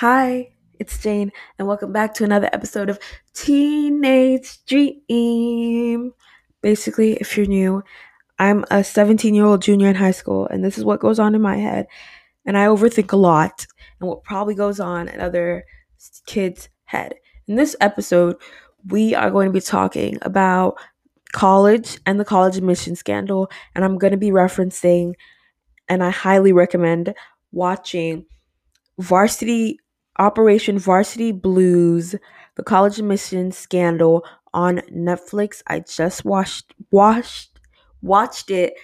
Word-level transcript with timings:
Hi, 0.00 0.50
it's 0.78 1.02
Jane, 1.02 1.32
and 1.58 1.66
welcome 1.66 1.92
back 1.92 2.14
to 2.14 2.24
another 2.24 2.48
episode 2.52 2.88
of 2.88 3.00
Teenage 3.34 4.64
Dream. 4.64 6.12
Basically, 6.62 7.14
if 7.14 7.36
you're 7.36 7.46
new, 7.46 7.82
I'm 8.38 8.64
a 8.70 8.84
17 8.84 9.34
year 9.34 9.44
old 9.44 9.60
junior 9.60 9.88
in 9.88 9.96
high 9.96 10.12
school, 10.12 10.46
and 10.46 10.64
this 10.64 10.78
is 10.78 10.84
what 10.84 11.00
goes 11.00 11.18
on 11.18 11.34
in 11.34 11.42
my 11.42 11.56
head. 11.56 11.88
And 12.46 12.56
I 12.56 12.66
overthink 12.66 13.10
a 13.10 13.16
lot, 13.16 13.66
and 13.98 14.08
what 14.08 14.22
probably 14.22 14.54
goes 14.54 14.78
on 14.78 15.08
in 15.08 15.20
other 15.20 15.64
kids' 16.26 16.68
head. 16.84 17.16
In 17.48 17.56
this 17.56 17.74
episode, 17.80 18.36
we 18.86 19.16
are 19.16 19.32
going 19.32 19.48
to 19.48 19.52
be 19.52 19.60
talking 19.60 20.16
about 20.22 20.76
college 21.32 21.98
and 22.06 22.20
the 22.20 22.24
college 22.24 22.56
admission 22.56 22.94
scandal, 22.94 23.50
and 23.74 23.84
I'm 23.84 23.98
going 23.98 24.12
to 24.12 24.16
be 24.16 24.30
referencing, 24.30 25.14
and 25.88 26.04
I 26.04 26.10
highly 26.10 26.52
recommend 26.52 27.14
watching 27.50 28.26
Varsity 29.00 29.80
Operation 30.18 30.78
Varsity 30.78 31.32
Blues, 31.32 32.14
the 32.56 32.62
college 32.62 32.98
admission 32.98 33.52
scandal 33.52 34.24
on 34.52 34.78
Netflix. 34.92 35.62
I 35.66 35.80
just 35.80 36.24
watched 36.24 36.74
watched 36.90 37.50
watched 38.02 38.50
it 38.50 38.74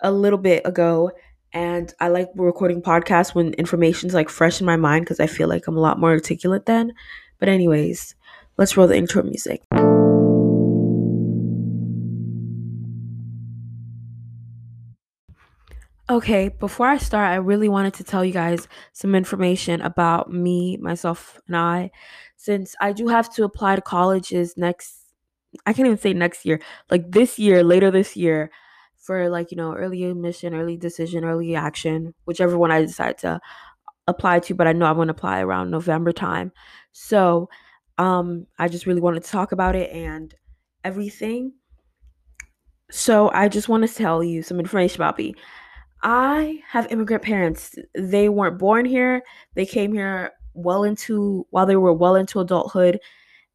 a 0.00 0.12
little 0.12 0.38
bit 0.38 0.66
ago 0.66 1.10
and 1.52 1.92
I 2.00 2.08
like 2.08 2.28
recording 2.36 2.82
podcasts 2.82 3.34
when 3.34 3.54
information's 3.54 4.14
like 4.14 4.28
fresh 4.28 4.60
in 4.60 4.66
my 4.66 4.76
mind 4.76 5.04
because 5.04 5.20
I 5.20 5.26
feel 5.26 5.48
like 5.48 5.66
I'm 5.66 5.76
a 5.76 5.80
lot 5.80 5.98
more 6.00 6.10
articulate 6.10 6.66
then. 6.66 6.92
But 7.38 7.48
anyways, 7.48 8.14
let's 8.58 8.76
roll 8.76 8.88
the 8.88 8.96
intro 8.96 9.22
music. 9.22 9.62
Okay, 16.08 16.48
before 16.60 16.86
I 16.86 16.98
start, 16.98 17.32
I 17.32 17.36
really 17.36 17.68
wanted 17.68 17.94
to 17.94 18.04
tell 18.04 18.24
you 18.24 18.32
guys 18.32 18.68
some 18.92 19.14
information 19.16 19.80
about 19.80 20.32
me, 20.32 20.76
myself, 20.76 21.40
and 21.48 21.56
I. 21.56 21.90
Since 22.36 22.76
I 22.80 22.92
do 22.92 23.08
have 23.08 23.32
to 23.34 23.42
apply 23.44 23.74
to 23.74 23.82
colleges 23.82 24.56
next, 24.56 24.98
I 25.66 25.72
can't 25.72 25.86
even 25.86 25.98
say 25.98 26.12
next 26.12 26.44
year, 26.44 26.60
like 26.90 27.10
this 27.10 27.40
year, 27.40 27.64
later 27.64 27.90
this 27.90 28.14
year, 28.16 28.52
for 28.96 29.28
like, 29.28 29.50
you 29.50 29.56
know, 29.56 29.74
early 29.74 30.04
admission, 30.04 30.54
early 30.54 30.76
decision, 30.76 31.24
early 31.24 31.56
action, 31.56 32.14
whichever 32.24 32.56
one 32.56 32.70
I 32.70 32.82
decide 32.82 33.18
to 33.18 33.40
apply 34.08 34.40
to, 34.40 34.54
but 34.54 34.68
I 34.68 34.72
know 34.72 34.86
I'm 34.86 34.96
going 34.96 35.08
to 35.08 35.12
apply 35.14 35.40
around 35.40 35.70
November 35.70 36.12
time. 36.12 36.52
So, 36.92 37.48
um, 37.98 38.46
I 38.58 38.68
just 38.68 38.86
really 38.86 39.00
wanted 39.00 39.24
to 39.24 39.30
talk 39.30 39.52
about 39.52 39.76
it 39.76 39.90
and 39.92 40.34
everything. 40.84 41.54
So, 42.90 43.30
I 43.32 43.48
just 43.48 43.68
want 43.68 43.86
to 43.86 43.92
tell 43.92 44.22
you 44.22 44.42
some 44.42 44.60
information 44.60 45.00
about 45.00 45.18
me. 45.18 45.34
I 46.08 46.62
have 46.68 46.86
immigrant 46.92 47.24
parents. 47.24 47.74
They 47.92 48.28
weren't 48.28 48.60
born 48.60 48.84
here. 48.84 49.24
They 49.54 49.66
came 49.66 49.92
here 49.92 50.30
well 50.54 50.84
into 50.84 51.44
while 51.50 51.66
they 51.66 51.74
were 51.74 51.92
well 51.92 52.14
into 52.14 52.38
adulthood. 52.38 53.00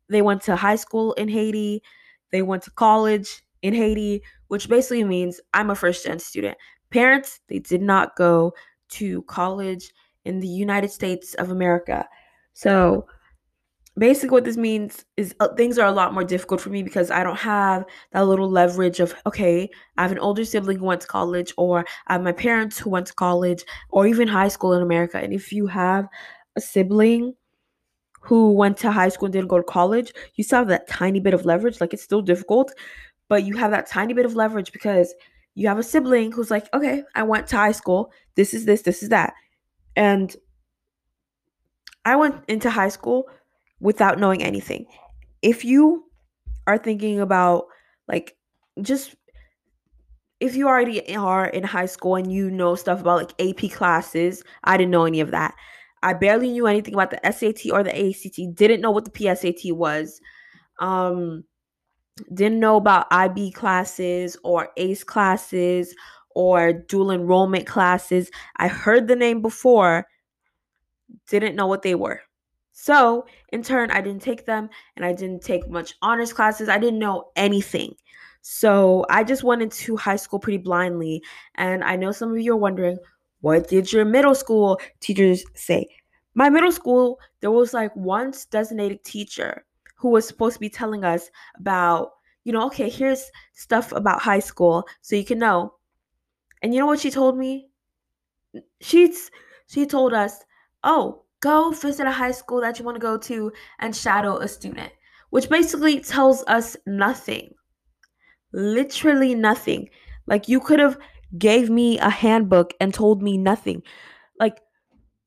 They 0.10 0.22
went 0.22 0.42
to 0.44 0.58
high 0.58 0.76
school 0.76 1.14
in 1.14 1.30
Haiti. 1.30 1.82
They 2.34 2.42
went 2.42 2.64
to 2.64 2.72
college 2.72 3.42
in 3.62 3.74
Haiti, 3.74 4.22
which 4.50 4.68
basically 4.68 5.06
means 5.06 5.40
I'm 5.54 5.70
a 5.70 5.76
first 5.76 6.04
gen 6.04 6.20
student. 6.20 6.58
Parents, 6.90 7.40
they 7.48 7.60
did 7.60 7.82
not 7.82 8.18
go 8.18 8.52
to 8.90 9.22
college 9.24 9.94
in 10.26 10.42
the 10.42 10.48
United 10.50 10.92
States 10.92 11.34
of 11.36 11.52
America. 11.52 12.06
So, 12.54 13.08
basically 13.98 14.30
what 14.30 14.46
this 14.46 14.58
means 14.58 15.06
is 15.18 15.36
uh, 15.40 15.50
things 15.56 15.78
are 15.78 15.88
a 15.88 15.92
lot 15.92 16.14
more 16.14 16.24
difficult 16.24 16.62
for 16.62 16.70
me 16.70 16.82
because 16.82 17.12
I 17.12 17.24
don't 17.24 17.38
have 17.38 17.86
that 18.14 18.26
little 18.26 18.50
leverage 18.50 19.00
of 19.00 19.14
okay, 19.26 19.70
I 19.98 20.04
have 20.04 20.12
an 20.12 20.20
older 20.20 20.46
sibling 20.46 20.80
who 20.80 20.86
went 20.86 21.02
to 21.02 21.08
college 21.08 21.54
or 21.58 21.86
I 22.08 22.14
have 22.14 22.24
my 22.24 22.32
parents 22.32 22.80
who 22.80 22.90
went 22.90 23.08
to 23.08 23.14
college 23.14 23.64
or 23.90 24.08
even 24.08 24.28
high 24.28 24.48
school 24.48 24.74
in 24.74 24.82
America. 24.82 25.18
And 25.18 25.34
if 25.34 25.52
you 25.52 25.68
have 25.68 26.08
a 26.56 26.62
sibling 26.62 27.34
who 28.22 28.54
went 28.54 28.78
to 28.78 28.92
high 28.92 29.10
school 29.10 29.26
and 29.26 29.34
didn't 29.34 29.50
go 29.50 29.58
to 29.58 29.64
college, 29.64 30.14
you 30.36 30.44
still 30.44 30.60
have 30.60 30.68
that 30.70 30.88
tiny 30.88 31.20
bit 31.20 31.34
of 31.34 31.46
leverage. 31.46 31.82
Like 31.82 31.94
it's 31.94 32.04
still 32.04 32.22
difficult, 32.22 32.72
but 33.28 33.44
you 33.44 33.58
have 33.58 33.72
that 33.72 33.88
tiny 33.88 34.14
bit 34.14 34.26
of 34.26 34.36
leverage 34.36 34.72
because 34.72 35.14
you 35.56 35.68
have 35.68 35.80
a 35.80 35.84
sibling 35.84 36.32
who's 36.32 36.52
like, 36.52 36.74
okay, 36.74 37.04
I 37.16 37.24
went 37.24 37.48
to 37.48 37.58
high 37.58 37.74
school. 37.74 38.12
This 38.36 38.54
is 38.54 38.66
this, 38.66 38.84
this 38.84 39.04
is 39.04 39.10
that. 39.10 39.34
And 39.98 40.34
I 42.06 42.16
went 42.16 42.44
into 42.48 42.70
high 42.70 42.90
school 42.90 43.28
without 43.82 44.20
knowing 44.20 44.42
anything. 44.42 44.86
If 45.42 45.66
you 45.66 46.06
are 46.68 46.78
thinking 46.78 47.20
about 47.20 47.66
like 48.08 48.38
just 48.82 49.16
if 50.40 50.56
you 50.56 50.68
already 50.68 51.16
are 51.16 51.48
in 51.48 51.64
high 51.64 51.86
school 51.86 52.16
and 52.16 52.32
you 52.32 52.50
know 52.50 52.76
stuff 52.76 53.02
about 53.02 53.18
like 53.18 53.42
AP 53.42 53.72
classes, 53.72 54.44
I 54.64 54.78
didn't 54.78 54.92
know 54.92 55.06
any 55.06 55.20
of 55.20 55.32
that. 55.32 55.54
I 56.04 56.14
barely 56.14 56.50
knew 56.50 56.66
anything 56.66 56.96
about 56.96 57.12
the 57.12 57.32
SAT 57.32 57.72
or 57.72 57.84
the 57.84 57.96
ACT. 57.96 58.56
Didn't 58.56 58.82
know 58.82 58.92
what 58.92 59.06
the 59.06 59.12
PSAT 59.12 59.74
was. 59.74 60.22
Um 60.80 61.44
didn't 62.34 62.60
know 62.60 62.76
about 62.76 63.08
IB 63.12 63.52
classes 63.52 64.38
or 64.44 64.70
ACE 64.78 65.04
classes 65.04 65.96
or 66.36 66.74
dual 66.74 67.12
enrollment 67.12 67.66
classes. 67.66 68.30
I 68.58 68.68
heard 68.68 69.08
the 69.08 69.16
name 69.16 69.42
before, 69.42 70.06
didn't 71.28 71.56
know 71.56 71.68
what 71.68 71.82
they 71.82 71.96
were. 71.96 72.22
So, 72.74 73.26
in 73.50 73.64
turn, 73.64 73.92
I 73.92 74.02
didn't 74.02 74.22
take 74.22 74.46
them 74.46 74.70
and 74.96 75.06
I 75.06 75.14
didn't 75.14 75.44
take 75.44 75.70
much 75.70 75.96
honors 76.02 76.34
classes. 76.34 76.70
I 76.70 76.78
didn't 76.80 77.00
know 77.00 77.32
anything. 77.36 77.96
So, 78.42 79.06
I 79.10 79.24
just 79.24 79.44
went 79.44 79.62
into 79.62 79.96
high 79.98 80.16
school 80.16 80.40
pretty 80.40 80.58
blindly. 80.58 81.22
And 81.56 81.84
I 81.84 81.96
know 81.96 82.12
some 82.12 82.32
of 82.32 82.40
you 82.40 82.54
are 82.54 82.58
wondering, 82.58 82.98
what 83.42 83.68
did 83.68 83.92
your 83.92 84.06
middle 84.06 84.36
school 84.36 84.80
teachers 85.00 85.44
say? 85.54 85.88
My 86.34 86.50
middle 86.50 86.72
school, 86.72 87.20
there 87.42 87.52
was 87.52 87.74
like 87.74 87.96
one 87.96 88.34
designated 88.52 89.04
teacher 89.04 89.66
who 89.96 90.10
was 90.10 90.28
supposed 90.28 90.56
to 90.56 90.60
be 90.60 90.70
telling 90.70 91.04
us 91.04 91.30
about, 91.60 92.14
you 92.46 92.54
know, 92.54 92.66
okay, 92.68 92.90
here's 92.90 93.30
stuff 93.54 93.92
about 93.92 94.22
high 94.22 94.40
school 94.40 94.88
so 95.02 95.16
you 95.16 95.26
can 95.26 95.40
know. 95.40 95.74
And 96.64 96.74
you 96.74 96.80
know 96.80 96.88
what 96.88 97.00
she 97.00 97.12
told 97.12 97.38
me? 97.38 97.70
She's 98.82 99.32
she 99.68 99.86
told 99.86 100.14
us, 100.14 100.44
"Oh, 100.84 101.24
go 101.42 101.72
visit 101.72 102.08
a 102.08 102.12
high 102.12 102.32
school 102.32 102.62
that 102.62 102.80
you 102.80 102.86
want 102.86 102.96
to 102.96 103.02
go 103.02 103.18
to 103.18 103.52
and 103.80 103.96
shadow 103.96 104.38
a 104.38 104.48
student, 104.48 104.92
which 105.32 105.50
basically 105.50 106.00
tells 106.02 106.44
us 106.48 106.78
nothing. 106.86 107.54
Literally 108.54 109.36
nothing. 109.36 109.90
Like 110.28 110.48
you 110.48 110.60
could 110.60 110.80
have 110.80 110.98
gave 111.38 111.70
me 111.70 111.98
a 112.00 112.10
handbook 112.10 112.74
and 112.80 112.94
told 112.94 113.22
me 113.22 113.38
nothing. 113.38 113.84
Like 114.40 114.60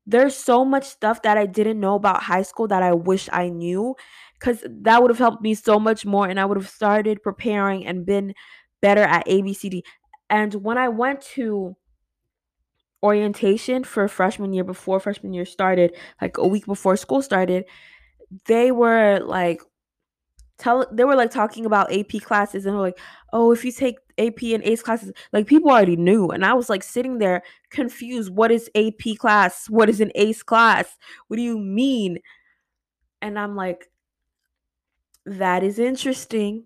there's 0.06 0.36
so 0.36 0.64
much 0.64 0.84
stuff 0.86 1.22
that 1.22 1.38
I 1.38 1.47
didn't 1.47 1.80
know 1.80 1.97
about 1.97 2.22
high 2.25 2.42
school 2.42 2.69
that 2.69 2.82
I 2.82 2.94
wish 2.94 3.28
I 3.32 3.50
knew 3.50 3.96
cuz 4.41 4.64
that 4.69 5.02
would 5.02 5.10
have 5.10 5.19
helped 5.19 5.42
me 5.42 5.54
so 5.54 5.81
much 5.81 6.06
more 6.06 6.28
and 6.28 6.41
I 6.41 6.44
would 6.46 6.58
have 6.58 6.69
started 6.69 7.22
preparing 7.22 7.86
and 7.86 8.06
been 8.06 8.34
better 8.82 9.02
at 9.02 9.28
ABCD. 9.28 9.84
And 10.31 10.54
when 10.56 10.78
I 10.78 10.88
went 10.88 11.22
to 11.36 11.76
orientation 13.04 13.84
for 13.84 14.09
freshman 14.09 14.53
year 14.54 14.65
before 14.65 14.98
freshman 15.00 15.34
year 15.34 15.44
started, 15.44 15.94
like 16.22 16.38
a 16.38 16.48
week 16.48 16.66
before 16.66 16.97
school 16.97 17.22
started, 17.22 17.66
they 18.47 18.72
were 18.72 19.20
like 19.20 19.60
tell 20.59 20.87
they 20.92 21.04
were 21.04 21.16
like 21.16 21.31
talking 21.31 21.66
about 21.66 21.93
AP 21.93 22.22
classes 22.22 22.66
and 22.66 22.75
were 22.75 22.82
like, 22.82 22.98
"Oh, 23.32 23.53
if 23.53 23.64
you 23.64 23.72
take 23.72 23.97
AP 24.19 24.43
and 24.54 24.64
ACE 24.64 24.82
classes, 24.82 25.12
like 25.32 25.47
people 25.47 25.70
already 25.70 25.97
knew." 25.97 26.28
And 26.31 26.44
I 26.44 26.54
was 26.54 26.70
like 26.70 26.82
sitting 26.82 27.19
there 27.19 27.43
confused, 27.70 28.34
what 28.34 28.50
is 28.53 28.70
AP 28.75 29.19
class? 29.19 29.69
What 29.69 29.88
is 29.91 30.00
an 30.00 30.12
ACE 30.14 30.43
class? 30.43 30.97
What 31.28 31.37
do 31.37 31.43
you 31.43 31.59
mean? 31.59 32.19
And 33.22 33.38
I'm 33.38 33.56
like 33.56 33.91
that 35.26 35.62
is 35.62 35.78
interesting. 35.78 36.64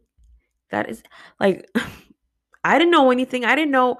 That 0.71 0.89
is 0.91 1.03
like 1.41 1.69
I 2.65 2.79
didn't 2.79 2.93
know 2.93 3.11
anything. 3.11 3.45
I 3.45 3.55
didn't 3.55 3.71
know 3.73 3.99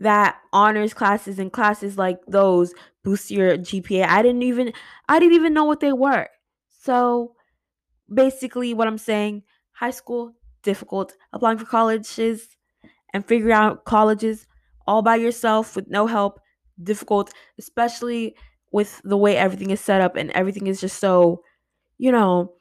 that 0.00 0.38
honors 0.52 0.94
classes 0.94 1.38
and 1.38 1.52
classes 1.52 1.96
like 1.98 2.18
those 2.26 2.74
boost 3.04 3.30
your 3.30 3.56
GPA. 3.56 4.06
I 4.06 4.22
didn't 4.22 4.42
even 4.42 4.72
I 5.08 5.18
didn't 5.18 5.34
even 5.34 5.54
know 5.54 5.64
what 5.64 5.80
they 5.80 5.92
were. 5.92 6.28
So 6.70 7.34
basically 8.12 8.74
what 8.74 8.88
I'm 8.88 8.98
saying, 8.98 9.42
high 9.72 9.90
school 9.90 10.34
difficult, 10.62 11.16
applying 11.32 11.58
for 11.58 11.66
colleges 11.66 12.48
and 13.14 13.24
figuring 13.26 13.54
out 13.54 13.84
colleges 13.84 14.46
all 14.86 15.02
by 15.02 15.16
yourself 15.16 15.76
with 15.76 15.88
no 15.88 16.06
help, 16.06 16.40
difficult, 16.82 17.32
especially 17.58 18.34
with 18.72 19.00
the 19.04 19.16
way 19.16 19.36
everything 19.36 19.70
is 19.70 19.80
set 19.80 20.00
up 20.00 20.16
and 20.16 20.30
everything 20.32 20.66
is 20.66 20.80
just 20.80 20.98
so, 20.98 21.42
you 21.98 22.12
know, 22.12 22.54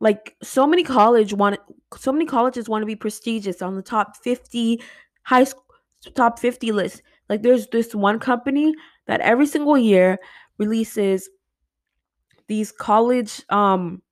like 0.00 0.36
so 0.42 0.66
many 0.66 0.82
college 0.84 1.32
want 1.32 1.58
so 1.96 2.12
many 2.12 2.26
colleges 2.26 2.68
want 2.68 2.82
to 2.82 2.86
be 2.86 2.96
prestigious 2.96 3.62
on 3.62 3.74
the 3.76 3.82
top 3.82 4.16
50 4.16 4.80
high 5.24 5.44
school 5.44 5.65
top 6.14 6.38
50 6.38 6.72
list. 6.72 7.02
Like 7.28 7.42
there's 7.42 7.66
this 7.68 7.94
one 7.94 8.18
company 8.18 8.74
that 9.06 9.20
every 9.20 9.46
single 9.46 9.78
year 9.78 10.18
releases 10.58 11.28
these 12.48 12.70
college 12.72 13.42
um 13.50 14.02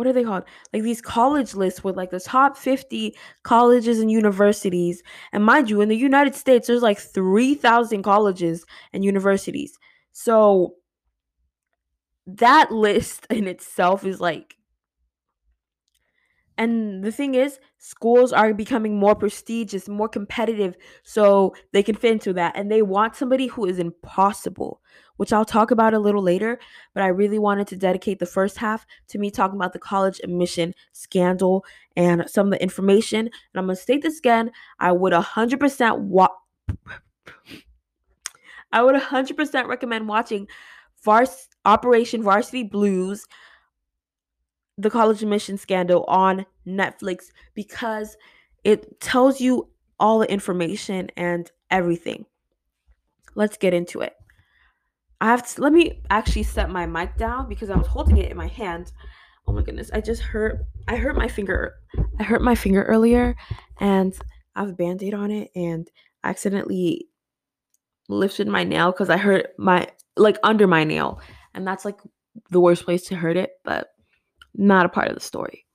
what 0.00 0.06
are 0.06 0.14
they 0.14 0.24
called? 0.24 0.44
Like 0.72 0.82
these 0.82 1.02
college 1.02 1.54
lists 1.54 1.84
with 1.84 1.94
like 1.94 2.10
the 2.10 2.20
top 2.20 2.56
50 2.56 3.14
colleges 3.42 3.98
and 4.00 4.10
universities. 4.10 5.02
And 5.30 5.44
mind 5.44 5.68
you, 5.68 5.82
in 5.82 5.90
the 5.90 5.96
United 5.96 6.34
States, 6.34 6.68
there's 6.68 6.80
like 6.80 6.98
3,000 6.98 8.02
colleges 8.02 8.64
and 8.94 9.04
universities. 9.04 9.78
So 10.12 10.76
that 12.26 12.72
list 12.72 13.26
in 13.28 13.46
itself 13.46 14.06
is 14.06 14.22
like 14.22 14.56
and 16.60 17.02
the 17.02 17.10
thing 17.10 17.34
is, 17.34 17.58
schools 17.78 18.34
are 18.34 18.52
becoming 18.52 18.98
more 18.98 19.14
prestigious, 19.14 19.88
more 19.88 20.10
competitive, 20.10 20.76
so 21.02 21.54
they 21.72 21.82
can 21.82 21.94
fit 21.94 22.12
into 22.12 22.34
that. 22.34 22.54
And 22.54 22.70
they 22.70 22.82
want 22.82 23.16
somebody 23.16 23.46
who 23.46 23.64
is 23.64 23.78
impossible, 23.78 24.82
which 25.16 25.32
I'll 25.32 25.46
talk 25.46 25.70
about 25.70 25.94
a 25.94 25.98
little 25.98 26.20
later. 26.22 26.58
But 26.92 27.02
I 27.02 27.06
really 27.06 27.38
wanted 27.38 27.66
to 27.68 27.76
dedicate 27.76 28.18
the 28.18 28.26
first 28.26 28.58
half 28.58 28.84
to 29.08 29.18
me 29.18 29.30
talking 29.30 29.56
about 29.56 29.72
the 29.72 29.78
college 29.78 30.20
admission 30.22 30.74
scandal 30.92 31.64
and 31.96 32.28
some 32.28 32.48
of 32.48 32.52
the 32.52 32.62
information. 32.62 33.20
And 33.20 33.30
I'm 33.54 33.64
going 33.64 33.76
to 33.76 33.80
state 33.80 34.02
this 34.02 34.18
again 34.18 34.50
I 34.78 34.92
would 34.92 35.14
100% 35.14 35.98
wa- 35.98 36.28
I 38.70 38.82
would 38.82 38.96
100% 38.96 39.66
recommend 39.66 40.08
watching 40.08 40.46
Vars- 41.02 41.48
Operation 41.64 42.22
Varsity 42.22 42.64
Blues 42.64 43.26
the 44.80 44.90
college 44.90 45.22
admission 45.22 45.58
scandal 45.58 46.04
on 46.04 46.46
Netflix 46.66 47.26
because 47.54 48.16
it 48.64 49.00
tells 49.00 49.40
you 49.40 49.68
all 49.98 50.18
the 50.18 50.32
information 50.32 51.10
and 51.16 51.50
everything. 51.70 52.24
Let's 53.34 53.58
get 53.58 53.74
into 53.74 54.00
it. 54.00 54.14
I 55.20 55.26
have 55.26 55.46
to 55.54 55.60
let 55.60 55.72
me 55.72 56.00
actually 56.08 56.44
set 56.44 56.70
my 56.70 56.86
mic 56.86 57.16
down 57.18 57.48
because 57.48 57.68
I 57.68 57.76
was 57.76 57.86
holding 57.86 58.16
it 58.16 58.30
in 58.30 58.36
my 58.36 58.46
hand. 58.46 58.90
Oh 59.46 59.52
my 59.52 59.62
goodness, 59.62 59.90
I 59.92 60.00
just 60.00 60.22
hurt 60.22 60.64
I 60.88 60.96
hurt 60.96 61.16
my 61.16 61.28
finger. 61.28 61.74
I 62.18 62.22
hurt 62.22 62.40
my 62.40 62.54
finger 62.54 62.82
earlier 62.84 63.36
and 63.78 64.16
I 64.56 64.60
have 64.60 64.70
a 64.70 64.74
band-aid 64.74 65.12
on 65.12 65.30
it 65.30 65.50
and 65.54 65.88
I 66.24 66.30
accidentally 66.30 67.06
lifted 68.08 68.48
my 68.48 68.64
nail 68.64 68.92
because 68.92 69.10
I 69.10 69.18
hurt 69.18 69.48
my 69.58 69.88
like 70.16 70.38
under 70.42 70.66
my 70.66 70.84
nail. 70.84 71.20
And 71.52 71.66
that's 71.66 71.84
like 71.84 71.98
the 72.50 72.60
worst 72.60 72.84
place 72.84 73.02
to 73.06 73.16
hurt 73.16 73.36
it, 73.36 73.50
but 73.62 73.88
not 74.54 74.86
a 74.86 74.88
part 74.88 75.08
of 75.08 75.14
the 75.14 75.20
story. 75.20 75.66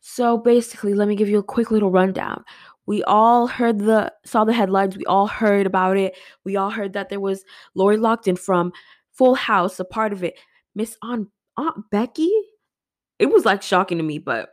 So 0.00 0.36
basically, 0.36 0.94
let 0.94 1.08
me 1.08 1.14
give 1.14 1.28
you 1.28 1.38
a 1.38 1.44
quick 1.44 1.70
little 1.70 1.90
rundown. 1.90 2.44
We 2.86 3.04
all 3.04 3.46
heard 3.46 3.78
the 3.78 4.12
saw 4.24 4.44
the 4.44 4.52
headlines. 4.52 4.96
We 4.96 5.04
all 5.04 5.28
heard 5.28 5.66
about 5.66 5.96
it. 5.96 6.16
We 6.44 6.56
all 6.56 6.70
heard 6.70 6.94
that 6.94 7.08
there 7.08 7.20
was 7.20 7.44
Lori 7.74 7.96
Loughlin 7.96 8.36
from 8.36 8.72
Full 9.12 9.36
House, 9.36 9.78
a 9.78 9.84
part 9.84 10.12
of 10.12 10.24
it. 10.24 10.34
Miss 10.74 10.96
Aunt 11.02 11.28
Aunt 11.56 11.90
Becky. 11.90 12.32
It 13.18 13.26
was 13.26 13.44
like 13.44 13.62
shocking 13.62 13.98
to 13.98 14.04
me, 14.04 14.18
but 14.18 14.50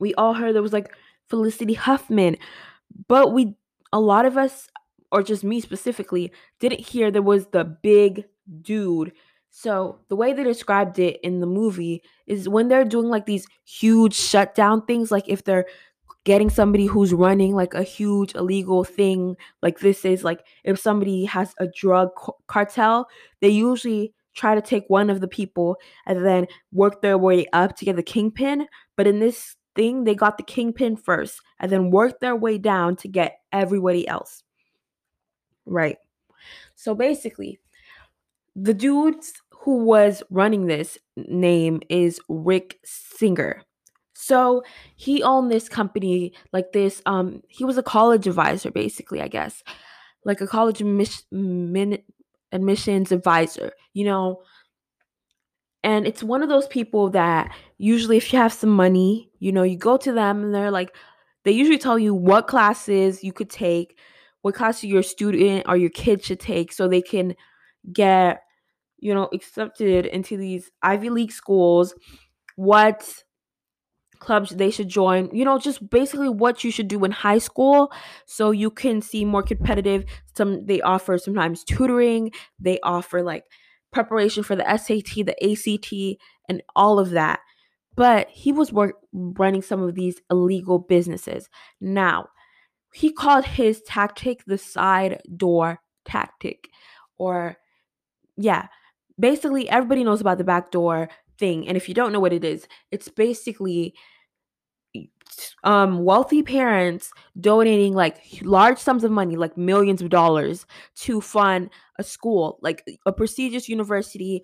we 0.00 0.14
all 0.14 0.34
heard 0.34 0.54
there 0.54 0.62
was 0.62 0.72
like 0.72 0.92
Felicity 1.28 1.74
Huffman, 1.74 2.36
but 3.06 3.32
we 3.32 3.54
a 3.92 4.00
lot 4.00 4.26
of 4.26 4.36
us, 4.36 4.68
or 5.12 5.22
just 5.22 5.44
me 5.44 5.60
specifically, 5.60 6.32
didn't 6.58 6.80
hear 6.80 7.10
there 7.10 7.22
was 7.22 7.46
the 7.46 7.64
big 7.64 8.24
dude 8.62 9.12
so 9.54 10.00
the 10.08 10.16
way 10.16 10.32
they 10.32 10.44
described 10.44 10.98
it 10.98 11.20
in 11.22 11.40
the 11.40 11.46
movie 11.46 12.02
is 12.26 12.48
when 12.48 12.68
they're 12.68 12.86
doing 12.86 13.08
like 13.08 13.26
these 13.26 13.46
huge 13.66 14.14
shutdown 14.14 14.86
things, 14.86 15.10
like 15.10 15.28
if 15.28 15.44
they're 15.44 15.66
getting 16.24 16.48
somebody 16.48 16.86
who's 16.86 17.12
running 17.12 17.54
like 17.54 17.74
a 17.74 17.82
huge 17.82 18.34
illegal 18.34 18.82
thing, 18.82 19.36
like 19.60 19.80
this 19.80 20.06
is 20.06 20.24
like 20.24 20.46
if 20.64 20.78
somebody 20.80 21.26
has 21.26 21.54
a 21.60 21.66
drug 21.66 22.08
cartel, 22.46 23.06
they 23.42 23.50
usually 23.50 24.14
try 24.32 24.54
to 24.54 24.62
take 24.62 24.84
one 24.88 25.10
of 25.10 25.20
the 25.20 25.28
people 25.28 25.76
and 26.06 26.24
then 26.24 26.46
work 26.72 27.02
their 27.02 27.18
way 27.18 27.44
up 27.52 27.76
to 27.76 27.84
get 27.84 27.96
the 27.96 28.02
kingpin. 28.02 28.66
But 28.96 29.06
in 29.06 29.20
this 29.20 29.56
thing, 29.76 30.04
they 30.04 30.14
got 30.14 30.38
the 30.38 30.44
kingpin 30.44 30.96
first 30.96 31.42
and 31.60 31.70
then 31.70 31.90
worked 31.90 32.22
their 32.22 32.36
way 32.36 32.56
down 32.56 32.96
to 32.96 33.08
get 33.08 33.40
everybody 33.52 34.08
else. 34.08 34.42
Right. 35.66 35.98
So 36.74 36.94
basically, 36.94 37.60
the 38.56 38.74
dudes 38.74 39.41
who 39.62 39.84
was 39.84 40.22
running 40.28 40.66
this 40.66 40.98
name 41.16 41.80
is 41.88 42.20
Rick 42.28 42.80
Singer. 42.84 43.62
So 44.12 44.62
he 44.96 45.22
owned 45.22 45.50
this 45.50 45.68
company 45.68 46.32
like 46.52 46.72
this. 46.72 47.00
Um, 47.06 47.42
he 47.48 47.64
was 47.64 47.78
a 47.78 47.82
college 47.82 48.26
advisor, 48.26 48.70
basically, 48.70 49.20
I 49.20 49.28
guess, 49.28 49.62
like 50.24 50.40
a 50.40 50.46
college 50.46 50.78
admis- 50.78 51.24
min- 51.30 52.02
admissions 52.50 53.12
advisor. 53.12 53.72
You 53.94 54.04
know, 54.04 54.42
and 55.84 56.06
it's 56.06 56.22
one 56.22 56.42
of 56.42 56.48
those 56.48 56.66
people 56.66 57.10
that 57.10 57.54
usually, 57.78 58.16
if 58.16 58.32
you 58.32 58.38
have 58.40 58.52
some 58.52 58.70
money, 58.70 59.30
you 59.38 59.52
know, 59.52 59.62
you 59.62 59.76
go 59.76 59.96
to 59.96 60.12
them 60.12 60.42
and 60.42 60.54
they're 60.54 60.70
like, 60.70 60.94
they 61.44 61.52
usually 61.52 61.78
tell 61.78 61.98
you 61.98 62.14
what 62.14 62.48
classes 62.48 63.22
you 63.22 63.32
could 63.32 63.50
take, 63.50 63.96
what 64.42 64.54
class 64.54 64.82
your 64.82 65.02
student 65.02 65.66
or 65.68 65.76
your 65.76 65.90
kid 65.90 66.24
should 66.24 66.40
take, 66.40 66.72
so 66.72 66.88
they 66.88 67.02
can 67.02 67.34
get 67.92 68.42
you 69.02 69.12
know 69.14 69.28
accepted 69.34 70.06
into 70.06 70.36
these 70.38 70.70
ivy 70.82 71.10
league 71.10 71.32
schools 71.32 71.94
what 72.56 73.22
clubs 74.20 74.50
they 74.50 74.70
should 74.70 74.88
join 74.88 75.28
you 75.32 75.44
know 75.44 75.58
just 75.58 75.90
basically 75.90 76.28
what 76.28 76.62
you 76.62 76.70
should 76.70 76.86
do 76.86 77.04
in 77.04 77.10
high 77.10 77.38
school 77.38 77.92
so 78.24 78.52
you 78.52 78.70
can 78.70 79.02
see 79.02 79.24
more 79.24 79.42
competitive. 79.42 80.04
Some 80.36 80.64
they 80.66 80.80
offer 80.80 81.18
sometimes 81.18 81.64
tutoring 81.64 82.30
they 82.60 82.78
offer 82.84 83.22
like 83.22 83.44
preparation 83.92 84.44
for 84.44 84.54
the 84.56 84.64
SAT 84.76 85.26
the 85.26 85.36
ACT 85.42 86.20
and 86.48 86.62
all 86.76 86.98
of 87.00 87.10
that. 87.10 87.40
But 87.96 88.28
he 88.30 88.52
was 88.52 88.72
work, 88.72 88.94
running 89.12 89.60
some 89.60 89.82
of 89.82 89.94
these 89.94 90.20
illegal 90.30 90.78
businesses. 90.78 91.48
Now 91.80 92.28
he 92.94 93.12
called 93.12 93.44
his 93.44 93.82
tactic 93.82 94.44
the 94.46 94.58
side 94.58 95.20
door 95.36 95.80
tactic 96.04 96.68
or 97.18 97.56
yeah, 98.36 98.68
basically 99.22 99.70
everybody 99.70 100.04
knows 100.04 100.20
about 100.20 100.38
the 100.38 100.44
backdoor 100.44 101.08
thing. 101.38 101.68
And 101.68 101.78
if 101.78 101.88
you 101.88 101.94
don't 101.94 102.12
know 102.12 102.20
what 102.20 102.34
it 102.34 102.44
is, 102.44 102.68
it's 102.92 103.08
basically 103.08 103.94
um 105.64 106.04
wealthy 106.04 106.42
parents 106.42 107.10
donating 107.40 107.94
like 107.94 108.18
large 108.42 108.78
sums 108.78 109.04
of 109.04 109.10
money 109.10 109.36
like 109.36 109.56
millions 109.56 110.02
of 110.02 110.10
dollars 110.10 110.66
to 110.94 111.20
fund 111.20 111.70
a 111.98 112.02
school 112.02 112.58
like 112.62 112.84
a 113.06 113.12
prestigious 113.12 113.68
university 113.68 114.42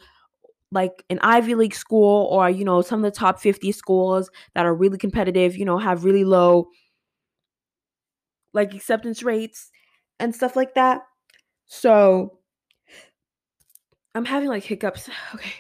like 0.73 1.05
an 1.11 1.19
ivy 1.23 1.55
league 1.55 1.75
school 1.75 2.29
or 2.31 2.51
you 2.51 2.65
know 2.65 2.83
some 2.83 3.05
of 3.05 3.13
the 3.13 3.19
top 3.19 3.41
50 3.41 3.73
schools 3.73 4.31
that 4.55 4.67
are 4.67 4.75
really 4.75 4.99
competitive 4.99 5.57
you 5.57 5.65
know 5.65 5.79
have 5.79 6.05
really 6.05 6.25
low 6.25 6.69
like 8.53 8.75
acceptance 8.75 9.23
rates 9.23 9.71
and 10.19 10.35
stuff 10.35 10.57
like 10.57 10.75
that 10.75 11.03
so 11.67 12.38
I'm 14.19 14.25
having 14.25 14.49
like 14.49 14.65
hiccups. 14.65 15.09
Okay. 15.35 15.53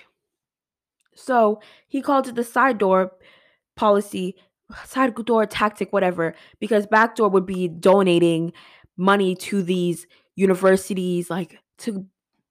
So 1.14 1.60
he 1.88 2.00
called 2.00 2.28
it 2.28 2.36
the 2.36 2.44
side 2.44 2.78
door 2.78 3.12
policy, 3.76 4.36
side 4.84 5.14
door 5.14 5.46
tactic, 5.46 5.92
whatever, 5.92 6.34
because 6.60 6.86
backdoor 6.86 7.28
would 7.28 7.46
be 7.46 7.68
donating 7.68 8.52
money 8.96 9.34
to 9.36 9.62
these 9.62 10.06
universities, 10.36 11.30
like 11.30 11.58
to 11.78 12.06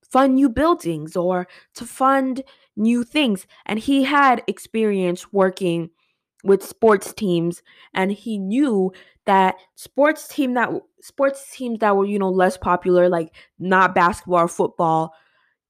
fund 0.09 0.35
new 0.35 0.49
buildings 0.49 1.15
or 1.15 1.47
to 1.75 1.85
fund 1.85 2.43
new 2.75 3.03
things. 3.03 3.47
And 3.65 3.79
he 3.79 4.03
had 4.03 4.43
experience 4.47 5.31
working 5.33 5.89
with 6.43 6.63
sports 6.63 7.13
teams 7.13 7.63
and 7.93 8.11
he 8.11 8.37
knew 8.37 8.91
that 9.25 9.55
sports 9.75 10.27
team 10.27 10.53
that 10.53 10.69
sports 11.01 11.51
teams 11.51 11.79
that 11.79 11.95
were 11.95 12.05
you 12.05 12.19
know 12.19 12.29
less 12.29 12.57
popular 12.57 13.09
like 13.09 13.33
not 13.59 13.95
basketball 13.95 14.41
or 14.41 14.47
football 14.47 15.13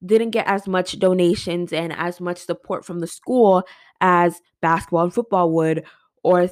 didn't 0.06 0.32
get 0.32 0.48
as 0.48 0.68
much 0.68 1.00
donations 1.00 1.74
and 1.74 1.94
as 1.94 2.22
much 2.22 2.38
support 2.38 2.86
from 2.86 3.00
the 3.00 3.08
school 3.08 3.64
as 4.02 4.42
basketball 4.62 5.04
and 5.06 5.14
football 5.14 5.52
would 5.52 5.86
or 6.24 6.50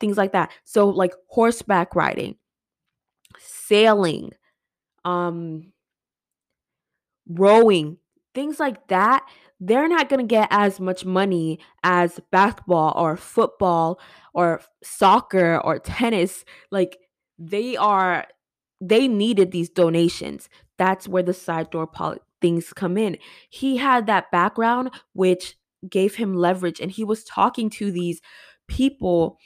things 0.00 0.16
like 0.16 0.32
that. 0.32 0.50
So 0.64 0.88
like 0.88 1.14
horseback 1.28 1.94
riding, 1.96 2.36
sailing, 3.38 4.32
um 5.04 5.72
rowing, 7.28 7.98
things 8.34 8.60
like 8.60 8.88
that, 8.88 9.26
they're 9.60 9.88
not 9.88 10.08
going 10.08 10.20
to 10.20 10.26
get 10.26 10.48
as 10.50 10.78
much 10.80 11.04
money 11.04 11.58
as 11.82 12.20
basketball 12.30 12.92
or 12.96 13.16
football 13.16 13.98
or 14.34 14.60
soccer 14.82 15.58
or 15.64 15.78
tennis. 15.78 16.44
Like 16.70 16.98
they 17.38 17.76
are 17.76 18.26
they 18.80 19.08
needed 19.08 19.52
these 19.52 19.70
donations. 19.70 20.48
That's 20.78 21.08
where 21.08 21.22
the 21.22 21.32
side 21.32 21.70
door 21.70 21.86
poli- 21.86 22.18
things 22.46 22.72
come 22.72 22.96
in. 22.96 23.18
He 23.50 23.76
had 23.76 24.06
that 24.06 24.30
background, 24.30 24.90
which 25.14 25.56
gave 25.88 26.14
him 26.14 26.34
leverage, 26.34 26.80
and 26.80 26.92
he 26.92 27.02
was 27.02 27.24
talking 27.24 27.68
to 27.70 27.90
these 27.90 28.20
people, 28.68 29.38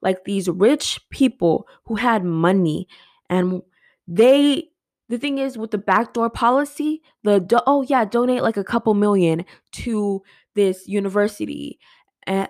like 0.00 0.24
these 0.24 0.48
rich 0.48 0.98
people 1.10 1.68
who 1.84 1.96
had 1.96 2.24
money, 2.24 2.88
and 3.28 3.62
they. 4.08 4.68
The 5.10 5.18
thing 5.18 5.38
is, 5.38 5.58
with 5.58 5.72
the 5.72 5.78
backdoor 5.78 6.30
policy, 6.30 7.02
the 7.24 7.40
do- 7.40 7.66
oh 7.66 7.82
yeah, 7.82 8.04
donate 8.04 8.44
like 8.44 8.56
a 8.56 8.62
couple 8.62 8.94
million 8.94 9.44
to 9.72 10.22
this 10.54 10.86
university, 10.86 11.80
and 12.28 12.48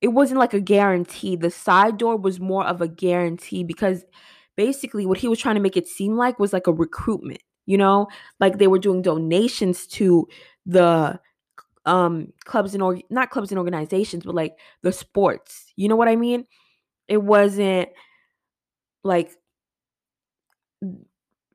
it 0.00 0.08
wasn't 0.08 0.38
like 0.38 0.54
a 0.54 0.60
guarantee. 0.60 1.34
The 1.34 1.50
side 1.50 1.98
door 1.98 2.16
was 2.16 2.38
more 2.38 2.64
of 2.64 2.80
a 2.80 2.88
guarantee 2.88 3.64
because 3.64 4.04
basically 4.56 5.06
what 5.06 5.18
he 5.18 5.26
was 5.26 5.40
trying 5.40 5.56
to 5.56 5.60
make 5.60 5.76
it 5.76 5.88
seem 5.88 6.16
like 6.16 6.38
was 6.38 6.52
like 6.52 6.68
a 6.68 6.72
recruitment 6.72 7.42
you 7.66 7.78
know 7.78 8.08
like 8.40 8.58
they 8.58 8.66
were 8.66 8.78
doing 8.78 9.02
donations 9.02 9.86
to 9.86 10.28
the 10.66 11.18
um 11.86 12.32
clubs 12.44 12.74
and 12.74 12.82
or 12.82 12.98
not 13.10 13.30
clubs 13.30 13.50
and 13.50 13.58
organizations, 13.58 14.24
but 14.24 14.34
like 14.34 14.56
the 14.82 14.92
sports. 14.92 15.72
You 15.76 15.88
know 15.88 15.96
what 15.96 16.08
I 16.08 16.16
mean? 16.16 16.46
It 17.08 17.22
wasn't 17.22 17.88
like 19.04 19.32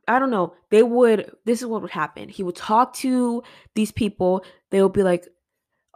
I 0.07 0.19
don't 0.19 0.31
know. 0.31 0.53
They 0.69 0.83
would 0.83 1.31
this 1.45 1.61
is 1.61 1.67
what 1.67 1.81
would 1.81 1.91
happen. 1.91 2.29
He 2.29 2.43
would 2.43 2.55
talk 2.55 2.93
to 2.95 3.43
these 3.75 3.91
people. 3.91 4.43
They 4.69 4.81
would 4.81 4.93
be 4.93 5.03
like, 5.03 5.27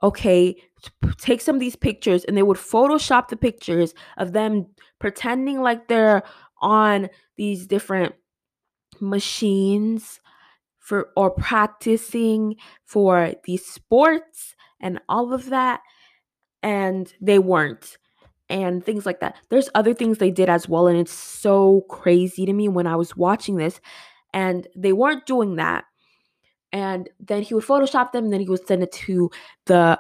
okay, 0.03 0.55
take 1.19 1.41
some 1.41 1.55
of 1.55 1.59
these 1.61 1.75
pictures 1.75 2.25
and 2.25 2.35
they 2.35 2.43
would 2.43 2.57
photoshop 2.57 3.29
the 3.29 3.37
pictures 3.37 3.93
of 4.17 4.33
them 4.33 4.67
pretending 4.99 5.61
like 5.61 5.87
they're 5.87 6.23
on 6.61 7.09
these 7.37 7.67
different 7.67 8.15
machines 9.01 10.19
for 10.79 11.09
or 11.15 11.31
practicing 11.31 12.55
for 12.85 13.33
these 13.45 13.65
sports 13.65 14.55
and 14.79 14.99
all 15.07 15.33
of 15.33 15.49
that 15.49 15.81
and 16.63 17.13
they 17.21 17.39
weren't 17.39 17.97
and 18.49 18.83
things 18.83 19.05
like 19.05 19.21
that. 19.21 19.37
There's 19.49 19.69
other 19.75 19.93
things 19.93 20.17
they 20.17 20.31
did 20.31 20.49
as 20.49 20.67
well 20.67 20.87
and 20.87 20.97
it's 20.97 21.13
so 21.13 21.81
crazy 21.89 22.45
to 22.45 22.53
me 22.53 22.67
when 22.67 22.87
I 22.87 22.95
was 22.95 23.15
watching 23.15 23.55
this 23.55 23.79
and 24.33 24.67
they 24.75 24.93
weren't 24.93 25.25
doing 25.25 25.55
that. 25.55 25.85
And 26.73 27.09
then 27.19 27.43
he 27.43 27.53
would 27.53 27.65
photoshop 27.65 28.11
them 28.11 28.25
and 28.25 28.33
then 28.33 28.39
he 28.39 28.49
would 28.49 28.65
send 28.65 28.83
it 28.83 28.91
to 28.93 29.29
the 29.65 29.99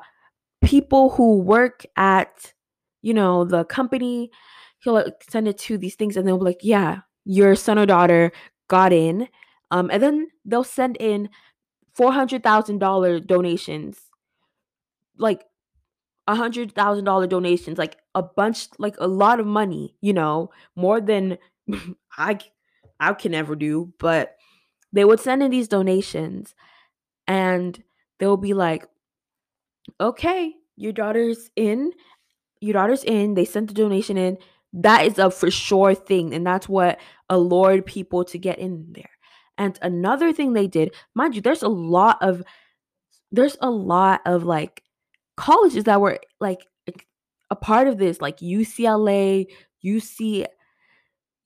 people 0.61 1.09
who 1.09 1.39
work 1.39 1.85
at 1.97 2.53
you 3.01 3.13
know 3.13 3.43
the 3.43 3.65
company 3.65 4.31
he'll 4.83 4.93
like, 4.93 5.23
send 5.29 5.47
it 5.47 5.57
to 5.57 5.77
these 5.77 5.95
things 5.95 6.15
and 6.15 6.27
they'll 6.27 6.37
be 6.37 6.45
like 6.45 6.59
yeah 6.61 6.99
your 7.25 7.55
son 7.55 7.77
or 7.77 7.85
daughter 7.85 8.31
got 8.75 8.93
in 8.93 9.27
um 9.71 9.89
and 9.91 10.01
then 10.01 10.27
they'll 10.45 10.63
send 10.63 10.97
in 10.97 11.29
$400000 11.97 13.27
donations 13.27 13.99
like 15.17 15.43
a 16.27 16.35
hundred 16.35 16.73
thousand 16.73 17.03
dollar 17.03 17.27
donations 17.27 17.77
like 17.77 17.97
a 18.15 18.23
bunch 18.23 18.67
like 18.79 18.95
a 18.99 19.07
lot 19.07 19.39
of 19.39 19.45
money 19.45 19.95
you 20.01 20.13
know 20.13 20.49
more 20.75 21.01
than 21.01 21.37
i 22.17 22.39
i 22.99 23.13
can 23.13 23.33
ever 23.33 23.55
do 23.55 23.91
but 23.99 24.37
they 24.93 25.03
would 25.03 25.19
send 25.19 25.43
in 25.43 25.51
these 25.51 25.67
donations 25.67 26.55
and 27.27 27.83
they'll 28.19 28.37
be 28.37 28.53
like 28.53 28.87
okay, 29.99 30.53
your 30.75 30.91
daughter's 30.93 31.49
in, 31.55 31.91
your 32.59 32.73
daughter's 32.73 33.03
in, 33.03 33.33
they 33.33 33.45
sent 33.45 33.67
the 33.67 33.73
donation 33.73 34.17
in. 34.17 34.37
That 34.73 35.05
is 35.05 35.19
a 35.19 35.29
for 35.29 35.51
sure 35.51 35.93
thing. 35.93 36.33
And 36.33 36.45
that's 36.45 36.69
what 36.69 36.99
allured 37.31 37.85
people 37.87 38.23
to 38.25 38.37
get 38.37 38.59
in 38.59 38.85
there. 38.91 39.09
And 39.57 39.79
another 39.81 40.31
thing 40.33 40.53
they 40.53 40.67
did, 40.67 40.93
mind 41.15 41.35
you, 41.35 41.41
there's 41.41 41.63
a 41.63 41.67
lot 41.67 42.17
of 42.21 42.43
there's 43.31 43.57
a 43.61 43.69
lot 43.69 44.21
of 44.25 44.43
like 44.43 44.83
colleges 45.37 45.85
that 45.85 46.01
were 46.01 46.19
like 46.39 46.59
a 47.49 47.55
part 47.55 47.87
of 47.87 47.97
this, 47.97 48.21
like 48.21 48.37
UCLA, 48.37 49.47
UC, 49.83 50.45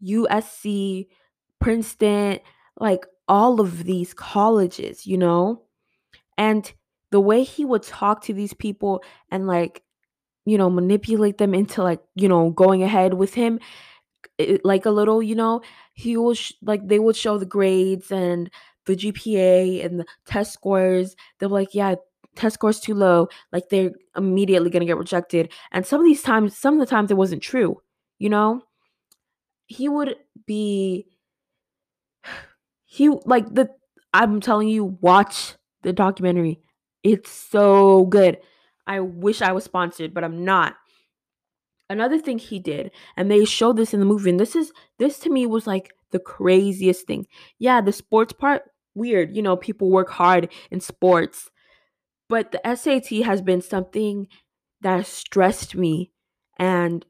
USC, 0.03 1.07
Princeton, 1.59 2.39
like 2.79 3.05
all 3.27 3.59
of 3.59 3.83
these 3.83 4.13
colleges, 4.13 5.07
you 5.07 5.17
know? 5.17 5.63
And 6.37 6.71
the 7.11 7.19
way 7.19 7.43
he 7.43 7.65
would 7.65 7.83
talk 7.83 8.23
to 8.23 8.33
these 8.33 8.53
people 8.53 9.03
and 9.31 9.47
like 9.47 9.81
you 10.45 10.57
know 10.57 10.69
manipulate 10.69 11.37
them 11.37 11.53
into 11.53 11.81
like 11.81 12.01
you 12.15 12.27
know 12.27 12.51
going 12.51 12.83
ahead 12.83 13.13
with 13.13 13.33
him 13.33 13.59
it, 14.37 14.63
like 14.65 14.85
a 14.85 14.91
little 14.91 15.21
you 15.21 15.35
know 15.35 15.61
he 15.93 16.17
was 16.17 16.37
sh- 16.37 16.53
like 16.61 16.87
they 16.87 16.99
would 16.99 17.15
show 17.15 17.37
the 17.37 17.45
grades 17.45 18.11
and 18.11 18.49
the 18.85 18.95
gpa 18.95 19.85
and 19.85 19.99
the 19.99 20.05
test 20.25 20.53
scores 20.53 21.15
they're 21.39 21.49
like 21.49 21.73
yeah 21.73 21.95
test 22.35 22.55
scores 22.55 22.79
too 22.79 22.93
low 22.93 23.27
like 23.53 23.69
they're 23.69 23.91
immediately 24.17 24.69
gonna 24.69 24.85
get 24.85 24.97
rejected 24.97 25.51
and 25.71 25.85
some 25.85 26.01
of 26.01 26.05
these 26.05 26.21
times 26.21 26.57
some 26.57 26.73
of 26.73 26.79
the 26.79 26.85
times 26.85 27.09
it 27.11 27.17
wasn't 27.17 27.41
true 27.41 27.81
you 28.19 28.29
know 28.29 28.61
he 29.67 29.87
would 29.87 30.15
be 30.45 31.07
he 32.85 33.09
like 33.25 33.53
the 33.53 33.69
i'm 34.13 34.41
telling 34.41 34.67
you 34.67 34.97
watch 35.01 35.55
the 35.83 35.93
documentary 35.93 36.59
it's 37.05 37.29
so 37.29 38.07
good. 38.07 38.39
I 38.87 38.99
wish 38.99 39.43
I 39.43 39.51
was 39.51 39.63
sponsored, 39.63 40.11
but 40.11 40.23
I'm 40.23 40.43
not. 40.43 40.75
Another 41.89 42.19
thing 42.19 42.39
he 42.39 42.59
did, 42.59 42.91
and 43.15 43.29
they 43.29 43.45
showed 43.45 43.77
this 43.77 43.93
in 43.93 43.99
the 43.99 44.05
movie, 44.05 44.31
and 44.31 44.39
this 44.39 44.55
is 44.55 44.71
this 44.97 45.19
to 45.19 45.29
me 45.29 45.45
was 45.45 45.67
like 45.67 45.93
the 46.11 46.19
craziest 46.19 47.05
thing. 47.05 47.27
Yeah, 47.59 47.81
the 47.81 47.91
sports 47.91 48.33
part, 48.33 48.63
weird. 48.95 49.35
You 49.35 49.41
know, 49.41 49.55
people 49.55 49.91
work 49.91 50.09
hard 50.09 50.51
in 50.71 50.79
sports. 50.79 51.49
But 52.27 52.51
the 52.51 52.75
SAT 52.75 53.23
has 53.23 53.41
been 53.43 53.61
something 53.61 54.27
that 54.81 55.05
stressed 55.05 55.75
me 55.75 56.11
and 56.57 57.05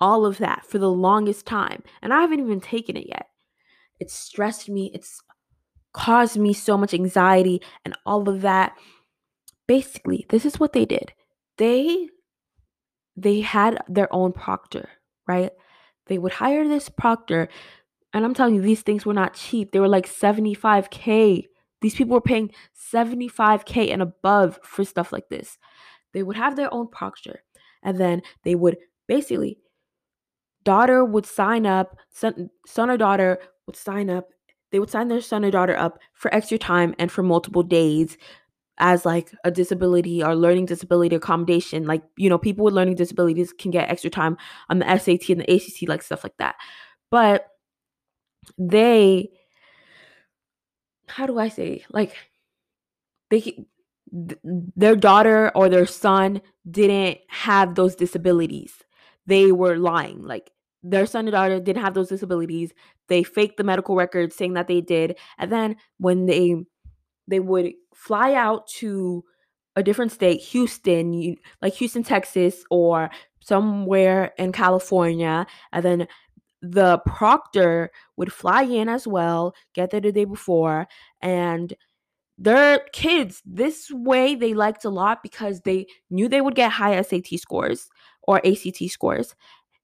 all 0.00 0.24
of 0.24 0.38
that 0.38 0.64
for 0.64 0.78
the 0.78 0.90
longest 0.90 1.44
time. 1.44 1.82
And 2.00 2.12
I 2.12 2.20
haven't 2.20 2.38
even 2.38 2.60
taken 2.60 2.96
it 2.96 3.08
yet. 3.08 3.26
It's 3.98 4.14
stressed 4.14 4.68
me. 4.68 4.92
It's 4.94 5.20
caused 5.92 6.36
me 6.36 6.52
so 6.52 6.76
much 6.76 6.94
anxiety 6.94 7.60
and 7.84 7.96
all 8.06 8.28
of 8.28 8.42
that 8.42 8.72
basically 9.66 10.26
this 10.28 10.44
is 10.44 10.58
what 10.58 10.72
they 10.72 10.84
did 10.84 11.12
they 11.58 12.08
they 13.22 13.40
had 13.40 13.78
their 13.88 14.12
own 14.12 14.32
proctor 14.32 14.88
right? 15.28 15.52
They 16.06 16.18
would 16.18 16.32
hire 16.32 16.66
this 16.66 16.88
proctor 16.88 17.48
and 18.12 18.24
i'm 18.24 18.34
telling 18.34 18.56
you 18.56 18.60
these 18.60 18.82
things 18.82 19.06
were 19.06 19.14
not 19.14 19.34
cheap. 19.34 19.70
They 19.70 19.78
were 19.78 19.88
like 19.88 20.06
75k 20.06 21.44
these 21.80 21.94
people 21.94 22.14
were 22.14 22.20
paying 22.20 22.50
75k 22.92 23.90
and 23.90 24.02
above 24.02 24.58
for 24.62 24.84
stuff 24.84 25.12
like 25.12 25.28
this. 25.30 25.56
They 26.12 26.22
would 26.22 26.36
have 26.36 26.56
their 26.56 26.72
own 26.72 26.88
proctor 26.88 27.42
and 27.82 27.98
then 27.98 28.22
they 28.44 28.54
would 28.54 28.76
basically 29.08 29.58
daughter 30.62 31.04
would 31.04 31.24
sign 31.24 31.64
up 31.64 31.96
son, 32.10 32.50
son 32.66 32.90
or 32.90 32.96
daughter 32.96 33.38
would 33.66 33.76
sign 33.76 34.10
up 34.10 34.28
they 34.72 34.78
would 34.78 34.90
sign 34.90 35.08
their 35.08 35.20
son 35.20 35.44
or 35.44 35.50
daughter 35.50 35.76
up 35.76 35.98
for 36.12 36.32
extra 36.34 36.58
time 36.58 36.94
and 36.98 37.10
for 37.10 37.22
multiple 37.22 37.62
days 37.62 38.16
as 38.80 39.04
like 39.04 39.32
a 39.44 39.50
disability 39.50 40.22
or 40.22 40.34
learning 40.34 40.66
disability 40.66 41.14
accommodation. 41.14 41.86
Like, 41.86 42.02
you 42.16 42.28
know, 42.28 42.38
people 42.38 42.64
with 42.64 42.74
learning 42.74 42.96
disabilities 42.96 43.52
can 43.52 43.70
get 43.70 43.88
extra 43.88 44.10
time 44.10 44.36
on 44.68 44.80
the 44.80 44.98
SAT 44.98 45.28
and 45.28 45.40
the 45.42 45.54
ACT, 45.54 45.88
like 45.88 46.02
stuff 46.02 46.24
like 46.24 46.36
that. 46.38 46.56
But 47.10 47.46
they, 48.58 49.30
how 51.06 51.26
do 51.26 51.38
I 51.38 51.48
say, 51.48 51.84
like, 51.90 52.16
they, 53.30 53.66
their 54.10 54.96
daughter 54.96 55.52
or 55.54 55.68
their 55.68 55.86
son 55.86 56.40
didn't 56.68 57.18
have 57.28 57.74
those 57.74 57.94
disabilities. 57.94 58.72
They 59.26 59.52
were 59.52 59.76
lying. 59.76 60.22
Like, 60.22 60.50
their 60.82 61.06
son 61.06 61.26
and 61.26 61.32
daughter 61.32 61.60
didn't 61.60 61.82
have 61.82 61.94
those 61.94 62.08
disabilities. 62.08 62.72
They 63.08 63.22
faked 63.22 63.56
the 63.58 63.64
medical 63.64 63.94
records 63.94 64.34
saying 64.34 64.54
that 64.54 64.66
they 64.66 64.80
did. 64.80 65.18
And 65.38 65.52
then 65.52 65.76
when 65.98 66.26
they 66.26 66.64
they 67.28 67.40
would 67.40 67.72
fly 68.00 68.32
out 68.32 68.66
to 68.66 69.22
a 69.76 69.82
different 69.82 70.10
state, 70.10 70.40
Houston, 70.40 71.36
like 71.60 71.74
Houston, 71.74 72.02
Texas, 72.02 72.64
or 72.70 73.10
somewhere 73.40 74.32
in 74.38 74.52
California, 74.52 75.46
and 75.72 75.84
then 75.84 76.08
the 76.62 76.98
proctor 77.06 77.90
would 78.16 78.32
fly 78.32 78.62
in 78.62 78.88
as 78.88 79.06
well, 79.06 79.54
get 79.74 79.90
there 79.90 80.00
the 80.00 80.12
day 80.12 80.24
before, 80.24 80.86
and 81.20 81.74
their 82.38 82.80
kids 82.92 83.42
this 83.44 83.90
way 83.90 84.34
they 84.34 84.54
liked 84.54 84.86
a 84.86 84.90
lot 84.90 85.22
because 85.22 85.60
they 85.60 85.86
knew 86.08 86.26
they 86.26 86.40
would 86.40 86.54
get 86.54 86.72
high 86.72 87.00
SAT 87.02 87.38
scores 87.38 87.90
or 88.22 88.40
ACT 88.46 88.88
scores. 88.88 89.34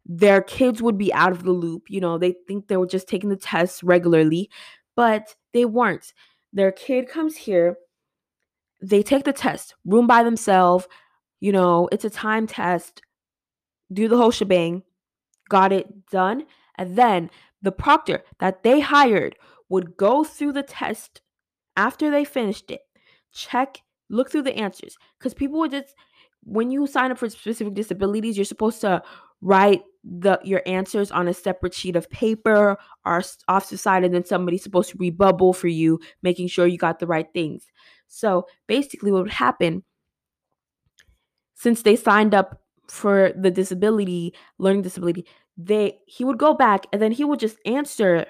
Their 0.07 0.41
kids 0.41 0.81
would 0.81 0.97
be 0.97 1.13
out 1.13 1.33
of 1.33 1.43
the 1.45 1.53
loop, 1.53 1.91
you 1.91 2.01
know, 2.01 2.17
they 2.17 2.35
think 2.49 2.69
they 2.69 2.79
were 2.79 2.87
just 2.87 3.09
taking 3.09 3.29
the 3.29 3.37
tests 3.37 3.83
regularly, 3.83 4.49
but 4.95 5.35
they 5.53 5.67
weren't. 5.67 6.15
Their 6.55 6.73
kid 6.73 7.09
comes 7.09 7.37
here, 7.37 7.77
they 8.81 9.03
take 9.03 9.25
the 9.25 9.33
test, 9.33 9.75
room 9.85 10.07
by 10.07 10.23
themselves, 10.23 10.87
you 11.41 11.53
know, 11.53 11.89
it's 11.93 12.05
a 12.05 12.11
time 12.11 12.47
test, 12.47 13.03
do 13.93 14.09
the 14.09 14.17
whole 14.17 14.31
shebang, 14.31 14.83
got 15.49 15.73
it 15.73 16.07
done. 16.07 16.45
And 16.77 16.97
then 16.97 17.31
the 17.63 17.73
proctor 17.73 18.23
that 18.39 18.63
they 18.63 18.81
hired 18.81 19.37
would 19.69 19.97
go 19.97 20.25
through 20.25 20.53
the 20.53 20.63
test 20.63 21.21
after 21.77 22.11
they 22.11 22.25
finished 22.25 22.71
it, 22.71 22.81
check, 23.33 23.83
look 24.09 24.31
through 24.31 24.43
the 24.43 24.57
answers. 24.57 24.97
Because 25.19 25.35
people 25.35 25.59
would 25.61 25.73
just, 25.73 25.95
when 26.43 26.71
you 26.71 26.87
sign 26.87 27.11
up 27.11 27.19
for 27.19 27.29
specific 27.29 27.75
disabilities, 27.75 28.37
you're 28.37 28.45
supposed 28.45 28.81
to 28.83 29.03
write 29.41 29.83
the 30.05 30.39
your 30.45 30.63
answers 30.67 31.11
on 31.11 31.27
a 31.27 31.35
separate 31.35 31.75
sheet 31.75 31.97
of 31.97 32.09
paper 32.11 32.79
or 33.05 33.23
off 33.49 33.69
to 33.69 33.75
the 33.75 33.79
side 33.79 34.05
and 34.05 34.15
then 34.15 34.25
somebody's 34.25 34.63
supposed 34.63 34.91
to 34.91 34.99
rebubble 34.99 35.53
for 35.53 35.69
you 35.69 35.99
making 36.23 36.47
sure 36.47 36.67
you 36.67 36.79
got 36.79 37.01
the 37.01 37.07
right 37.07 37.27
things 37.35 37.67
so 38.07 38.47
basically 38.69 39.11
what 39.11 39.25
would 39.25 39.33
happen 39.33 39.83
since 41.55 41.83
they 41.83 41.97
signed 41.97 42.35
up 42.35 42.63
for 42.87 43.33
the 43.37 43.51
disability 43.51 44.33
learning 44.59 44.83
disability 44.83 45.27
they 45.57 45.99
he 46.07 46.25
would 46.25 46.39
go 46.39 46.55
back 46.55 46.87
and 46.93 47.03
then 47.03 47.11
he 47.11 47.25
would 47.25 47.41
just 47.41 47.59
answer 47.67 48.27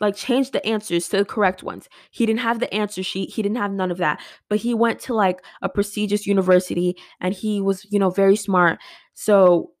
like 0.00 0.16
change 0.16 0.50
the 0.50 0.66
answers 0.66 1.08
to 1.08 1.18
the 1.18 1.24
correct 1.26 1.62
ones. 1.62 1.88
He 2.10 2.24
didn't 2.24 2.40
have 2.40 2.58
the 2.58 2.72
answer 2.72 3.02
sheet. 3.02 3.34
He 3.34 3.42
didn't 3.42 3.58
have 3.58 3.70
none 3.70 3.90
of 3.90 3.98
that. 3.98 4.20
But 4.48 4.58
he 4.58 4.72
went 4.72 4.98
to 5.00 5.14
like 5.14 5.44
a 5.60 5.68
prestigious 5.68 6.26
university 6.26 6.96
and 7.20 7.34
he 7.34 7.60
was, 7.60 7.86
you 7.90 7.98
know, 7.98 8.08
very 8.08 8.36
smart. 8.36 8.78
So 9.12 9.72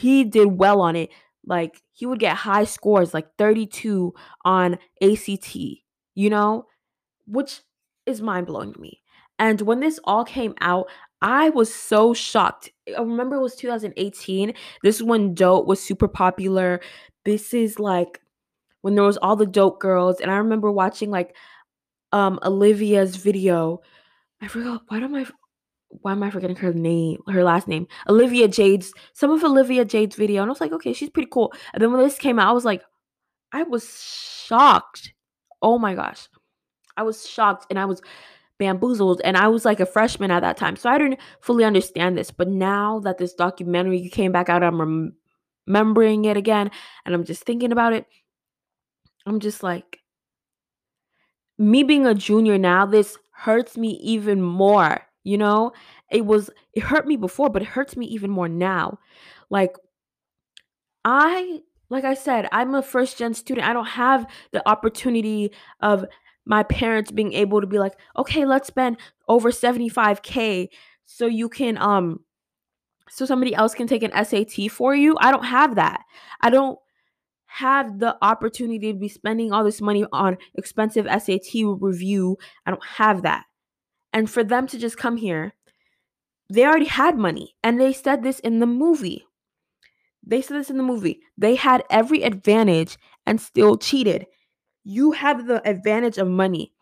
he 0.00 0.24
did 0.24 0.46
well 0.58 0.80
on 0.80 0.96
it. 0.96 1.10
Like 1.44 1.80
he 1.92 2.06
would 2.06 2.18
get 2.18 2.36
high 2.36 2.64
scores, 2.64 3.14
like 3.14 3.28
32 3.38 4.12
on 4.44 4.78
ACT, 5.02 5.56
you 6.14 6.30
know, 6.30 6.66
which 7.26 7.62
is 8.04 8.20
mind 8.20 8.46
blowing 8.46 8.72
to 8.72 8.80
me. 8.80 9.02
And 9.38 9.60
when 9.60 9.80
this 9.80 10.00
all 10.04 10.24
came 10.24 10.54
out, 10.60 10.86
I 11.22 11.50
was 11.50 11.72
so 11.72 12.14
shocked. 12.14 12.70
I 12.88 13.00
remember 13.00 13.36
it 13.36 13.42
was 13.42 13.56
2018. 13.56 14.54
This 14.82 14.96
is 14.96 15.02
when 15.02 15.34
Dope 15.34 15.66
was 15.66 15.82
super 15.82 16.08
popular. 16.08 16.80
This 17.24 17.54
is 17.54 17.78
like 17.78 18.20
when 18.86 18.94
there 18.94 19.02
was 19.02 19.16
all 19.16 19.34
the 19.34 19.46
dope 19.46 19.80
girls 19.80 20.20
and 20.20 20.30
i 20.30 20.36
remember 20.36 20.70
watching 20.70 21.10
like 21.10 21.34
um 22.12 22.38
olivia's 22.44 23.16
video 23.16 23.80
i 24.40 24.46
forgot 24.46 24.82
why 24.86 24.98
am 24.98 25.12
i 25.12 25.26
why 26.02 26.12
am 26.12 26.22
i 26.22 26.30
forgetting 26.30 26.56
her 26.56 26.72
name 26.72 27.20
her 27.28 27.44
last 27.44 27.68
name? 27.68 27.86
Olivia 28.08 28.48
jade's 28.48 28.92
some 29.12 29.30
of 29.30 29.42
olivia 29.44 29.84
jade's 29.84 30.16
video 30.16 30.42
and 30.42 30.50
i 30.50 30.52
was 30.52 30.60
like 30.60 30.72
okay 30.72 30.92
she's 30.92 31.10
pretty 31.10 31.28
cool. 31.30 31.52
And 31.72 31.82
then 31.82 31.92
when 31.92 32.02
this 32.02 32.18
came 32.18 32.38
out 32.38 32.48
i 32.48 32.52
was 32.52 32.64
like 32.64 32.82
i 33.52 33.62
was 33.62 33.84
shocked. 34.46 35.12
Oh 35.62 35.78
my 35.78 35.94
gosh. 35.94 36.28
I 36.96 37.02
was 37.02 37.28
shocked 37.28 37.66
and 37.70 37.78
i 37.78 37.84
was 37.84 38.00
bamboozled 38.58 39.20
and 39.24 39.36
i 39.36 39.48
was 39.48 39.64
like 39.64 39.80
a 39.80 39.86
freshman 39.86 40.30
at 40.30 40.40
that 40.40 40.56
time. 40.56 40.76
So 40.76 40.88
i 40.90 40.98
didn't 40.98 41.20
fully 41.40 41.64
understand 41.64 42.16
this 42.16 42.30
but 42.30 42.48
now 42.48 43.00
that 43.00 43.18
this 43.18 43.34
documentary 43.34 44.08
came 44.08 44.32
back 44.32 44.48
out 44.48 44.62
i'm 44.62 44.80
rem- 44.80 45.14
remembering 45.66 46.24
it 46.24 46.36
again 46.36 46.70
and 47.04 47.14
i'm 47.14 47.24
just 47.24 47.44
thinking 47.44 47.72
about 47.72 47.92
it 47.92 48.06
I'm 49.26 49.40
just 49.40 49.62
like, 49.62 49.98
me 51.58 51.82
being 51.82 52.06
a 52.06 52.14
junior 52.14 52.58
now, 52.58 52.86
this 52.86 53.18
hurts 53.32 53.76
me 53.76 53.98
even 54.02 54.40
more. 54.40 55.02
You 55.26 55.36
know, 55.38 55.72
it 56.12 56.24
was, 56.24 56.50
it 56.72 56.84
hurt 56.84 57.04
me 57.04 57.16
before, 57.16 57.50
but 57.50 57.60
it 57.60 57.66
hurts 57.66 57.96
me 57.96 58.06
even 58.06 58.30
more 58.30 58.48
now. 58.48 59.00
Like, 59.50 59.74
I, 61.04 61.62
like 61.88 62.04
I 62.04 62.14
said, 62.14 62.48
I'm 62.52 62.76
a 62.76 62.82
first 62.82 63.18
gen 63.18 63.34
student. 63.34 63.66
I 63.66 63.72
don't 63.72 63.86
have 63.86 64.28
the 64.52 64.66
opportunity 64.68 65.50
of 65.80 66.04
my 66.44 66.62
parents 66.62 67.10
being 67.10 67.32
able 67.32 67.60
to 67.60 67.66
be 67.66 67.80
like, 67.80 67.94
okay, 68.16 68.44
let's 68.44 68.68
spend 68.68 68.98
over 69.26 69.50
75K 69.50 70.68
so 71.06 71.26
you 71.26 71.48
can, 71.48 71.76
um, 71.78 72.20
so 73.10 73.26
somebody 73.26 73.52
else 73.52 73.74
can 73.74 73.88
take 73.88 74.04
an 74.04 74.24
SAT 74.24 74.70
for 74.70 74.94
you. 74.94 75.16
I 75.18 75.32
don't 75.32 75.44
have 75.44 75.74
that. 75.74 76.04
I 76.40 76.50
don't 76.50 76.78
have 77.46 77.98
the 77.98 78.16
opportunity 78.22 78.92
to 78.92 78.98
be 78.98 79.08
spending 79.08 79.50
all 79.50 79.64
this 79.64 79.80
money 79.80 80.06
on 80.12 80.38
expensive 80.54 81.06
SAT 81.06 81.64
review. 81.80 82.36
I 82.64 82.70
don't 82.70 82.86
have 82.86 83.22
that. 83.22 83.44
And 84.16 84.30
for 84.30 84.42
them 84.42 84.66
to 84.68 84.78
just 84.78 84.96
come 84.96 85.18
here, 85.18 85.52
they 86.48 86.64
already 86.64 86.86
had 86.86 87.18
money. 87.18 87.54
And 87.62 87.78
they 87.78 87.92
said 87.92 88.22
this 88.22 88.38
in 88.38 88.60
the 88.60 88.66
movie. 88.66 89.26
They 90.26 90.40
said 90.40 90.56
this 90.56 90.70
in 90.70 90.78
the 90.78 90.82
movie. 90.82 91.20
They 91.36 91.54
had 91.54 91.84
every 91.90 92.22
advantage 92.22 92.96
and 93.26 93.38
still 93.38 93.76
cheated. 93.76 94.24
You 94.84 95.12
have 95.12 95.46
the 95.46 95.60
advantage 95.68 96.16
of 96.16 96.28
money. 96.28 96.72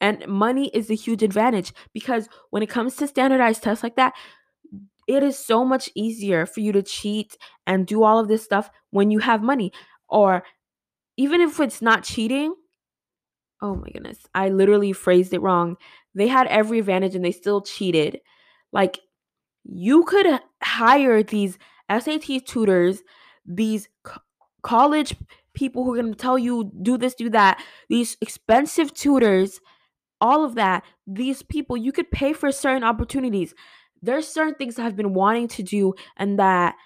And 0.00 0.26
money 0.26 0.72
is 0.74 0.90
a 0.90 0.94
huge 0.94 1.22
advantage 1.22 1.72
because 1.92 2.28
when 2.50 2.64
it 2.64 2.68
comes 2.68 2.96
to 2.96 3.06
standardized 3.06 3.62
tests 3.62 3.84
like 3.84 3.94
that, 3.94 4.14
it 5.06 5.22
is 5.22 5.38
so 5.38 5.64
much 5.64 5.88
easier 5.94 6.46
for 6.46 6.58
you 6.58 6.72
to 6.72 6.82
cheat 6.82 7.36
and 7.64 7.86
do 7.86 8.02
all 8.02 8.18
of 8.18 8.26
this 8.26 8.42
stuff 8.42 8.70
when 8.90 9.12
you 9.12 9.20
have 9.20 9.40
money 9.40 9.70
or 10.08 10.42
even 11.16 11.40
if 11.40 11.60
it's 11.60 11.80
not 11.80 12.02
cheating, 12.02 12.56
oh 13.60 13.76
my 13.76 13.88
goodness, 13.88 14.18
I 14.34 14.48
literally 14.48 14.92
phrased 14.92 15.32
it 15.32 15.42
wrong. 15.42 15.76
They 16.14 16.28
had 16.28 16.46
every 16.48 16.78
advantage 16.78 17.14
and 17.14 17.24
they 17.24 17.32
still 17.32 17.60
cheated. 17.62 18.20
Like, 18.72 18.98
you 19.64 20.04
could 20.04 20.40
hire 20.62 21.22
these 21.22 21.58
SAT 21.88 22.40
tutors, 22.40 23.02
these 23.46 23.88
co- 24.04 24.20
college 24.62 25.16
people 25.54 25.84
who 25.84 25.94
are 25.94 26.02
going 26.02 26.12
to 26.12 26.18
tell 26.18 26.38
you 26.38 26.70
do 26.82 26.96
this, 26.98 27.14
do 27.14 27.30
that, 27.30 27.62
these 27.88 28.16
expensive 28.20 28.94
tutors, 28.94 29.60
all 30.20 30.44
of 30.44 30.54
that. 30.56 30.84
These 31.06 31.42
people, 31.42 31.76
you 31.76 31.92
could 31.92 32.10
pay 32.10 32.32
for 32.32 32.52
certain 32.52 32.84
opportunities. 32.84 33.54
There's 34.02 34.28
certain 34.28 34.54
things 34.56 34.78
I've 34.78 34.96
been 34.96 35.14
wanting 35.14 35.48
to 35.48 35.62
do 35.62 35.94
and 36.16 36.38
that 36.38 36.76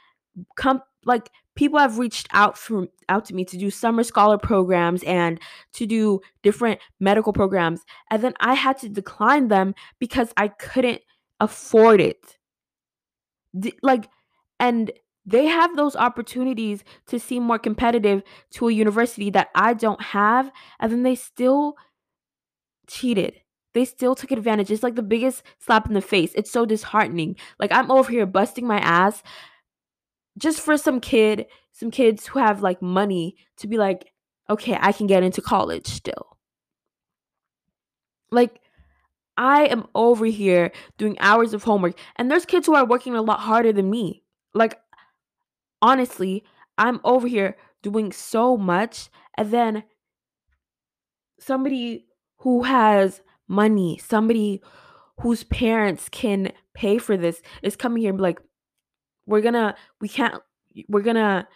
come 0.57 0.83
like 1.07 1.31
people 1.55 1.79
have 1.79 1.99
reached 1.99 2.29
out 2.33 2.59
from 2.59 2.89
out 3.09 3.25
to 3.25 3.35
me 3.35 3.45
to 3.47 3.57
do 3.57 3.71
summer 3.71 4.03
scholar 4.03 4.37
programs 4.37 5.03
and 5.05 5.41
to 5.73 5.87
do 5.87 6.21
different 6.43 6.81
medical 7.01 7.33
programs 7.33 7.81
and 8.11 8.23
then 8.23 8.35
i 8.41 8.55
had 8.55 8.77
to 8.79 8.89
decline 8.89 9.49
them 9.49 9.75
because 9.99 10.33
i 10.37 10.49
couldn't 10.49 11.01
afford 11.41 12.01
it. 12.01 12.39
D- 13.59 13.79
like 13.83 14.09
and 14.61 14.91
they 15.25 15.47
have 15.47 15.77
those 15.77 15.97
opportunities 15.97 16.85
to 17.07 17.19
seem 17.19 17.43
more 17.43 17.59
competitive 17.59 18.23
to 18.51 18.69
a 18.69 18.73
university 18.73 19.31
that 19.31 19.49
i 19.55 19.75
don't 19.75 20.03
have 20.03 20.51
and 20.81 20.93
then 20.93 21.03
they 21.03 21.15
still 21.15 21.77
cheated. 22.87 23.41
They 23.75 23.85
still 23.85 24.15
took 24.15 24.31
advantage. 24.31 24.71
It's 24.71 24.83
like 24.83 24.95
the 24.95 25.03
biggest 25.03 25.43
slap 25.59 25.87
in 25.87 25.93
the 25.93 26.01
face. 26.01 26.33
It's 26.35 26.51
so 26.51 26.65
disheartening. 26.65 27.37
Like 27.59 27.73
i'm 27.73 27.91
over 27.91 28.11
here 28.11 28.27
busting 28.27 28.67
my 28.67 28.79
ass 28.79 29.23
just 30.39 30.61
for 30.61 30.77
some 30.77 31.01
kid, 31.01 31.47
some 31.73 31.91
kids 31.91 32.27
who 32.27 32.39
have 32.39 32.63
like 32.63 32.83
money 32.83 33.37
to 33.59 33.67
be 33.67 33.79
like, 33.79 34.13
okay, 34.49 34.79
I 34.81 34.93
can 34.93 35.07
get 35.07 35.23
into 35.23 35.41
college 35.43 35.87
still. 35.87 36.39
Like, 38.31 38.61
I 39.37 39.67
am 39.67 39.87
over 39.95 40.27
here 40.27 40.73
doing 40.99 41.17
hours 41.21 41.53
of 41.53 41.63
homework, 41.63 41.99
and 42.17 42.31
there's 42.31 42.47
kids 42.47 42.67
who 42.67 42.75
are 42.75 42.87
working 42.87 43.15
a 43.15 43.23
lot 43.23 43.41
harder 43.41 43.73
than 43.73 43.91
me. 43.91 44.23
Like, 44.55 44.79
honestly, 45.83 46.45
I'm 46.79 47.01
over 47.05 47.29
here 47.29 47.57
doing 47.83 48.13
so 48.13 48.57
much, 48.57 49.11
and 49.37 49.51
then 49.51 49.85
somebody 51.39 52.07
who 52.39 52.63
has 52.63 53.21
money, 53.49 53.99
somebody 53.99 54.63
whose 55.21 55.45
parents 55.45 56.09
can 56.09 56.53
pay 56.75 56.99
for 56.99 57.17
this 57.17 57.43
is 57.63 57.77
coming 57.77 58.03
here 58.03 58.11
and 58.11 58.19
be 58.19 58.23
like, 58.23 58.41
we're 59.27 59.41
gonna 59.41 59.75
we 60.01 60.09
can't 60.09 60.43
we're 60.89 61.03
gonna 61.03 61.47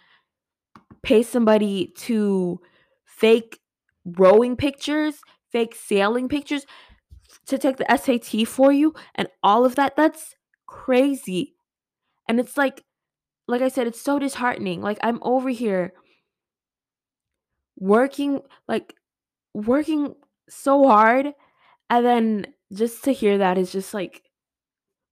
pay 1.03 1.23
somebody 1.23 1.87
to 1.95 2.59
fake 3.05 3.59
rowing 4.05 4.55
pictures 4.55 5.21
fake 5.51 5.75
sailing 5.75 6.27
pictures 6.27 6.65
to 7.45 7.57
take 7.57 7.77
the 7.77 7.97
SAT 7.97 8.47
for 8.47 8.71
you 8.71 8.93
and 9.15 9.27
all 9.43 9.65
of 9.65 9.75
that 9.75 9.95
that's 9.95 10.35
crazy 10.67 11.55
and 12.27 12.39
it's 12.39 12.57
like 12.57 12.83
like 13.47 13.61
I 13.61 13.67
said 13.67 13.87
it's 13.87 14.01
so 14.01 14.19
disheartening 14.19 14.81
like 14.81 14.99
I'm 15.03 15.19
over 15.21 15.49
here 15.49 15.93
working 17.77 18.41
like 18.67 18.93
working 19.53 20.15
so 20.49 20.87
hard 20.87 21.33
and 21.89 22.05
then 22.05 22.47
just 22.73 23.03
to 23.03 23.11
hear 23.11 23.37
that 23.39 23.57
is 23.57 23.71
just 23.71 23.93
like 23.93 24.23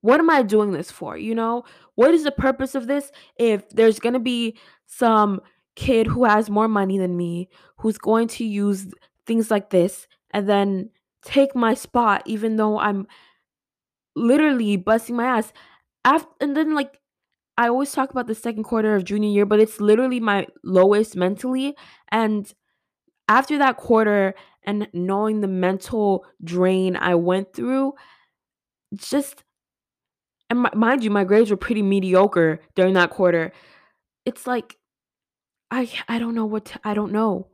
what 0.01 0.19
am 0.19 0.29
I 0.29 0.43
doing 0.43 0.71
this 0.71 0.91
for? 0.91 1.17
You 1.17 1.35
know, 1.35 1.63
what 1.99 2.13
is 2.13 2.23
the 2.23 2.31
purpose 2.31 2.75
of 2.75 2.87
this 2.87 3.11
if 3.37 3.67
there's 3.71 3.99
going 3.99 4.13
to 4.13 4.19
be 4.19 4.57
some 4.85 5.41
kid 5.75 6.07
who 6.07 6.23
has 6.23 6.49
more 6.49 6.69
money 6.69 6.97
than 6.97 7.17
me 7.17 7.49
who's 7.79 7.97
going 7.97 8.25
to 8.25 8.45
use 8.45 8.87
things 9.25 9.51
like 9.51 9.69
this 9.69 10.07
and 10.31 10.47
then 10.47 10.89
take 11.25 11.53
my 11.53 11.73
spot 11.73 12.23
even 12.25 12.55
though 12.55 12.79
I'm 12.79 13.05
literally 14.15 14.77
busting 14.77 15.17
my 15.17 15.25
ass. 15.25 15.51
After, 16.05 16.29
and 16.39 16.55
then 16.55 16.73
like 16.73 17.01
I 17.57 17.67
always 17.67 17.91
talk 17.91 18.11
about 18.11 18.27
the 18.27 18.35
second 18.35 18.63
quarter 18.63 18.95
of 18.95 19.03
junior 19.03 19.29
year, 19.29 19.45
but 19.45 19.59
it's 19.59 19.81
literally 19.81 20.21
my 20.21 20.47
lowest 20.63 21.17
mentally 21.17 21.75
and 22.13 22.53
after 23.27 23.57
that 23.57 23.75
quarter 23.75 24.35
and 24.63 24.87
knowing 24.93 25.41
the 25.41 25.49
mental 25.49 26.25
drain 26.45 26.95
I 26.95 27.15
went 27.15 27.53
through 27.53 27.93
just 28.95 29.43
and 30.49 30.67
mind 30.73 31.03
you, 31.03 31.09
my 31.09 31.23
grades 31.23 31.51
were 31.51 31.57
pretty 31.57 31.81
mediocre 31.81 32.59
during 32.75 32.93
that 32.93 33.11
quarter. 33.11 33.51
It's 34.25 34.47
like 34.47 34.77
I 35.71 35.89
I 36.07 36.19
don't 36.19 36.35
know 36.35 36.45
what 36.45 36.65
to, 36.65 36.79
I 36.83 36.93
don't 36.93 37.11
know. 37.11 37.47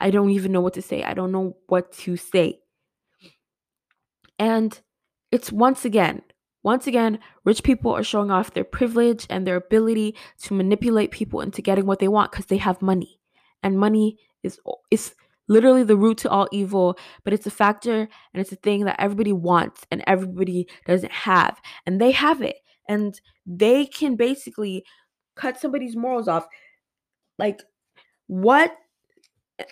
I 0.00 0.10
don't 0.10 0.30
even 0.30 0.52
know 0.52 0.60
what 0.60 0.74
to 0.74 0.82
say. 0.82 1.04
I 1.04 1.14
don't 1.14 1.32
know 1.32 1.56
what 1.68 1.92
to 1.92 2.16
say. 2.16 2.58
And 4.38 4.80
it's 5.30 5.52
once 5.52 5.84
again, 5.84 6.22
once 6.64 6.86
again, 6.88 7.20
rich 7.44 7.62
people 7.62 7.92
are 7.92 8.02
showing 8.02 8.30
off 8.30 8.52
their 8.52 8.64
privilege 8.64 9.26
and 9.30 9.46
their 9.46 9.56
ability 9.56 10.16
to 10.42 10.54
manipulate 10.54 11.12
people 11.12 11.40
into 11.40 11.62
getting 11.62 11.86
what 11.86 12.00
they 12.00 12.08
want 12.08 12.32
because 12.32 12.46
they 12.46 12.56
have 12.56 12.82
money. 12.82 13.20
And 13.62 13.78
money 13.78 14.18
is 14.42 14.58
is 14.90 15.14
literally 15.52 15.84
the 15.84 15.96
root 15.96 16.18
to 16.18 16.30
all 16.30 16.48
evil, 16.50 16.98
but 17.24 17.32
it's 17.32 17.46
a 17.46 17.50
factor 17.50 18.00
and 18.00 18.40
it's 18.40 18.52
a 18.52 18.56
thing 18.56 18.84
that 18.84 19.00
everybody 19.00 19.32
wants 19.32 19.86
and 19.90 20.02
everybody 20.06 20.66
doesn't 20.86 21.12
have. 21.12 21.60
And 21.86 22.00
they 22.00 22.10
have 22.12 22.42
it. 22.42 22.56
And 22.88 23.20
they 23.46 23.86
can 23.86 24.16
basically 24.16 24.84
cut 25.36 25.60
somebody's 25.60 25.96
morals 25.96 26.28
off. 26.28 26.46
Like, 27.38 27.62
what 28.26 28.76
eh, 29.58 29.64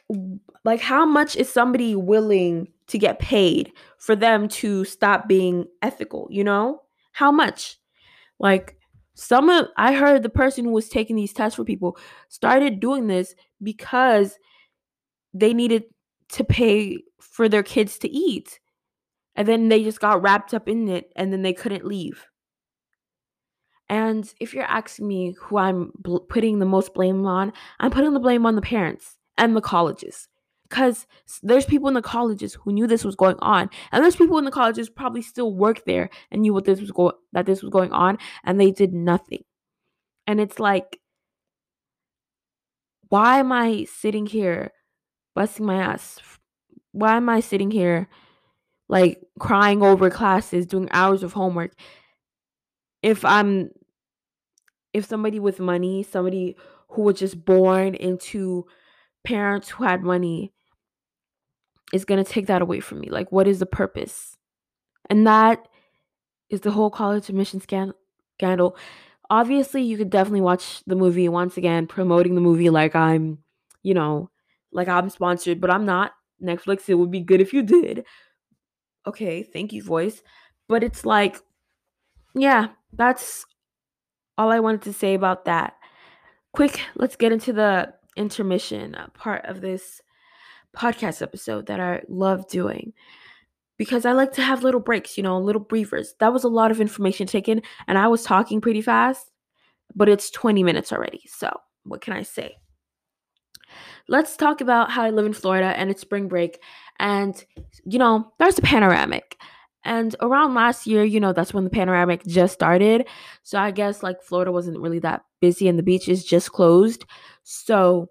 like 0.65 0.81
how 0.81 1.07
much 1.07 1.37
is 1.37 1.49
somebody 1.49 1.95
willing 1.95 2.69
to 2.89 2.99
get 2.99 3.19
paid 3.19 3.73
for 3.99 4.15
them 4.15 4.49
to 4.49 4.85
stop 4.85 5.29
being 5.29 5.65
ethical, 5.83 6.29
you 6.31 6.45
know? 6.45 6.83
How 7.13 7.31
much? 7.33 7.79
Like 8.39 8.77
some 9.15 9.51
of 9.51 9.67
I 9.77 9.93
heard 9.93 10.23
the 10.23 10.31
person 10.31 10.65
who 10.65 10.73
was 10.73 10.89
taking 10.89 11.17
these 11.17 11.33
tests 11.33 11.57
for 11.57 11.65
people 11.65 11.99
started 12.29 12.81
doing 12.81 13.07
this 13.07 13.35
because 13.63 14.39
they 15.33 15.55
needed 15.55 15.85
to 16.31 16.45
pay 16.45 16.99
for 17.21 17.49
their 17.49 17.63
kids 17.63 17.99
to 17.99 18.09
eat. 18.09 18.61
And 19.37 19.47
then 19.47 19.69
they 19.69 19.83
just 19.83 20.01
got 20.01 20.23
wrapped 20.23 20.55
up 20.55 20.69
in 20.69 20.89
it 20.89 21.13
and 21.17 21.33
then 21.33 21.43
they 21.43 21.53
couldn't 21.53 21.85
leave. 21.85 22.27
And 23.89 24.33
if 24.39 24.55
you're 24.55 24.65
asking 24.65 25.09
me 25.09 25.35
who 25.41 25.59
I'm 25.59 25.93
bl- 25.99 26.19
putting 26.19 26.59
the 26.59 26.67
most 26.67 26.95
blame 26.95 27.27
on, 27.27 27.53
I'm 27.81 27.91
putting 27.91 28.13
the 28.13 28.21
blame 28.21 28.47
on 28.47 28.55
the 28.55 28.63
parents 28.63 29.17
and 29.37 29.57
the 29.57 29.61
colleges. 29.61 30.29
Because 30.69 31.09
there's 31.43 31.65
people 31.65 31.89
in 31.89 31.95
the 31.95 32.03
colleges 32.03 32.55
who 32.55 32.73
knew 32.73 32.87
this 32.87 33.05
was 33.05 33.17
going 33.17 33.35
on, 33.41 33.69
and 33.91 34.05
there's 34.05 34.15
people 34.15 34.39
in 34.39 34.45
the 34.45 34.53
colleges 34.53 34.89
probably 34.89 35.23
still 35.23 35.53
work 35.53 35.85
there 35.85 36.09
and 36.31 36.43
knew 36.43 36.55
what 36.55 36.65
this 36.65 36.81
was 36.81 36.93
going 36.93 37.15
that 37.33 37.47
this 37.47 37.61
was 37.61 37.71
going 37.71 37.91
on, 37.93 38.19
and 38.45 38.61
they 38.61 38.71
did 38.71 38.93
nothing. 38.93 39.43
And 40.29 40.41
it's 40.41 40.61
like, 40.61 41.01
why 43.09 43.41
am 43.41 43.51
I 43.51 43.87
sitting 43.93 44.27
here 44.27 44.71
busting 45.35 45.67
my 45.67 45.77
ass? 45.77 46.19
Why 46.93 47.17
am 47.17 47.29
I 47.29 47.41
sitting 47.41 47.71
here 47.71 48.09
like 48.89 49.23
crying 49.39 49.83
over 49.83 50.11
classes, 50.11 50.67
doing 50.67 50.89
hours 50.91 51.23
of 51.23 51.33
homework 51.33 51.73
if 53.03 53.25
I'm 53.25 53.71
if 54.93 55.05
somebody 55.05 55.39
with 55.39 55.61
money, 55.61 56.03
somebody 56.03 56.57
who 56.89 57.03
was 57.03 57.19
just 57.19 57.45
born 57.45 57.95
into 57.95 58.67
parents 59.25 59.69
who 59.71 59.85
had 59.85 60.03
money 60.03 60.53
is 61.93 62.05
going 62.05 62.23
to 62.23 62.31
take 62.31 62.47
that 62.47 62.63
away 62.63 62.81
from 62.81 63.01
me. 63.01 63.09
Like 63.09 63.31
what 63.31 63.47
is 63.47 63.61
the 63.61 63.67
purpose? 63.67 64.37
And 65.09 65.27
that 65.27 65.69
is 66.49 66.61
the 66.63 66.73
whole 66.73 66.91
college 66.91 67.29
admission 67.29 67.61
scandal. 67.61 68.77
Obviously, 69.29 69.83
you 69.83 69.97
could 69.97 70.11
definitely 70.11 70.41
watch 70.41 70.83
the 70.87 70.97
movie 70.97 71.29
once 71.29 71.57
again 71.57 71.87
promoting 71.87 72.35
the 72.35 72.41
movie 72.41 72.71
like 72.71 72.97
I'm, 72.97 73.39
you 73.85 73.95
know, 73.95 74.29
like 74.73 74.89
I'm 74.89 75.11
sponsored, 75.11 75.61
but 75.61 75.71
I'm 75.71 75.85
not. 75.85 76.13
Netflix, 76.43 76.89
it 76.89 76.95
would 76.95 77.11
be 77.11 77.21
good 77.21 77.41
if 77.41 77.53
you 77.53 77.63
did. 77.63 78.05
Okay, 79.07 79.43
thank 79.43 79.73
you, 79.73 79.83
voice. 79.83 80.23
But 80.69 80.83
it's 80.83 81.05
like, 81.05 81.37
yeah, 82.35 82.69
that's 82.93 83.45
all 84.39 84.51
I 84.51 84.61
wanted 84.61 84.83
to 84.83 84.93
say 84.93 85.15
about 85.15 85.45
that. 85.47 85.75
Quick, 86.53 86.81
let's 86.97 87.17
get 87.17 87.33
into 87.33 87.53
the 87.53 87.93
intermission 88.17 88.95
uh, 88.95 89.09
part 89.15 89.45
of 89.45 89.61
this 89.61 90.01
podcast 90.77 91.23
episode 91.23 91.67
that 91.67 91.81
I 91.81 92.03
love 92.09 92.49
doing 92.49 92.93
because 93.77 94.05
I 94.05 94.13
like 94.13 94.33
to 94.35 94.43
have 94.43 94.63
little 94.63 94.81
breaks, 94.81 95.17
you 95.17 95.23
know, 95.23 95.39
little 95.39 95.65
briefers. 95.65 96.09
That 96.19 96.33
was 96.33 96.45
a 96.45 96.49
lot 96.49 96.71
of 96.71 96.81
information 96.81 97.27
taken, 97.27 97.63
and 97.87 97.97
I 97.97 98.09
was 98.09 98.23
talking 98.23 98.61
pretty 98.61 98.83
fast, 98.83 99.31
but 99.95 100.09
it's 100.09 100.31
20 100.31 100.63
minutes 100.63 100.93
already. 100.93 101.23
So, 101.27 101.51
what 101.85 102.01
can 102.01 102.13
I 102.13 102.23
say? 102.23 102.57
Let's 104.11 104.37
talk 104.37 104.61
about 104.61 104.91
how 104.91 105.05
I 105.05 105.11
live 105.11 105.25
in 105.25 105.33
Florida 105.33 105.69
and 105.69 105.89
it's 105.89 106.01
spring 106.01 106.27
break. 106.27 106.61
And, 106.99 107.43
you 107.85 107.97
know, 107.97 108.33
there's 108.41 108.59
a 108.59 108.63
panoramic. 108.63 109.37
And 109.85 110.17
around 110.21 110.55
last 110.55 110.85
year, 110.85 111.05
you 111.05 111.21
know, 111.21 111.33
that's 111.33 111.55
when 111.55 111.63
the 111.63 111.71
panoramic 111.71 112.27
just 112.27 112.53
started. 112.53 113.07
So 113.45 113.57
I 113.57 113.71
guess 113.71 114.03
like 114.03 114.21
Florida 114.21 114.51
wasn't 114.51 114.81
really 114.81 114.99
that 114.99 115.23
busy 115.41 115.69
and 115.69 115.79
the 115.79 115.85
beach 115.85 116.09
is 116.09 116.25
just 116.25 116.51
closed. 116.51 117.05
So, 117.45 118.11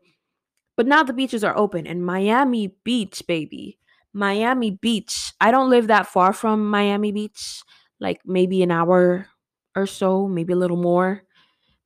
but 0.78 0.88
now 0.88 1.04
the 1.04 1.12
beaches 1.12 1.44
are 1.44 1.58
open 1.58 1.86
and 1.86 2.06
Miami 2.06 2.74
Beach, 2.86 3.22
baby. 3.28 3.78
Miami 4.14 4.72
Beach. 4.72 5.34
I 5.42 5.52
don't 5.52 5.70
live 5.70 5.88
that 5.88 6.08
far 6.08 6.32
from 6.32 6.70
Miami 6.70 7.12
Beach, 7.12 7.62
like 8.00 8.22
maybe 8.26 8.64
an 8.64 8.72
hour 8.72 9.28
or 9.76 9.86
so, 9.86 10.30
maybe 10.30 10.54
a 10.54 10.56
little 10.58 10.78
more, 10.78 11.24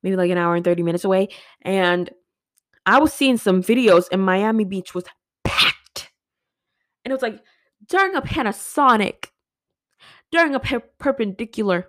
maybe 0.04 0.14
like 0.14 0.30
an 0.30 0.38
hour 0.38 0.54
and 0.54 0.64
30 0.64 0.84
minutes 0.84 1.04
away. 1.04 1.30
And 1.62 2.08
I 2.86 2.98
was 2.98 3.12
seeing 3.12 3.36
some 3.36 3.62
videos 3.62 4.06
and 4.12 4.22
Miami 4.22 4.64
Beach 4.64 4.94
was 4.94 5.04
packed. 5.42 6.12
And 7.04 7.10
it 7.10 7.14
was 7.14 7.22
like 7.22 7.40
during 7.88 8.14
a 8.14 8.22
Panasonic 8.22 9.26
during 10.34 10.56
a 10.56 10.58
per- 10.58 10.80
perpendicular, 10.98 11.86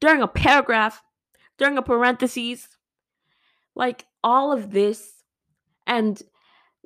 during 0.00 0.22
a 0.22 0.26
paragraph, 0.26 1.02
during 1.58 1.76
a 1.76 1.82
parentheses, 1.82 2.68
like 3.76 4.06
all 4.24 4.50
of 4.50 4.70
this. 4.70 5.22
And 5.86 6.20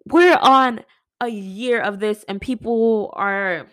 we're 0.05 0.37
on 0.37 0.81
a 1.21 1.29
year 1.29 1.81
of 1.81 2.01
this, 2.01 2.25
and 2.27 2.41
people 2.41 3.13
are 3.15 3.69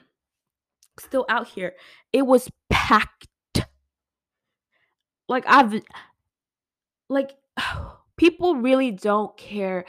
still 0.99 1.25
out 1.27 1.47
here. 1.47 1.73
It 2.13 2.27
was 2.27 2.51
packed. 2.69 3.27
Like, 5.27 5.45
I've, 5.47 5.81
like, 7.09 7.31
oh, 7.59 7.98
people 8.19 8.57
really 8.57 8.91
don't 8.91 9.35
care. 9.37 9.85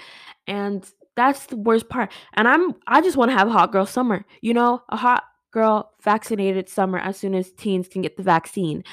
And 0.47 0.89
that's 1.17 1.47
the 1.47 1.57
worst 1.57 1.89
part. 1.91 2.13
And 2.35 2.49
I'm, 2.49 2.75
I 2.87 3.03
just 3.03 3.17
want 3.17 3.31
to 3.31 3.37
have 3.37 3.49
a 3.49 3.53
hot 3.53 3.73
girl 3.73 3.85
summer, 3.85 4.25
you 4.41 4.55
know, 4.55 4.81
a 4.89 4.97
hot 4.97 5.25
girl 5.51 5.91
vaccinated 6.03 6.69
summer 6.69 6.99
as 6.99 7.17
soon 7.17 7.35
as 7.35 7.51
teens 7.53 7.89
can 7.89 8.03
get 8.03 8.17
the 8.17 8.23
vaccine. 8.23 8.85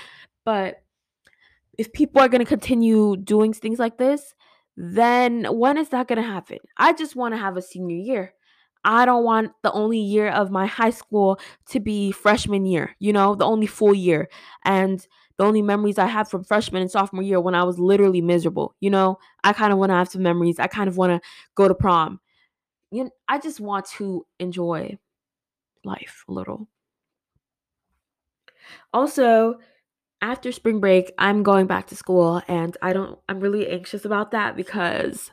But 0.43 0.81
if 1.77 1.93
people 1.93 2.19
are 2.19 2.27
going 2.27 2.43
to 2.43 2.45
continue 2.45 3.15
doing 3.15 3.53
things 3.53 3.77
like 3.77 3.97
this, 3.97 4.33
then 4.75 5.45
when 5.45 5.77
is 5.77 5.89
that 5.89 6.07
going 6.07 6.21
to 6.21 6.27
happen? 6.27 6.57
I 6.77 6.93
just 6.93 7.15
want 7.15 7.35
to 7.35 7.39
have 7.39 7.55
a 7.55 7.61
senior 7.61 7.95
year. 7.95 8.33
I 8.83 9.05
don't 9.05 9.23
want 9.23 9.51
the 9.61 9.71
only 9.71 9.99
year 9.99 10.29
of 10.29 10.49
my 10.49 10.65
high 10.65 10.91
school 10.91 11.39
to 11.69 11.79
be 11.79 12.11
freshman 12.11 12.65
year, 12.65 12.95
you 12.99 13.13
know, 13.13 13.35
the 13.35 13.45
only 13.45 13.67
full 13.67 13.93
year. 13.93 14.29
And 14.65 15.05
the 15.37 15.43
only 15.43 15.61
memories 15.61 15.97
I 15.97 16.07
have 16.07 16.29
from 16.29 16.43
freshman 16.43 16.81
and 16.81 16.91
sophomore 16.91 17.23
year 17.23 17.39
when 17.39 17.55
I 17.55 17.63
was 17.63 17.79
literally 17.79 18.21
miserable, 18.21 18.75
you 18.79 18.89
know, 18.89 19.19
I 19.43 19.53
kind 19.53 19.71
of 19.71 19.79
want 19.79 19.91
to 19.91 19.95
have 19.95 20.09
some 20.09 20.23
memories. 20.23 20.59
I 20.59 20.67
kind 20.67 20.87
of 20.87 20.97
want 20.97 21.11
to 21.11 21.29
go 21.55 21.67
to 21.67 21.75
prom. 21.75 22.19
You 22.91 23.05
know, 23.05 23.09
I 23.27 23.39
just 23.39 23.59
want 23.59 23.85
to 23.97 24.25
enjoy 24.39 24.97
life 25.83 26.25
a 26.27 26.31
little. 26.31 26.67
Also, 28.93 29.59
after 30.21 30.51
spring 30.51 30.79
break, 30.79 31.11
I'm 31.17 31.43
going 31.43 31.67
back 31.67 31.87
to 31.87 31.95
school 31.95 32.41
and 32.47 32.75
I 32.81 32.93
don't 32.93 33.19
I'm 33.29 33.39
really 33.39 33.67
anxious 33.67 34.05
about 34.05 34.31
that 34.31 34.55
because 34.55 35.31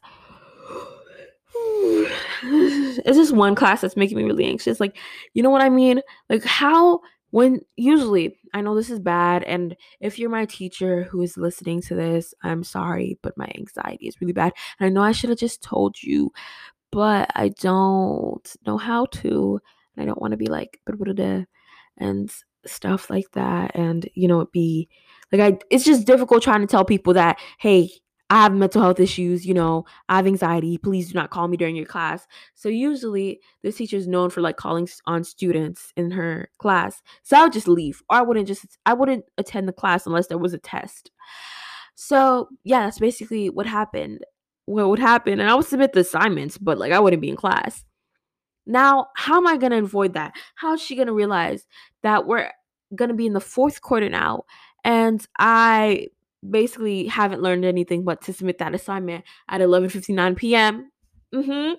it's 2.43 3.17
just 3.17 3.33
one 3.33 3.55
class 3.55 3.81
that's 3.81 3.97
making 3.97 4.19
me 4.19 4.25
really 4.25 4.45
anxious. 4.45 4.81
Like, 4.81 4.97
you 5.33 5.43
know 5.43 5.51
what 5.51 5.63
I 5.63 5.71
mean? 5.71 6.01
Like 6.29 6.45
how 6.45 7.01
when 7.35 7.59
usually 7.75 8.39
I 8.55 8.61
know 8.61 8.77
this 8.77 8.91
is 8.91 9.01
bad 9.01 9.43
and 9.43 9.77
if 9.99 10.21
you're 10.21 10.31
my 10.31 10.45
teacher 10.45 11.03
who 11.03 11.21
is 11.21 11.37
listening 11.37 11.83
to 11.83 11.97
this, 11.97 12.33
I'm 12.45 12.63
sorry, 12.63 13.19
but 13.25 13.37
my 13.37 13.51
anxiety 13.59 14.07
is 14.07 14.21
really 14.21 14.33
bad. 14.33 14.53
And 14.79 14.87
I 14.87 14.91
know 14.91 15.03
I 15.03 15.11
should 15.11 15.31
have 15.31 15.39
just 15.41 15.61
told 15.61 16.01
you, 16.01 16.33
but 16.93 17.29
I 17.35 17.49
don't 17.49 18.57
know 18.65 18.79
how 18.79 19.07
to 19.07 19.61
and 19.97 20.05
I 20.05 20.07
don't 20.07 20.21
want 20.21 20.31
to 20.31 20.37
be 20.37 20.47
like 20.47 20.81
and 21.99 22.33
stuff 22.67 23.11
like 23.11 23.29
that 23.33 23.73
and 23.75 24.09
you 24.15 24.29
know 24.29 24.41
it 24.41 24.53
be 24.53 24.89
like 25.33 25.41
I 25.41 25.59
it's 25.73 25.85
just 25.85 26.07
difficult 26.07 26.45
trying 26.45 26.61
to 26.61 26.69
tell 26.69 26.85
people 26.85 27.15
that 27.15 27.41
hey 27.59 27.91
I 28.31 28.43
have 28.43 28.55
mental 28.55 28.81
health 28.81 29.01
issues, 29.01 29.45
you 29.47 29.53
know, 29.53 29.85
I 30.09 30.17
have 30.17 30.27
anxiety. 30.27 30.79
Please 30.79 31.09
do 31.09 31.15
not 31.15 31.31
call 31.31 31.47
me 31.47 31.57
during 31.57 31.77
your 31.77 31.85
class. 31.85 32.27
So 32.55 32.69
usually 32.69 33.41
this 33.63 33.77
teacher 33.77 33.97
is 33.97 34.09
known 34.09 34.31
for 34.31 34.41
like 34.41 34.57
calling 34.57 34.89
on 35.07 35.25
students 35.25 35.93
in 35.97 36.11
her 36.11 36.49
class. 36.59 37.03
So 37.23 37.37
I 37.37 37.43
would 37.43 37.53
just 37.53 37.69
leave. 37.69 38.03
Or 38.09 38.17
I 38.17 38.23
wouldn't 38.23 38.49
just 38.49 38.79
I 38.87 38.95
wouldn't 38.95 39.25
attend 39.37 39.69
the 39.69 39.73
class 39.73 40.07
unless 40.07 40.29
there 40.29 40.39
was 40.39 40.55
a 40.55 40.59
test. 40.59 41.11
So 41.95 42.49
yeah, 42.65 42.85
that's 42.85 42.99
basically 42.99 43.51
what 43.51 43.67
happened. 43.67 44.25
What 44.65 44.89
would 44.89 44.99
happen. 44.99 45.39
And 45.39 45.51
I 45.51 45.55
would 45.55 45.67
submit 45.67 45.93
the 45.93 46.01
assignments, 46.01 46.57
but 46.57 46.79
like 46.79 46.93
I 46.93 47.01
wouldn't 47.01 47.23
be 47.23 47.29
in 47.29 47.37
class. 47.37 47.85
Now, 48.67 49.09
how 49.15 49.37
am 49.37 49.47
I 49.47 49.59
going 49.59 49.73
to 49.73 49.79
avoid 49.79 50.15
that? 50.15 50.33
How 50.55 50.73
is 50.73 50.81
she 50.81 50.97
going 50.97 51.09
to 51.09 51.13
realize 51.13 51.67
that 52.03 52.27
we're 52.27 52.51
going 52.95 53.11
to 53.11 53.15
be 53.15 53.27
in 53.27 53.35
the 53.35 53.41
fourth 53.41 53.83
quarter 53.83 54.09
now 54.09 54.45
and 54.85 55.27
I 55.39 56.09
basically 56.49 57.07
haven't 57.07 57.43
learned 57.43 57.65
anything 57.65 58.05
but 58.05 58.23
to 58.23 58.33
submit 58.33 58.59
that 58.59 58.75
assignment 58.75 59.25
at 59.49 59.61
11:59 59.61 60.37
p.m. 60.37 60.91
Mhm. 61.35 61.77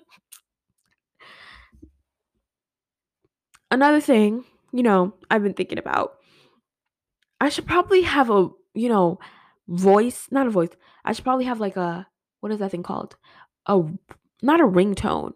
Another 3.70 4.00
thing, 4.00 4.44
you 4.72 4.82
know, 4.82 5.14
I've 5.30 5.42
been 5.42 5.54
thinking 5.54 5.78
about 5.78 6.14
I 7.40 7.48
should 7.48 7.66
probably 7.66 8.02
have 8.02 8.30
a, 8.30 8.48
you 8.74 8.88
know, 8.88 9.18
voice, 9.68 10.28
not 10.30 10.46
a 10.46 10.50
voice. 10.50 10.70
I 11.04 11.12
should 11.12 11.24
probably 11.24 11.44
have 11.44 11.60
like 11.60 11.76
a 11.76 12.06
what 12.40 12.52
is 12.52 12.58
that 12.60 12.70
thing 12.70 12.82
called? 12.82 13.16
A 13.66 13.82
not 14.42 14.60
a 14.60 14.64
ringtone 14.64 15.32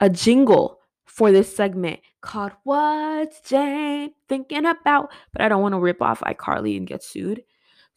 a 0.00 0.10
jingle 0.10 0.78
for 1.06 1.32
this 1.32 1.54
segment 1.54 2.00
called 2.20 2.52
What's 2.64 3.40
Jane 3.42 4.12
Thinking 4.28 4.66
About? 4.66 5.10
But 5.32 5.42
I 5.42 5.48
don't 5.48 5.62
want 5.62 5.74
to 5.74 5.80
rip 5.80 6.02
off 6.02 6.20
iCarly 6.20 6.76
and 6.76 6.86
get 6.86 7.02
sued. 7.02 7.42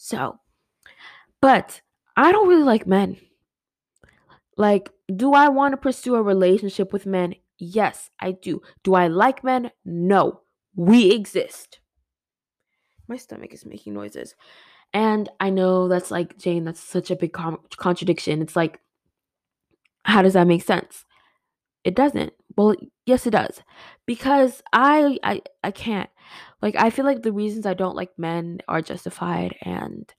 So, 0.05 0.37
but 1.39 1.79
I 2.17 2.33
don't 2.33 2.49
really 2.49 2.65
like 2.65 2.85
men. 2.85 3.15
Like, 4.57 4.91
Do 5.15 5.33
I 5.33 5.47
want 5.47 5.71
to 5.71 5.77
pursue 5.77 6.15
a 6.15 6.21
relationship 6.21 6.91
with 6.91 7.05
men? 7.05 7.35
Yes, 7.57 8.09
I 8.19 8.33
do. 8.33 8.61
Do 8.83 8.95
I 8.95 9.07
like 9.07 9.45
men? 9.45 9.71
No. 9.85 10.41
We 10.75 11.13
exist. 11.13 11.79
My 13.07 13.15
stomach 13.15 13.53
is 13.53 13.65
making 13.65 13.93
noises. 13.93 14.35
And 14.93 15.29
I 15.39 15.49
know 15.49 15.87
that's 15.87 16.11
like, 16.11 16.37
Jane, 16.37 16.65
that's 16.65 16.81
such 16.81 17.09
a 17.09 17.15
big 17.15 17.31
contradiction. 17.77 18.41
It's 18.41 18.57
like, 18.57 18.81
how 20.03 20.21
does 20.21 20.33
that 20.33 20.47
make 20.47 20.63
sense? 20.63 21.05
It 21.83 21.95
doesn't. 21.95 22.33
Well, 22.55 22.75
yes, 23.05 23.27
it 23.27 23.31
does. 23.31 23.61
Because 24.05 24.61
I, 24.71 25.17
I, 25.23 25.41
I 25.63 25.71
can't. 25.71 26.09
Like, 26.61 26.75
I 26.77 26.89
feel 26.89 27.05
like 27.05 27.23
the 27.23 27.33
reasons 27.33 27.65
I 27.65 27.73
don't 27.73 27.95
like 27.95 28.11
men 28.17 28.59
are 28.67 28.81
justified, 28.81 29.55
and 29.63 30.11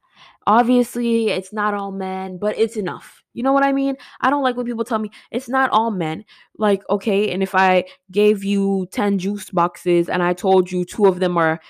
obviously, 0.47 1.31
it's 1.31 1.53
not 1.53 1.73
all 1.75 1.91
men, 1.91 2.37
but 2.39 2.59
it's 2.59 2.77
enough. 2.77 3.23
You 3.33 3.43
know 3.43 3.53
what 3.53 3.65
I 3.65 3.73
mean? 3.73 3.97
I 4.21 4.31
don't 4.31 4.43
like 4.43 4.57
when 4.57 4.67
people 4.67 4.85
tell 4.85 4.99
me 4.99 5.11
it's 5.31 5.49
not 5.49 5.71
all 5.71 5.91
men. 5.91 6.25
Like, 6.57 6.83
okay, 6.89 7.33
and 7.33 7.43
if 7.43 7.55
I 7.55 7.85
gave 8.11 8.45
you 8.45 8.87
10 8.93 9.19
juice 9.19 9.51
boxes 9.51 10.09
and 10.09 10.23
I 10.23 10.35
told 10.35 10.71
you 10.71 10.85
two 10.85 11.07
of 11.07 11.19
them 11.19 11.37
are 11.37 11.61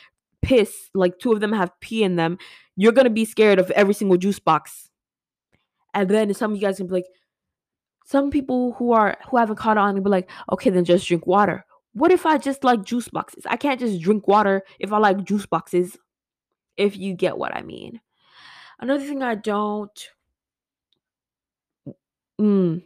piss, 0.42 0.90
like 0.94 1.18
two 1.18 1.33
of 1.33 1.40
them 1.40 1.52
have 1.52 1.70
pee 1.80 2.02
in 2.02 2.16
them, 2.16 2.38
you're 2.76 2.92
gonna 2.92 3.11
be 3.11 3.24
scared 3.24 3.59
of 3.59 3.70
every 3.70 3.94
single 3.94 4.18
juice 4.18 4.38
box. 4.38 4.90
And 5.94 6.11
then 6.11 6.35
some 6.35 6.52
of 6.52 6.57
you 6.57 6.66
guys 6.66 6.76
can 6.76 6.87
be 6.88 6.94
like, 6.94 7.07
some 8.04 8.30
people 8.30 8.74
who 8.74 8.92
are 8.92 9.16
who 9.28 9.36
haven't 9.38 9.56
caught 9.56 9.78
on 9.78 9.94
and 9.96 10.04
be 10.04 10.10
like, 10.10 10.30
okay, 10.52 10.70
then 10.70 10.84
just 10.84 11.08
drink 11.08 11.26
water. 11.26 11.64
What 11.92 12.12
if 12.12 12.26
I 12.26 12.38
just 12.38 12.64
like 12.64 12.84
juice 12.84 13.08
boxes? 13.08 13.44
I 13.46 13.56
can't 13.56 13.80
just 13.80 14.00
drink 14.00 14.28
water 14.28 14.62
if 14.78 14.92
I 14.92 14.98
like 14.98 15.24
juice 15.24 15.46
boxes. 15.46 15.96
If 16.76 16.96
you 16.96 17.14
get 17.14 17.38
what 17.38 17.54
I 17.54 17.62
mean. 17.62 18.00
Another 18.80 19.04
thing 19.04 19.22
I 19.22 19.36
don't 19.36 20.08
mm, 22.40 22.82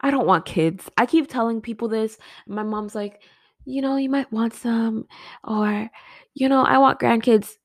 I 0.00 0.10
don't 0.10 0.26
want 0.26 0.46
kids. 0.46 0.90
I 0.96 1.06
keep 1.06 1.28
telling 1.28 1.60
people 1.60 1.88
this. 1.88 2.18
My 2.46 2.62
mom's 2.62 2.94
like, 2.94 3.22
you 3.64 3.82
know, 3.82 3.96
you 3.96 4.08
might 4.08 4.32
want 4.32 4.54
some, 4.54 5.06
or, 5.44 5.90
you 6.34 6.48
know, 6.48 6.62
I 6.64 6.78
want 6.78 7.00
grandkids. 7.00 7.56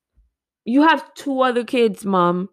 You 0.65 0.81
have 0.83 1.13
two 1.13 1.41
other 1.41 1.63
kids, 1.63 2.05
mom. 2.05 2.49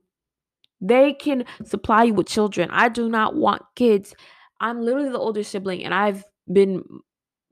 They 0.80 1.12
can 1.12 1.44
supply 1.64 2.04
you 2.04 2.14
with 2.14 2.28
children. 2.28 2.70
I 2.70 2.88
do 2.88 3.08
not 3.08 3.34
want 3.34 3.62
kids. 3.74 4.14
I'm 4.60 4.82
literally 4.82 5.10
the 5.10 5.18
older 5.18 5.42
sibling, 5.42 5.84
and 5.84 5.94
I've 5.94 6.24
been 6.52 6.84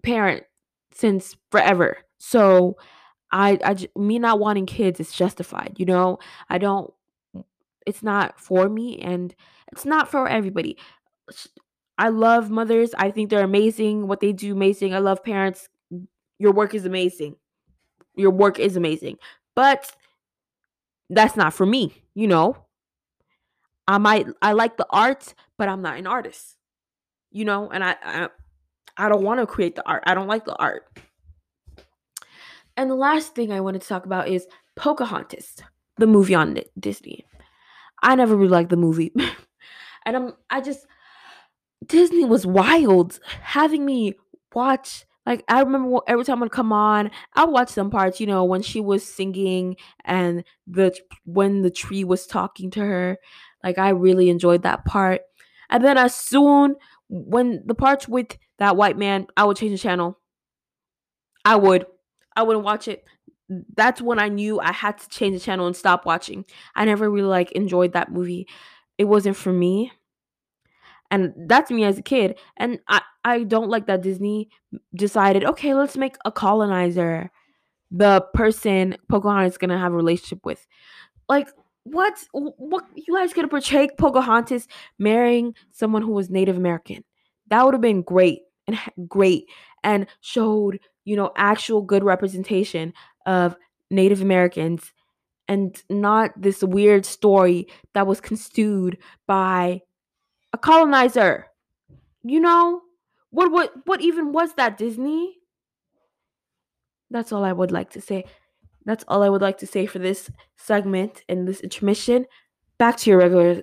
parent 0.03 0.45
since 0.93 1.37
forever. 1.51 1.99
So, 2.19 2.77
I, 3.33 3.59
I, 3.65 3.77
me 3.99 4.19
not 4.19 4.39
wanting 4.39 4.67
kids 4.67 5.01
is 5.01 5.13
justified. 5.13 5.75
You 5.79 5.87
know, 5.87 6.19
I 6.49 6.59
don't. 6.59 6.93
It's 7.87 8.03
not 8.03 8.41
for 8.41 8.69
me, 8.69 8.99
and 8.99 9.35
it's 9.73 9.85
not 9.85 10.11
for 10.11 10.29
everybody. 10.29 10.77
I 11.99 12.09
love 12.09 12.51
mothers. 12.51 12.95
I 12.97 13.11
think 13.11 13.31
they're 13.31 13.45
amazing. 13.45 14.07
What 14.07 14.21
they 14.21 14.33
do 14.33 14.53
amazing. 14.53 14.95
I 14.95 14.99
love 14.99 15.23
parents. 15.25 15.69
Your 16.39 16.53
work 16.53 16.75
is 16.75 16.85
amazing. 16.85 17.37
Your 18.15 18.31
work 18.31 18.59
is 18.59 18.77
amazing. 18.77 19.19
But 19.55 19.91
that's 21.09 21.37
not 21.37 21.55
for 21.55 21.65
me, 21.65 21.95
you 22.15 22.27
know. 22.27 22.57
I 23.89 23.99
might 23.99 24.27
I 24.43 24.53
like 24.53 24.77
the 24.77 24.87
arts, 24.91 25.35
but 25.57 25.69
I'm 25.69 25.83
not 25.83 25.99
an 25.99 26.07
artist. 26.07 26.56
You 27.37 27.45
know, 27.45 27.69
and 27.71 27.85
I 27.85 27.97
I, 28.03 28.29
I 28.97 29.09
don't 29.11 29.23
want 29.23 29.41
to 29.41 29.47
create 29.47 29.75
the 29.75 29.87
art. 29.87 30.03
I 30.07 30.15
don't 30.15 30.27
like 30.27 30.47
the 30.47 30.57
art. 30.57 30.89
And 32.79 32.91
the 32.91 32.95
last 32.95 33.35
thing 33.35 33.53
I 33.53 33.61
wanted 33.61 33.83
to 33.83 33.89
talk 33.89 34.07
about 34.07 34.29
is 34.29 34.47
Pocahontas, 34.75 35.57
the 35.99 36.07
movie 36.07 36.35
on 36.35 36.59
Disney. 36.81 37.27
I 38.03 38.15
never 38.15 38.35
really 38.35 38.49
liked 38.49 38.71
the 38.71 38.79
movie. 38.79 39.13
and 40.07 40.17
I'm 40.17 40.33
I 40.49 40.63
just 40.63 40.87
Disney 41.85 42.25
was 42.25 42.47
wild 42.47 43.21
having 43.43 43.85
me 43.85 44.15
watch 44.55 45.05
like 45.27 45.45
I 45.47 45.61
remember 45.61 45.99
every 46.07 46.25
time 46.25 46.43
I'd 46.43 46.51
come 46.51 46.73
on, 46.73 47.11
I 47.35 47.45
would 47.45 47.53
watch 47.53 47.69
some 47.69 47.91
parts, 47.91 48.19
you 48.19 48.27
know, 48.27 48.45
when 48.45 48.63
she 48.63 48.81
was 48.81 49.05
singing 49.05 49.77
and 50.07 50.43
the 50.67 50.97
when 51.27 51.61
the 51.61 51.71
tree 51.71 52.03
was 52.03 52.27
talking 52.27 52.71
to 52.71 52.81
her. 52.81 53.19
Like 53.63 53.77
I 53.77 53.91
really 53.91 54.31
enjoyed 54.31 54.63
that 54.63 54.87
part. 54.87 55.21
And 55.69 55.85
then 55.85 55.99
as 55.99 56.15
soon 56.15 56.77
when 57.09 57.63
the 57.67 57.75
parts 57.75 58.09
with 58.09 58.37
that 58.59 58.77
white 58.77 58.99
man, 58.99 59.27
I 59.37 59.45
would 59.45 59.57
change 59.57 59.73
the 59.73 59.83
channel. 59.83 60.19
I 61.45 61.57
would. 61.57 61.87
I 62.35 62.43
wouldn't 62.43 62.65
watch 62.65 62.89
it. 62.89 63.05
That's 63.77 64.03
when 64.03 64.19
I 64.19 64.29
knew 64.29 64.61
I 64.61 64.73
had 64.73 64.99
to 64.99 65.09
change 65.09 65.35
the 65.35 65.45
channel 65.45 65.67
and 65.67 65.77
stop 65.77 66.05
watching. 66.05 66.45
I 66.75 66.85
never 66.85 67.09
really 67.09 67.29
like 67.29 67.53
enjoyed 67.53 67.93
that 67.93 68.11
movie. 68.11 68.49
It 68.99 69.05
wasn't 69.05 69.37
for 69.37 69.53
me 69.53 69.93
and 71.11 71.33
that's 71.47 71.71
me 71.71 71.85
as 71.85 71.99
a 71.99 72.03
kid 72.03 72.39
and 72.57 72.79
i 72.89 73.01
i 73.25 73.43
don't 73.43 73.71
like 73.71 73.87
that 73.87 74.03
disney 74.03 74.49
decided 74.95 75.45
okay 75.45 75.75
let's 75.75 75.97
make 75.97 76.17
a 76.25 76.33
colonizer 76.33 77.31
the 77.91 78.25
person 78.35 78.97
pocahontas 79.09 79.53
is 79.53 79.59
gonna 79.59 79.79
have 79.79 79.93
a 79.93 79.97
relationship 79.97 80.45
with 80.45 80.67
like 81.29 81.49
what 81.87 82.19
what 82.33 82.85
you 82.95 83.15
guys 83.15 83.33
gonna 83.33 83.49
portray 83.49 83.89
pocahontas 83.99 84.67
marrying 84.99 85.55
someone 85.71 86.03
who 86.03 86.13
was 86.13 86.31
native 86.31 86.57
american 86.57 87.05
that 87.49 87.65
would 87.65 87.75
have 87.75 87.81
been 87.81 88.03
great 88.03 88.41
and 88.67 88.79
great 89.09 89.49
and 89.85 90.07
showed 90.21 90.81
you 91.05 91.17
know 91.17 91.31
actual 91.37 91.83
good 91.83 92.03
representation 92.03 92.93
of 93.25 93.57
native 93.91 94.21
americans 94.21 94.93
and 95.49 95.83
not 95.89 96.31
this 96.37 96.63
weird 96.63 97.07
story 97.07 97.69
that 97.95 98.07
was 98.07 98.21
construed 98.21 98.99
by 99.27 99.81
a 100.53 100.59
colonizer. 100.59 101.47
You 102.23 102.41
know? 102.41 102.83
What 103.31 103.53
what 103.53 103.73
what 103.85 104.01
even 104.01 104.33
was 104.33 104.55
that 104.55 104.79
Disney? 104.79 105.37
That's 107.11 107.33
all 107.33 107.45
I 107.45 107.53
would 107.53 107.71
like 107.71 107.91
to 107.91 108.01
say. 108.01 108.25
That's 108.87 109.05
all 109.09 109.23
I 109.23 109.29
would 109.29 109.43
like 109.43 109.59
to 109.59 109.67
say 109.67 109.85
for 109.85 109.99
this 109.99 110.31
segment 110.57 111.25
and 111.29 111.47
this 111.47 111.61
intermission. 111.61 112.25
Back 112.79 112.97
to 112.99 113.11
your 113.11 113.19
regular 113.19 113.63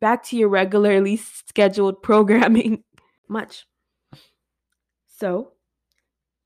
back 0.00 0.22
to 0.24 0.36
your 0.36 0.48
regularly 0.48 1.16
scheduled 1.16 2.02
programming. 2.02 2.84
Much. 3.28 3.66
So, 5.06 5.52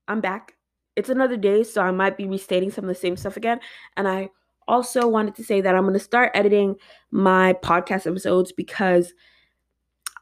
I'm 0.07 0.21
back. 0.21 0.53
It's 0.95 1.09
another 1.09 1.37
day, 1.37 1.63
so 1.63 1.81
I 1.81 1.91
might 1.91 2.17
be 2.17 2.25
restating 2.25 2.71
some 2.71 2.83
of 2.83 2.89
the 2.89 2.95
same 2.95 3.15
stuff 3.15 3.37
again. 3.37 3.59
And 3.95 4.07
I 4.07 4.29
also 4.67 5.07
wanted 5.07 5.35
to 5.35 5.43
say 5.43 5.61
that 5.61 5.75
I'm 5.75 5.83
going 5.83 5.93
to 5.93 5.99
start 5.99 6.31
editing 6.33 6.75
my 7.11 7.53
podcast 7.53 8.07
episodes 8.07 8.51
because 8.51 9.13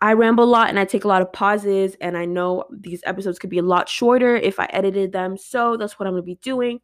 I 0.02 0.14
ramble 0.14 0.44
a 0.44 0.46
lot 0.46 0.70
and 0.70 0.80
I 0.80 0.86
take 0.86 1.04
a 1.04 1.08
lot 1.08 1.22
of 1.22 1.32
pauses, 1.32 1.96
and 2.02 2.18
I 2.18 2.26
know 2.26 2.66
these 2.72 3.02
episodes 3.06 3.40
could 3.40 3.50
be 3.50 3.60
a 3.60 3.64
lot 3.64 3.88
shorter 3.88 4.36
if 4.36 4.60
I 4.60 4.66
edited 4.72 5.12
them. 5.12 5.38
So 5.38 5.78
that's 5.78 6.00
what 6.00 6.08
I'm 6.08 6.14
going 6.14 6.24
to 6.24 6.26
be 6.26 6.40
doing. 6.42 6.80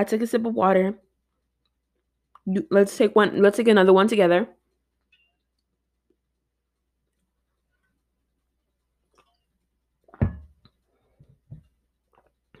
I 0.00 0.04
took 0.04 0.22
a 0.22 0.26
sip 0.26 0.46
of 0.46 0.54
water. 0.54 0.94
Let's 2.70 2.96
take 2.96 3.14
one, 3.14 3.42
let's 3.42 3.58
take 3.58 3.68
another 3.68 3.92
one 3.92 4.08
together. 4.08 4.48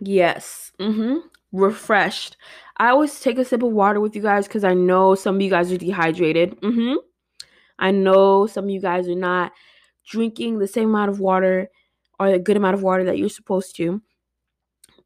Yes. 0.00 0.72
Mm-hmm. 0.78 1.28
Refreshed. 1.52 2.36
I 2.76 2.90
always 2.90 3.18
take 3.20 3.38
a 3.38 3.44
sip 3.46 3.62
of 3.62 3.72
water 3.72 4.00
with 4.00 4.14
you 4.14 4.20
guys 4.20 4.46
because 4.46 4.62
I 4.62 4.74
know 4.74 5.14
some 5.14 5.36
of 5.36 5.40
you 5.40 5.48
guys 5.48 5.72
are 5.72 5.78
dehydrated. 5.78 6.60
Mm-hmm. 6.60 6.96
I 7.78 7.90
know 7.90 8.46
some 8.46 8.64
of 8.64 8.70
you 8.70 8.82
guys 8.82 9.08
are 9.08 9.14
not 9.14 9.52
drinking 10.06 10.58
the 10.58 10.68
same 10.68 10.90
amount 10.90 11.10
of 11.10 11.20
water 11.20 11.70
or 12.18 12.26
a 12.26 12.38
good 12.38 12.58
amount 12.58 12.74
of 12.74 12.82
water 12.82 13.04
that 13.04 13.16
you're 13.16 13.30
supposed 13.30 13.76
to. 13.76 14.02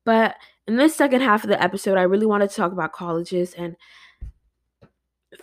But 0.04 0.34
in 0.66 0.76
this 0.76 0.94
second 0.94 1.20
half 1.20 1.44
of 1.44 1.50
the 1.50 1.62
episode, 1.62 1.98
I 1.98 2.02
really 2.02 2.26
wanted 2.26 2.50
to 2.50 2.56
talk 2.56 2.72
about 2.72 2.92
colleges 2.92 3.54
and 3.54 3.76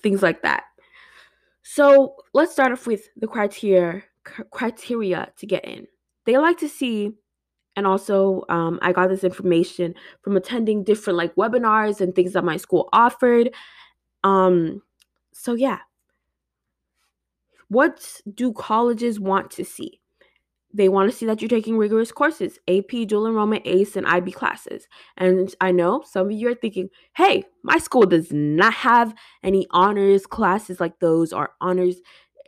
things 0.02 0.22
like 0.22 0.42
that. 0.42 0.64
So 1.64 2.16
let's 2.34 2.52
start 2.52 2.72
off 2.72 2.88
with 2.88 3.08
the 3.16 3.28
criteria 3.28 4.04
criteria 4.52 5.32
to 5.38 5.48
get 5.48 5.66
in. 5.66 5.88
They 6.26 6.38
like 6.38 6.60
to 6.60 6.70
see 6.70 7.14
and 7.76 7.88
also 7.88 8.44
um, 8.50 8.80
i 8.82 8.92
got 8.92 9.10
this 9.10 9.24
information 9.24 9.94
from 10.22 10.38
attending 10.38 10.84
different 10.84 11.18
like 11.18 11.34
webinars 11.36 12.02
and 12.02 12.14
things 12.14 12.34
that 12.34 12.44
my 12.44 12.58
school 12.58 12.90
offered 12.94 13.54
um 14.24 14.82
so 15.34 15.54
yeah 15.54 15.80
what 17.70 18.22
do 18.34 18.52
colleges 18.52 19.20
want 19.20 19.50
to 19.50 19.64
see 19.64 20.01
they 20.74 20.90
want 20.90 21.10
to 21.10 21.16
see 21.16 21.26
that 21.26 21.42
you're 21.42 21.50
taking 21.50 21.78
rigorous 21.78 22.12
courses 22.12 22.58
ap 22.68 22.90
dual 23.08 23.28
enrollment 23.28 23.62
ace 23.66 23.96
and 23.96 24.08
ib 24.08 24.32
classes 24.32 24.88
and 25.18 25.56
i 25.62 25.72
know 25.72 26.04
some 26.06 26.28
of 26.28 26.32
you 26.32 26.48
are 26.50 26.56
thinking 26.56 26.90
hey 27.16 27.44
my 27.64 27.78
school 27.78 28.04
does 28.04 28.32
not 28.32 28.74
have 28.74 29.14
any 29.44 29.68
honors 29.72 30.26
classes 30.26 30.80
like 30.80 31.00
those 31.00 31.34
or 31.34 31.52
honors 31.62 31.98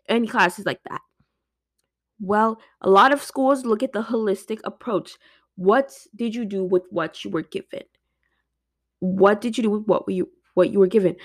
any 0.09 0.27
classes 0.27 0.65
like 0.65 0.79
that 0.89 1.01
well, 2.21 2.61
a 2.79 2.89
lot 2.89 3.11
of 3.11 3.21
schools 3.21 3.65
look 3.65 3.83
at 3.83 3.91
the 3.91 4.01
holistic 4.01 4.61
approach. 4.63 5.17
What 5.55 5.91
did 6.15 6.33
you 6.33 6.45
do 6.45 6.63
with 6.63 6.83
what 6.89 7.25
you 7.25 7.29
were 7.31 7.41
given? 7.41 7.83
What 8.99 9.41
did 9.41 9.57
you 9.57 9.63
do 9.63 9.69
with 9.69 9.85
what 9.87 10.07
you 10.07 10.29
what 10.53 10.69
you 10.69 10.79
were 10.79 10.87
given? 10.87 11.17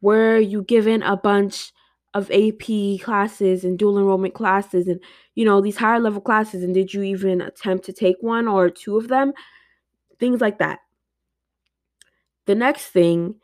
were 0.00 0.38
you 0.38 0.62
given 0.62 1.02
a 1.02 1.16
bunch 1.16 1.72
of 2.14 2.30
AP 2.30 3.00
classes 3.00 3.64
and 3.64 3.78
dual 3.78 3.98
enrollment 3.98 4.34
classes 4.34 4.88
and 4.88 5.00
you 5.34 5.44
know 5.44 5.60
these 5.60 5.76
higher 5.76 6.00
level 6.00 6.20
classes 6.20 6.62
and 6.62 6.74
did 6.74 6.92
you 6.92 7.02
even 7.02 7.40
attempt 7.40 7.84
to 7.84 7.92
take 7.92 8.16
one 8.20 8.48
or 8.48 8.70
two 8.70 8.96
of 8.96 9.08
them? 9.08 9.32
Things 10.18 10.40
like 10.40 10.58
that. 10.58 10.80
The 12.46 12.54
next 12.54 12.86
thing 12.86 13.36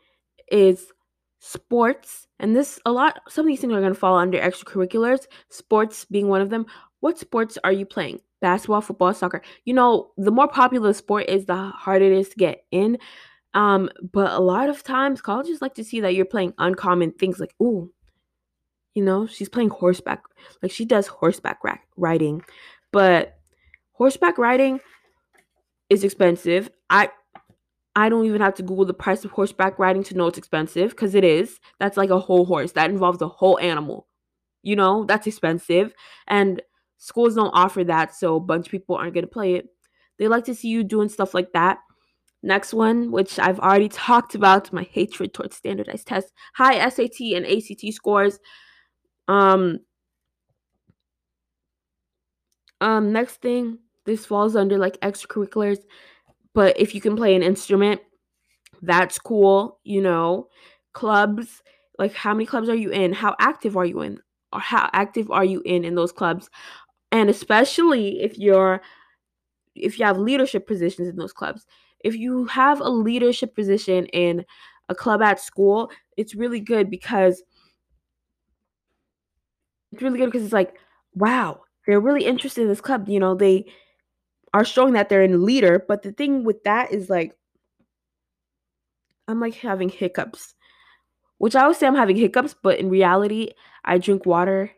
is 0.51 0.91
sports 1.39 2.27
and 2.39 2.55
this 2.55 2.79
a 2.85 2.91
lot 2.91 3.19
some 3.29 3.45
of 3.45 3.47
these 3.47 3.61
things 3.61 3.71
are 3.71 3.79
going 3.79 3.93
to 3.93 3.99
fall 3.99 4.17
under 4.17 4.39
extracurriculars 4.39 5.27
sports 5.49 6.05
being 6.05 6.27
one 6.27 6.41
of 6.41 6.49
them. 6.49 6.65
What 7.01 7.19
sports 7.19 7.57
are 7.63 7.71
you 7.71 7.85
playing? 7.85 8.19
Basketball 8.41 8.81
football 8.81 9.13
soccer. 9.13 9.41
You 9.63 9.75
know 9.75 10.11
the 10.17 10.31
more 10.31 10.47
popular 10.47 10.91
sport 10.93 11.29
is 11.29 11.45
the 11.45 11.55
harder 11.55 12.05
it 12.05 12.13
is 12.13 12.29
to 12.29 12.35
get 12.35 12.65
in. 12.71 12.97
Um 13.53 13.89
but 14.11 14.31
a 14.31 14.39
lot 14.39 14.69
of 14.69 14.83
times 14.83 15.21
colleges 15.21 15.61
like 15.61 15.75
to 15.75 15.83
see 15.83 16.01
that 16.01 16.15
you're 16.15 16.25
playing 16.25 16.55
uncommon 16.57 17.11
things 17.11 17.39
like 17.39 17.53
ooh 17.61 17.91
you 18.95 19.03
know 19.03 19.27
she's 19.27 19.49
playing 19.49 19.69
horseback 19.69 20.23
like 20.63 20.71
she 20.71 20.85
does 20.85 21.07
horseback 21.07 21.59
riding 21.95 22.41
but 22.91 23.37
horseback 23.93 24.37
riding 24.37 24.79
is 25.89 26.03
expensive 26.03 26.69
i 26.89 27.09
I 27.95 28.09
don't 28.09 28.25
even 28.25 28.41
have 28.41 28.55
to 28.55 28.63
Google 28.63 28.85
the 28.85 28.93
price 28.93 29.23
of 29.23 29.31
horseback 29.31 29.79
riding 29.79 30.03
to 30.03 30.15
know 30.15 30.27
it's 30.27 30.37
expensive 30.37 30.91
because 30.91 31.15
it 31.15 31.23
is. 31.23 31.59
That's 31.79 31.95
like 31.95 32.09
a 32.09 32.19
whole 32.19 32.45
horse. 32.45 32.73
That 32.73 32.89
involves 32.89 33.21
a 33.21 33.27
whole 33.27 33.57
animal. 33.59 34.07
You 34.63 34.75
know, 34.75 35.05
that's 35.05 35.27
expensive. 35.27 35.93
And 36.27 36.61
schools 36.97 37.35
don't 37.35 37.51
offer 37.53 37.85
that, 37.85 38.13
so 38.13 38.35
a 38.35 38.41
bunch 38.41 38.67
of 38.67 38.71
people 38.71 38.97
aren't 38.97 39.13
going 39.13 39.23
to 39.23 39.31
play 39.31 39.55
it. 39.55 39.67
They 40.19 40.27
like 40.27 40.43
to 40.45 40.55
see 40.55 40.67
you 40.67 40.83
doing 40.83 41.07
stuff 41.07 41.33
like 41.33 41.53
that. 41.53 41.77
Next 42.43 42.73
one, 42.73 43.11
which 43.11 43.39
I've 43.39 43.59
already 43.59 43.89
talked 43.89 44.35
about, 44.35 44.73
my 44.73 44.83
hatred 44.83 45.33
towards 45.33 45.55
standardized 45.55 46.07
tests, 46.07 46.31
high 46.53 46.89
SAT 46.89 47.19
and 47.33 47.45
ACT 47.45 47.93
scores. 47.93 48.39
Um, 49.27 49.79
um, 52.81 53.11
next 53.11 53.41
thing, 53.41 53.79
this 54.05 54.25
falls 54.25 54.55
under 54.55 54.77
like 54.77 54.99
extracurriculars. 55.01 55.79
But 56.53 56.79
if 56.79 56.95
you 56.95 57.01
can 57.01 57.15
play 57.15 57.35
an 57.35 57.43
instrument, 57.43 58.01
that's 58.81 59.19
cool, 59.19 59.79
you 59.83 60.01
know. 60.01 60.47
Clubs, 60.93 61.61
like 61.99 62.13
how 62.13 62.33
many 62.33 62.45
clubs 62.45 62.69
are 62.69 62.75
you 62.75 62.91
in? 62.91 63.13
How 63.13 63.35
active 63.39 63.75
are 63.75 63.85
you 63.85 64.01
in? 64.01 64.19
Or 64.53 64.59
how 64.59 64.89
active 64.93 65.29
are 65.31 65.43
you 65.43 65.61
in 65.65 65.83
in 65.83 65.95
those 65.95 66.11
clubs? 66.11 66.49
And 67.11 67.29
especially 67.29 68.21
if 68.21 68.37
you're 68.37 68.81
if 69.75 69.99
you 69.99 70.05
have 70.05 70.17
leadership 70.17 70.67
positions 70.67 71.07
in 71.09 71.15
those 71.15 71.33
clubs. 71.33 71.65
If 72.03 72.15
you 72.15 72.45
have 72.45 72.79
a 72.79 72.89
leadership 72.89 73.55
position 73.55 74.05
in 74.07 74.45
a 74.89 74.95
club 74.95 75.21
at 75.21 75.39
school, 75.39 75.91
it's 76.17 76.35
really 76.35 76.59
good 76.59 76.89
because 76.89 77.43
it's 79.95 80.03
really 80.03 80.19
good 80.19 80.25
because 80.25 80.43
it's 80.43 80.53
like, 80.53 80.75
wow, 81.13 81.61
they're 81.87 82.01
really 82.01 82.25
interested 82.25 82.63
in 82.63 82.67
this 82.67 82.81
club. 82.81 83.07
You 83.07 83.19
know, 83.19 83.33
they 83.33 83.65
are 84.53 84.65
showing 84.65 84.93
that 84.93 85.07
they're 85.07 85.23
in 85.23 85.45
leader. 85.45 85.83
But 85.87 86.03
the 86.03 86.11
thing 86.11 86.43
with 86.43 86.63
that 86.65 86.91
is 86.91 87.09
like, 87.09 87.33
I'm 89.29 89.39
like 89.39 89.55
having 89.55 89.87
hiccups, 89.87 90.53
which 91.37 91.55
I 91.55 91.61
always 91.61 91.77
say 91.77 91.87
I'm 91.87 91.95
having 91.95 92.17
hiccups, 92.17 92.55
but 92.61 92.77
in 92.77 92.89
reality, 92.89 93.51
I 93.85 93.97
drink 93.97 94.25
water 94.25 94.69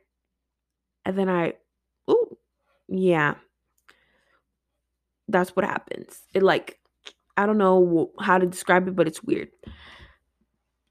and 1.04 1.18
then 1.18 1.30
I, 1.30 1.54
ooh, 2.10 2.38
yeah, 2.88 3.36
that's 5.28 5.56
what 5.56 5.66
happens. 5.66 6.22
It 6.36 6.44
like, 6.44 6.80
I 7.36 7.48
don't 7.48 7.58
know 7.58 8.12
how 8.20 8.38
to 8.38 8.46
describe 8.46 8.88
it, 8.88 8.96
but 8.96 9.08
it's 9.08 9.24
weird. 9.24 9.50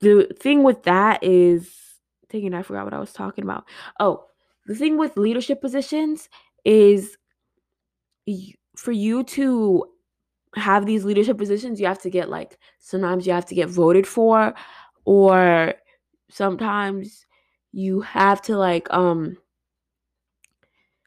The 0.01 0.35
thing 0.41 0.65
with 0.65 0.83
that 0.83 1.23
is, 1.23 1.86
thinking 2.31 2.55
I 2.55 2.63
forgot 2.63 2.85
what 2.85 2.95
I 2.95 3.01
was 3.01 3.13
talking 3.13 3.45
about. 3.45 3.65
Oh, 4.01 4.25
the 4.67 4.75
thing 4.75 4.99
with 4.99 5.17
leadership 5.17 5.61
positions 5.61 6.29
is 6.65 7.17
for 8.77 8.93
you 8.93 9.23
to 9.23 9.87
have 10.57 10.87
these 10.87 11.05
leadership 11.05 11.39
positions, 11.39 11.81
you 11.81 11.87
have 11.87 12.01
to 12.03 12.11
get 12.11 12.29
like 12.29 12.59
sometimes 12.79 13.27
you 13.27 13.33
have 13.33 13.47
to 13.47 13.55
get 13.55 13.69
voted 13.69 14.07
for, 14.07 14.55
or 15.05 15.75
sometimes 16.31 17.27
you 17.73 18.01
have 18.01 18.41
to 18.43 18.57
like 18.57 18.93
um 18.93 19.37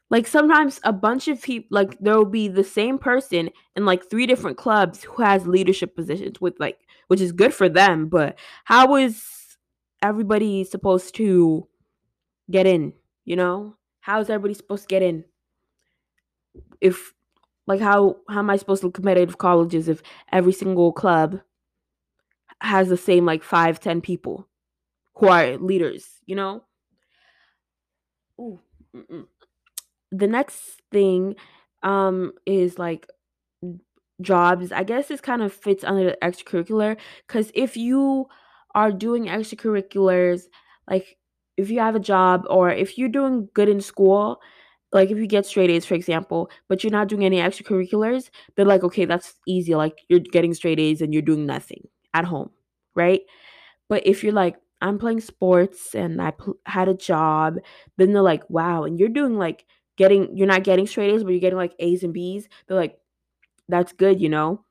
like 0.08 0.26
sometimes 0.26 0.80
a 0.84 0.92
bunch 0.92 1.28
of 1.28 1.40
people 1.40 1.68
like 1.70 1.98
there 2.00 2.16
will 2.16 2.24
be 2.24 2.48
the 2.48 2.64
same 2.64 2.98
person 2.98 3.50
in 3.76 3.84
like 3.84 4.08
three 4.08 4.26
different 4.26 4.56
clubs 4.56 5.02
who 5.02 5.22
has 5.22 5.46
leadership 5.46 5.94
positions 5.94 6.40
with 6.40 6.54
like 6.58 6.78
which 7.08 7.20
is 7.20 7.32
good 7.32 7.54
for 7.54 7.68
them 7.68 8.08
but 8.08 8.38
how 8.64 8.96
is 8.96 9.39
everybody 10.02 10.64
supposed 10.64 11.14
to 11.14 11.66
get 12.50 12.66
in 12.66 12.92
you 13.24 13.36
know 13.36 13.76
how 14.00 14.20
is 14.20 14.30
everybody 14.30 14.54
supposed 14.54 14.82
to 14.82 14.88
get 14.88 15.02
in 15.02 15.24
if 16.80 17.12
like 17.66 17.80
how 17.80 18.16
how 18.28 18.40
am 18.40 18.50
I 18.50 18.56
supposed 18.56 18.80
to 18.80 18.86
look 18.88 18.94
competitive 18.94 19.38
colleges 19.38 19.88
if 19.88 20.02
every 20.32 20.52
single 20.52 20.92
club 20.92 21.40
has 22.60 22.88
the 22.88 22.96
same 22.96 23.24
like 23.24 23.42
five, 23.42 23.80
ten 23.80 24.00
people 24.00 24.48
who 25.14 25.28
are 25.28 25.56
leaders, 25.56 26.06
you 26.26 26.34
know? 26.34 26.64
Ooh, 28.40 28.60
the 30.10 30.26
next 30.26 30.82
thing 30.90 31.36
um 31.82 32.32
is 32.46 32.78
like 32.78 33.06
jobs. 34.20 34.72
I 34.72 34.82
guess 34.82 35.08
this 35.08 35.20
kind 35.20 35.42
of 35.42 35.52
fits 35.52 35.84
under 35.84 36.04
the 36.04 36.18
extracurricular 36.22 36.96
because 37.26 37.50
if 37.54 37.76
you 37.76 38.26
are 38.74 38.92
doing 38.92 39.26
extracurriculars, 39.26 40.42
like 40.88 41.16
if 41.56 41.70
you 41.70 41.80
have 41.80 41.94
a 41.96 42.00
job 42.00 42.44
or 42.50 42.70
if 42.70 42.98
you're 42.98 43.08
doing 43.08 43.48
good 43.54 43.68
in 43.68 43.80
school, 43.80 44.40
like 44.92 45.10
if 45.10 45.18
you 45.18 45.26
get 45.26 45.46
straight 45.46 45.70
A's, 45.70 45.84
for 45.86 45.94
example, 45.94 46.50
but 46.68 46.82
you're 46.82 46.90
not 46.92 47.08
doing 47.08 47.24
any 47.24 47.38
extracurriculars, 47.38 48.30
they're 48.56 48.64
like, 48.64 48.82
okay, 48.82 49.04
that's 49.04 49.34
easy. 49.46 49.74
Like 49.74 49.98
you're 50.08 50.20
getting 50.20 50.54
straight 50.54 50.80
A's 50.80 51.00
and 51.00 51.12
you're 51.12 51.22
doing 51.22 51.46
nothing 51.46 51.88
at 52.14 52.24
home, 52.24 52.50
right? 52.94 53.22
But 53.88 54.06
if 54.06 54.22
you're 54.24 54.32
like, 54.32 54.56
I'm 54.80 54.98
playing 54.98 55.20
sports 55.20 55.94
and 55.94 56.22
I 56.22 56.30
pl- 56.32 56.58
had 56.66 56.88
a 56.88 56.94
job, 56.94 57.58
then 57.98 58.12
they're 58.12 58.22
like, 58.22 58.48
wow, 58.48 58.84
and 58.84 58.98
you're 58.98 59.08
doing 59.10 59.36
like 59.36 59.66
getting, 59.96 60.36
you're 60.36 60.46
not 60.46 60.64
getting 60.64 60.86
straight 60.86 61.12
A's, 61.14 61.22
but 61.22 61.30
you're 61.30 61.40
getting 61.40 61.58
like 61.58 61.74
A's 61.78 62.02
and 62.02 62.14
B's. 62.14 62.48
They're 62.66 62.76
like, 62.76 62.98
that's 63.68 63.92
good, 63.92 64.20
you 64.20 64.28
know? 64.28 64.64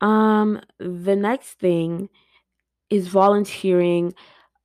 Um, 0.00 0.60
the 0.78 1.16
next 1.16 1.54
thing 1.58 2.08
is 2.90 3.08
volunteering 3.08 4.14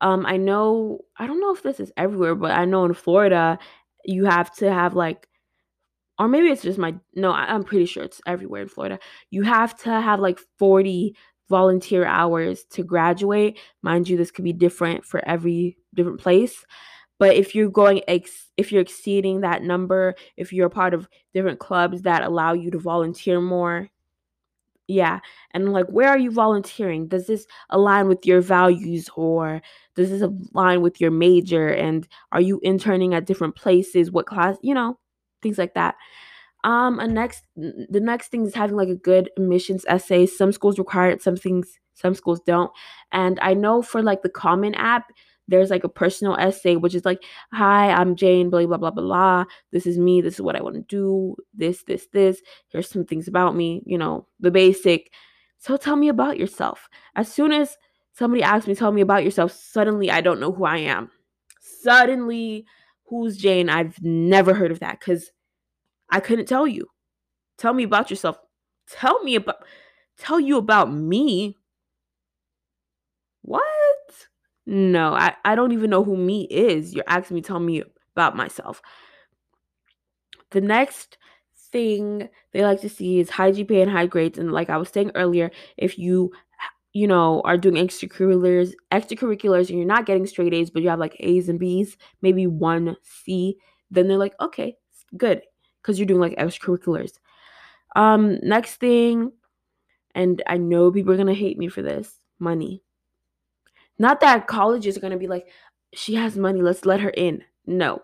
um, 0.02 0.26
I 0.26 0.38
know 0.38 1.00
I 1.18 1.28
don't 1.28 1.40
know 1.42 1.54
if 1.54 1.64
this 1.64 1.80
is 1.80 1.92
everywhere, 1.98 2.36
but 2.36 2.52
I 2.52 2.66
know 2.66 2.86
in 2.86 2.94
Florida 2.94 3.58
you 4.06 4.26
have 4.26 4.54
to 4.58 4.72
have 4.72 4.96
like 4.96 5.28
or 6.20 6.28
maybe 6.28 6.48
it's 6.50 6.62
just 6.62 6.80
my 6.80 6.96
no, 7.16 7.32
I, 7.32 7.46
I'm 7.54 7.64
pretty 7.64 7.86
sure 7.86 8.04
it's 8.04 8.22
everywhere 8.28 8.62
in 8.64 8.68
Florida. 8.70 9.00
You 9.32 9.44
have 9.44 9.76
to 9.80 9.90
have 9.90 10.20
like 10.20 10.40
40 10.60 11.16
volunteer 11.50 12.06
hours 12.06 12.66
to 12.72 12.84
graduate. 12.84 13.60
Mind 13.82 14.10
you, 14.10 14.18
this 14.18 14.32
could 14.32 14.46
be 14.46 14.54
different 14.54 15.06
for 15.06 15.28
every 15.28 15.78
different 15.96 16.20
place. 16.22 16.66
But 17.20 17.36
if 17.36 17.56
you're 17.56 17.70
going 17.70 18.02
ex- 18.08 18.52
if 18.58 18.72
you're 18.72 18.82
exceeding 18.82 19.42
that 19.42 19.64
number, 19.64 20.16
if 20.38 20.54
you're 20.54 20.68
a 20.68 20.72
part 20.72 20.94
of 20.94 21.08
different 21.34 21.60
clubs 21.60 22.04
that 22.04 22.24
allow 22.24 22.54
you 22.54 22.72
to 22.72 22.80
volunteer 22.80 23.42
more, 23.42 23.90
yeah. 24.88 25.20
And 25.52 25.72
like, 25.72 25.88
where 25.88 26.10
are 26.10 26.18
you 26.18 26.32
volunteering? 26.32 27.08
Does 27.08 27.28
this 27.28 27.46
align 27.70 28.08
with 28.08 28.26
your 28.26 28.42
values 28.42 29.10
or 29.16 29.62
does 29.96 30.10
this 30.10 30.22
align 30.22 30.82
with 30.82 31.00
your 31.00 31.12
major? 31.12 31.70
And 31.70 32.08
are 32.32 32.42
you 32.42 32.60
interning 32.64 33.14
at 33.14 33.26
different 33.26 33.56
places? 33.56 34.12
What 34.12 34.26
class, 34.26 34.58
you 34.62 34.74
know, 34.74 35.00
things 35.42 35.58
like 35.58 35.74
that. 35.76 35.96
Um, 36.66 37.00
a 37.00 37.08
next 37.08 37.44
the 37.56 38.00
next 38.00 38.30
thing 38.30 38.46
is 38.46 38.56
having 38.56 38.78
like 38.78 38.88
a 38.88 38.96
good 38.96 39.30
admissions 39.38 39.86
essay. 39.88 40.26
Some 40.26 40.52
schools 40.54 40.80
require 40.80 41.10
it, 41.10 41.22
some 41.22 41.36
things 41.36 41.80
some 41.94 42.16
schools 42.16 42.40
don't. 42.46 42.72
And 43.12 43.40
I 43.42 43.54
know 43.54 43.82
for 43.82 44.02
like 44.02 44.22
the 44.22 44.30
Common 44.30 44.74
App, 44.76 45.12
there's 45.48 45.70
like 45.70 45.84
a 45.84 45.90
personal 45.90 46.36
essay 46.38 46.76
which 46.76 46.96
is 46.96 47.06
like 47.06 47.24
hi 47.52 47.90
i'm 47.92 48.16
jane 48.16 48.50
blah 48.50 48.66
blah 48.66 48.78
blah 48.78 48.92
blah 48.92 49.44
this 49.72 49.86
is 49.86 49.98
me. 49.98 50.22
This 50.22 50.36
is 50.36 50.42
what 50.42 50.56
i 50.56 50.62
want 50.62 50.76
to 50.76 50.82
do. 50.82 51.36
This 51.54 51.84
this 51.84 52.08
this. 52.14 52.42
Here's 52.70 52.90
some 52.90 53.06
things 53.06 53.28
about 53.28 53.56
me 53.56 53.82
you 53.86 53.98
know 53.98 54.28
the 54.40 54.52
basic. 54.52 55.12
So 55.58 55.78
tell 55.78 55.96
me 55.96 56.10
about 56.10 56.38
yourself. 56.38 56.90
As 57.16 57.32
soon 57.32 57.52
as 57.52 57.78
somebody 58.14 58.44
asks 58.44 58.68
me 58.68 58.76
tell 58.76 58.92
me 58.92 59.02
about 59.02 59.24
yourself 59.24 59.52
suddenly 59.52 60.12
i 60.12 60.22
don't 60.22 60.40
know 60.40 60.52
who 60.52 60.66
i 60.66 60.78
am. 60.78 61.10
Suddenly 61.60 62.66
who's 63.06 63.38
jane? 63.38 63.70
I've 63.70 64.02
never 64.02 64.54
heard 64.54 64.72
of 64.72 64.80
that 64.80 65.00
because 65.00 65.32
i 66.10 66.20
couldn't 66.20 66.48
tell 66.48 66.68
you. 66.68 66.88
Tell 67.58 67.74
me 67.74 67.84
about 67.84 68.10
yourself. 68.10 68.38
Tell 68.90 69.24
me 69.24 69.36
about 69.36 69.64
tell 70.18 70.40
you 70.40 70.58
about 70.58 70.94
me. 70.94 71.58
What 73.42 73.64
no, 74.66 75.14
I, 75.14 75.36
I 75.46 75.56
don't 75.56 75.72
even 75.72 75.90
know 75.90 76.04
who 76.04 76.16
me 76.16 76.48
is. 76.50 76.94
You're 76.94 77.04
asking 77.08 77.36
me 77.36 77.42
tell 77.42 77.60
me 77.60 77.84
about 78.16 78.36
myself. 78.36 78.82
The 80.52 80.62
next 80.62 81.18
thing 81.72 82.30
they 82.52 82.64
like 82.64 82.82
to 82.82 82.90
see 82.90 83.20
is 83.20 83.30
high 83.30 83.52
GPA 83.52 83.84
and 83.84 83.92
high 83.92 84.06
grades. 84.06 84.38
And 84.38 84.52
like 84.52 84.70
I 84.70 84.78
was 84.78 84.90
saying 84.90 85.12
earlier, 85.16 85.52
if 85.78 85.98
you 85.98 86.32
you 86.94 87.08
know, 87.08 87.42
are 87.44 87.58
doing 87.58 87.76
extracurriculars, 87.76 88.74
extracurriculars, 88.92 89.70
and 89.70 89.80
you're 89.80 89.88
not 89.88 90.06
getting 90.06 90.28
straight 90.28 90.54
A's, 90.54 90.70
but 90.70 90.84
you 90.84 90.90
have 90.90 91.00
like 91.00 91.18
A's 91.20 91.50
and 91.50 91.60
B's, 91.60 91.98
maybe 92.22 92.46
one 92.46 92.96
C, 93.02 93.58
then 93.90 94.08
they're 94.08 94.18
like, 94.18 94.36
okay, 94.40 94.78
good, 95.18 95.42
because 95.82 95.98
you're 95.98 96.06
doing 96.06 96.22
like 96.22 96.38
extracurriculars. 96.38 97.14
Um, 97.96 98.38
next 98.44 98.76
thing, 98.76 99.32
and 100.14 100.44
I 100.46 100.58
know 100.58 100.92
people 100.92 101.12
are 101.14 101.18
gonna 101.18 101.34
hate 101.34 101.58
me 101.58 101.68
for 101.68 101.82
this, 101.82 102.14
money. 102.38 102.84
Not 104.04 104.20
that 104.20 104.48
colleges 104.48 104.98
are 104.98 105.00
gonna 105.00 105.18
be 105.18 105.28
like, 105.30 105.48
she 105.94 106.16
has 106.16 106.36
money, 106.36 106.62
let's 106.62 106.86
let 106.86 107.00
her 107.00 107.12
in. 107.12 107.42
No, 107.66 108.02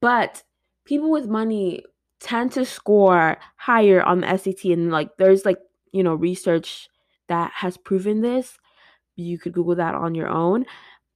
but 0.00 0.42
people 0.86 1.10
with 1.10 1.26
money 1.28 1.84
tend 2.18 2.52
to 2.52 2.64
score 2.64 3.36
higher 3.56 4.02
on 4.02 4.20
the 4.22 4.38
SAT, 4.38 4.64
and 4.72 4.90
like 4.90 5.18
there's 5.18 5.44
like 5.44 5.58
you 5.92 6.02
know 6.02 6.14
research 6.14 6.88
that 7.28 7.52
has 7.52 7.76
proven 7.76 8.22
this. 8.22 8.56
You 9.16 9.38
could 9.38 9.52
Google 9.52 9.74
that 9.74 9.94
on 9.94 10.14
your 10.14 10.28
own. 10.28 10.64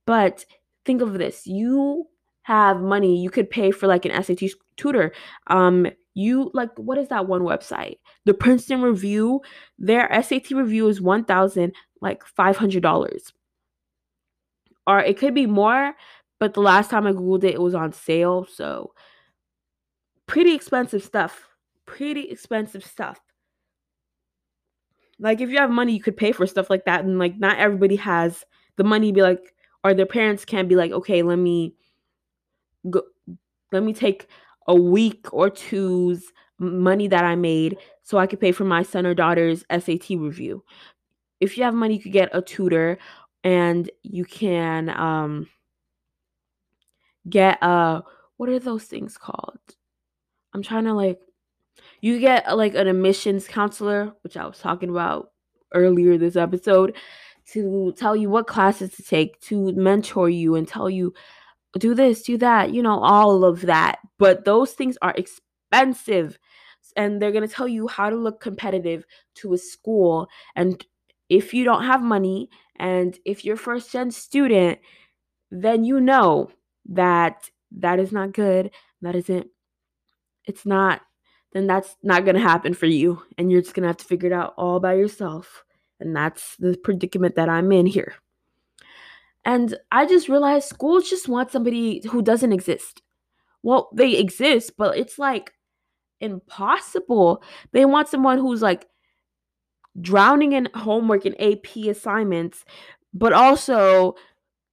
But 0.04 0.44
think 0.84 1.00
of 1.00 1.14
this 1.14 1.46
you 1.46 2.04
have 2.42 2.82
money, 2.82 3.22
you 3.22 3.30
could 3.30 3.48
pay 3.48 3.70
for 3.70 3.86
like 3.86 4.04
an 4.04 4.22
SAT 4.22 4.50
tutor. 4.76 5.12
Um, 5.46 5.86
you 6.12 6.50
like 6.52 6.70
what 6.76 6.98
is 6.98 7.08
that 7.08 7.28
one 7.28 7.44
website? 7.44 7.96
The 8.26 8.34
Princeton 8.34 8.82
Review, 8.82 9.40
their 9.78 10.22
SAT 10.22 10.50
review 10.50 10.86
is 10.88 11.00
one 11.00 11.24
thousand 11.24 11.72
like 12.02 12.26
five 12.26 12.58
hundred 12.58 12.82
dollars. 12.82 13.32
Or 14.88 15.00
it 15.00 15.18
could 15.18 15.34
be 15.34 15.46
more, 15.46 15.94
but 16.40 16.54
the 16.54 16.62
last 16.62 16.90
time 16.90 17.06
I 17.06 17.12
googled 17.12 17.44
it, 17.44 17.54
it 17.54 17.60
was 17.60 17.74
on 17.74 17.92
sale. 17.92 18.46
So 18.50 18.94
pretty 20.26 20.54
expensive 20.54 21.04
stuff. 21.04 21.46
Pretty 21.84 22.22
expensive 22.30 22.84
stuff. 22.84 23.20
Like 25.20 25.42
if 25.42 25.50
you 25.50 25.58
have 25.58 25.70
money, 25.70 25.92
you 25.92 26.00
could 26.00 26.16
pay 26.16 26.32
for 26.32 26.46
stuff 26.46 26.70
like 26.70 26.86
that, 26.86 27.04
and 27.04 27.18
like 27.18 27.38
not 27.38 27.58
everybody 27.58 27.96
has 27.96 28.44
the 28.76 28.84
money. 28.84 29.12
Be 29.12 29.20
like, 29.20 29.52
or 29.84 29.92
their 29.92 30.06
parents 30.06 30.44
can't 30.44 30.68
be 30.68 30.76
like, 30.76 30.92
okay, 30.92 31.22
let 31.22 31.38
me 31.38 31.74
go, 32.88 33.02
let 33.72 33.82
me 33.82 33.92
take 33.92 34.26
a 34.68 34.74
week 34.74 35.26
or 35.32 35.50
two's 35.50 36.32
money 36.58 37.08
that 37.08 37.24
I 37.24 37.36
made 37.36 37.76
so 38.02 38.16
I 38.18 38.26
could 38.26 38.40
pay 38.40 38.52
for 38.52 38.64
my 38.64 38.82
son 38.82 39.06
or 39.06 39.14
daughter's 39.14 39.64
SAT 39.70 40.10
review. 40.10 40.64
If 41.40 41.58
you 41.58 41.64
have 41.64 41.74
money, 41.74 41.94
you 41.94 42.00
could 42.00 42.12
get 42.12 42.30
a 42.32 42.42
tutor, 42.42 42.98
and 43.44 43.90
you 44.02 44.24
can 44.24 44.88
um 44.90 45.48
get 47.28 47.58
a 47.62 48.02
what 48.36 48.48
are 48.48 48.58
those 48.58 48.84
things 48.84 49.18
called? 49.18 49.58
I'm 50.54 50.62
trying 50.62 50.84
to 50.84 50.94
like 50.94 51.20
you 52.00 52.18
get 52.18 52.56
like 52.56 52.74
an 52.74 52.86
admissions 52.86 53.48
counselor, 53.48 54.12
which 54.22 54.36
I 54.36 54.46
was 54.46 54.58
talking 54.58 54.90
about 54.90 55.30
earlier 55.74 56.16
this 56.16 56.36
episode, 56.36 56.96
to 57.52 57.92
tell 57.96 58.14
you 58.14 58.30
what 58.30 58.46
classes 58.46 58.94
to 58.94 59.02
take, 59.02 59.40
to 59.42 59.72
mentor 59.72 60.30
you 60.30 60.54
and 60.54 60.66
tell 60.66 60.88
you 60.88 61.12
do 61.78 61.94
this, 61.94 62.22
do 62.22 62.38
that, 62.38 62.72
you 62.72 62.82
know, 62.82 62.98
all 63.00 63.44
of 63.44 63.62
that. 63.62 63.98
But 64.18 64.44
those 64.44 64.72
things 64.72 64.96
are 65.02 65.14
expensive 65.16 66.38
and 66.96 67.20
they're 67.20 67.32
going 67.32 67.46
to 67.46 67.54
tell 67.54 67.68
you 67.68 67.86
how 67.88 68.10
to 68.10 68.16
look 68.16 68.40
competitive 68.40 69.04
to 69.36 69.52
a 69.52 69.58
school 69.58 70.28
and 70.56 70.84
if 71.28 71.52
you 71.52 71.62
don't 71.62 71.84
have 71.84 72.02
money 72.02 72.48
and 72.78 73.18
if 73.24 73.44
you're 73.44 73.56
first 73.56 73.92
gen 73.92 74.10
student, 74.10 74.78
then 75.50 75.84
you 75.84 76.00
know 76.00 76.50
that 76.86 77.50
that 77.78 77.98
is 77.98 78.12
not 78.12 78.32
good. 78.32 78.70
That 79.02 79.14
isn't 79.14 79.48
it's 80.44 80.64
not 80.64 81.02
then 81.52 81.66
that's 81.66 81.96
not 82.02 82.24
going 82.24 82.34
to 82.34 82.40
happen 82.40 82.74
for 82.74 82.86
you 82.86 83.22
and 83.36 83.50
you're 83.50 83.62
just 83.62 83.74
going 83.74 83.82
to 83.82 83.88
have 83.88 83.96
to 83.96 84.04
figure 84.04 84.30
it 84.30 84.34
out 84.34 84.54
all 84.56 84.80
by 84.80 84.94
yourself. 84.94 85.64
And 85.98 86.14
that's 86.14 86.56
the 86.56 86.76
predicament 86.76 87.36
that 87.36 87.48
I'm 87.48 87.72
in 87.72 87.86
here. 87.86 88.14
And 89.44 89.76
I 89.90 90.04
just 90.04 90.28
realized 90.28 90.68
schools 90.68 91.08
just 91.08 91.28
want 91.28 91.50
somebody 91.50 92.02
who 92.10 92.20
doesn't 92.20 92.52
exist. 92.52 93.02
Well, 93.62 93.88
they 93.94 94.16
exist, 94.16 94.72
but 94.76 94.98
it's 94.98 95.18
like 95.18 95.52
impossible. 96.20 97.42
They 97.72 97.86
want 97.86 98.08
someone 98.08 98.38
who's 98.38 98.62
like 98.62 98.86
drowning 100.00 100.52
in 100.52 100.68
homework 100.74 101.24
and 101.24 101.40
AP 101.40 101.76
assignments, 101.88 102.64
but 103.14 103.32
also 103.32 104.14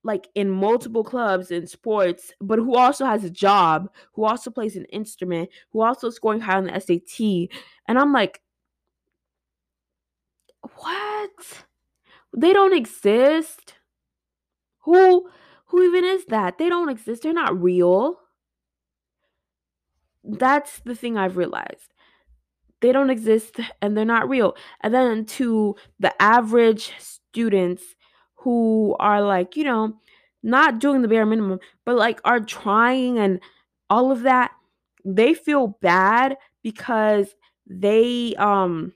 like 0.04 0.28
in 0.36 0.50
multiple 0.50 1.04
clubs 1.04 1.50
and 1.50 1.68
sports, 1.68 2.32
but 2.40 2.60
who 2.60 2.76
also 2.76 3.06
has 3.06 3.24
a 3.24 3.30
job, 3.30 3.90
who 4.14 4.24
also 4.24 4.52
plays 4.52 4.76
an 4.76 4.86
instrument, 4.86 5.50
who 5.72 5.82
also 5.82 6.12
scoring 6.12 6.40
high 6.40 6.58
on 6.58 6.66
the 6.66 6.80
SAT. 6.80 7.50
And 7.88 7.98
I'm 7.98 8.14
like, 8.14 8.42
what? 10.62 11.66
They 12.38 12.54
don't 12.54 12.74
exist. 12.76 13.76
Who 14.82 15.30
who 15.68 15.84
even 15.84 16.06
is 16.06 16.26
that? 16.26 16.60
They 16.60 16.70
don't 16.70 16.90
exist. 16.90 17.24
They're 17.24 17.34
not 17.34 17.60
real. 17.60 18.20
That's 20.24 20.80
the 20.80 20.96
thing 20.96 21.18
I've 21.18 21.38
realized. 21.38 21.95
They 22.82 22.92
don't 22.92 23.10
exist 23.10 23.60
and 23.82 23.98
they're 23.98 24.06
not 24.06 24.30
real. 24.30 24.56
And 24.82 24.94
then 24.94 25.26
to 25.26 25.76
the 26.00 26.20
average 26.22 26.94
students 27.00 27.84
who 28.36 28.96
are 29.00 29.22
like, 29.22 29.56
you 29.56 29.64
know, 29.64 29.98
not 30.44 30.80
doing 30.80 31.02
the 31.02 31.08
bare 31.08 31.26
minimum, 31.26 31.60
but 31.86 31.96
like 31.96 32.20
are 32.24 32.40
trying 32.40 33.18
and 33.18 33.40
all 33.90 34.12
of 34.12 34.22
that, 34.24 34.52
they 35.04 35.34
feel 35.34 35.78
bad 35.82 36.38
because 36.64 37.34
they 37.68 38.36
um 38.38 38.94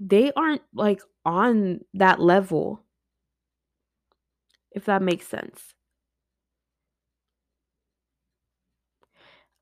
they 0.00 0.32
aren't 0.32 0.62
like 0.74 1.00
on 1.24 1.80
that 1.94 2.20
level. 2.20 2.82
If 4.72 4.84
that 4.86 5.02
makes 5.02 5.26
sense. 5.28 5.74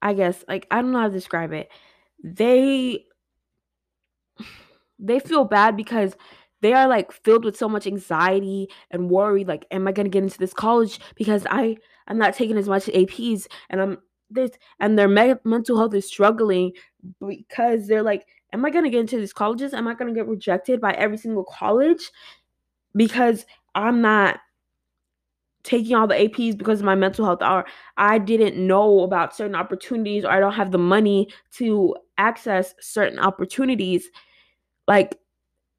I 0.03 0.15
guess 0.15 0.45
like 0.49 0.67
I 0.71 0.81
don't 0.83 0.93
know 0.93 1.01
how 1.01 1.09
to 1.09 1.13
describe 1.13 1.53
it. 1.53 1.71
They 2.23 3.05
they 4.99 5.19
feel 5.19 5.45
bad 5.45 5.77
because 5.77 6.15
they 6.61 6.75
are 6.75 6.87
like 6.87 7.11
filled 7.11 7.45
with 7.45 7.57
so 7.57 7.69
much 7.69 7.87
anxiety 7.87 8.69
and 8.91 9.09
worry 9.09 9.45
like 9.45 9.65
am 9.71 9.89
i 9.89 9.93
going 9.93 10.05
to 10.05 10.11
get 10.11 10.23
into 10.23 10.39
this 10.39 10.53
college 10.53 11.01
because 11.17 11.47
i 11.51 11.75
i'm 12.07 12.19
not 12.19 12.35
taking 12.35 12.59
as 12.59 12.69
much 12.69 12.85
aps 12.87 13.47
and 13.71 13.81
i'm 13.81 13.99
this 14.31 14.51
and 14.79 14.99
their 14.99 15.09
me- 15.09 15.35
mental 15.45 15.77
health 15.77 15.95
is 15.95 16.07
struggling 16.07 16.73
because 17.27 17.89
they're 17.89 18.03
like 18.03 18.27
am 18.53 18.65
i 18.65 18.71
going 18.71 18.85
to 18.85 18.91
get 18.91 19.01
into 19.01 19.17
these 19.19 19.33
colleges? 19.33 19.75
Am 19.75 19.89
i 19.89 19.95
going 19.95 20.13
to 20.13 20.19
get 20.19 20.29
rejected 20.29 20.81
by 20.81 20.93
every 20.93 21.17
single 21.17 21.45
college 21.45 22.11
because 22.95 23.47
i'm 23.75 24.01
not 24.01 24.41
taking 25.63 25.95
all 25.95 26.07
the 26.07 26.15
aps 26.15 26.57
because 26.57 26.81
of 26.81 26.87
my 26.87 26.95
mental 26.95 27.25
health? 27.25 27.43
Or 27.43 27.67
i 27.97 28.19
didn't 28.19 28.57
know 28.57 29.01
about 29.01 29.35
certain 29.35 29.57
opportunities 29.57 30.25
or 30.25 30.31
i 30.31 30.41
don't 30.41 30.55
have 30.55 30.71
the 30.71 30.79
money 30.79 31.29
to 31.55 31.97
access 32.21 32.75
certain 32.81 33.19
opportunities 33.19 34.09
like 34.87 35.19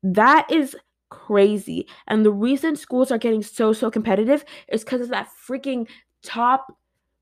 that 0.03 0.51
is 0.51 0.75
crazy. 1.09 1.87
And 2.07 2.25
the 2.25 2.31
reason 2.31 2.75
schools 2.75 3.11
are 3.11 3.19
getting 3.19 3.43
so, 3.43 3.73
so 3.73 3.91
competitive 3.91 4.43
is 4.67 4.83
because 4.83 5.01
of 5.01 5.09
that 5.09 5.29
freaking 5.47 5.87
top. 6.23 6.75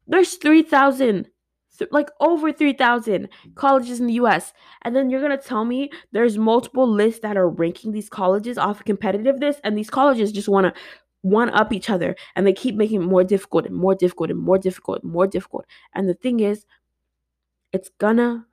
There's 0.07 0.36
3,000, 0.36 1.28
like 1.91 2.09
over 2.22 2.53
3,000 2.53 3.28
colleges 3.55 3.99
in 3.99 4.07
the 4.07 4.13
US. 4.13 4.53
And 4.84 4.95
then 4.95 5.09
you're 5.09 5.22
going 5.22 5.38
to 5.38 5.47
tell 5.47 5.65
me 5.65 5.91
there's 6.13 6.38
multiple 6.38 6.88
lists 6.88 7.22
that 7.22 7.38
are 7.38 7.49
ranking 7.49 7.91
these 7.91 8.09
colleges 8.09 8.57
off 8.57 8.80
of 8.80 8.86
competitiveness, 8.86 9.57
and 9.63 9.78
these 9.78 9.89
colleges 9.89 10.32
just 10.32 10.49
want 10.49 10.74
to 10.74 10.82
one 11.22 11.49
up 11.49 11.74
each 11.74 11.89
other 11.89 12.15
and 12.36 12.47
they 12.47 12.53
keep 12.53 12.76
making 12.76 13.01
it 13.01 13.05
more 13.05 13.26
difficult 13.26 13.65
and 13.65 13.76
more 13.76 13.93
difficult 13.93 14.30
and 14.30 14.39
more 14.39 14.57
difficult 14.57 15.03
and 15.03 15.11
more 15.11 15.28
difficult. 15.28 15.65
And 15.93 16.07
the 16.07 16.13
thing 16.13 16.39
is, 16.39 16.65
it's 17.74 17.89
gonna, 17.99 18.45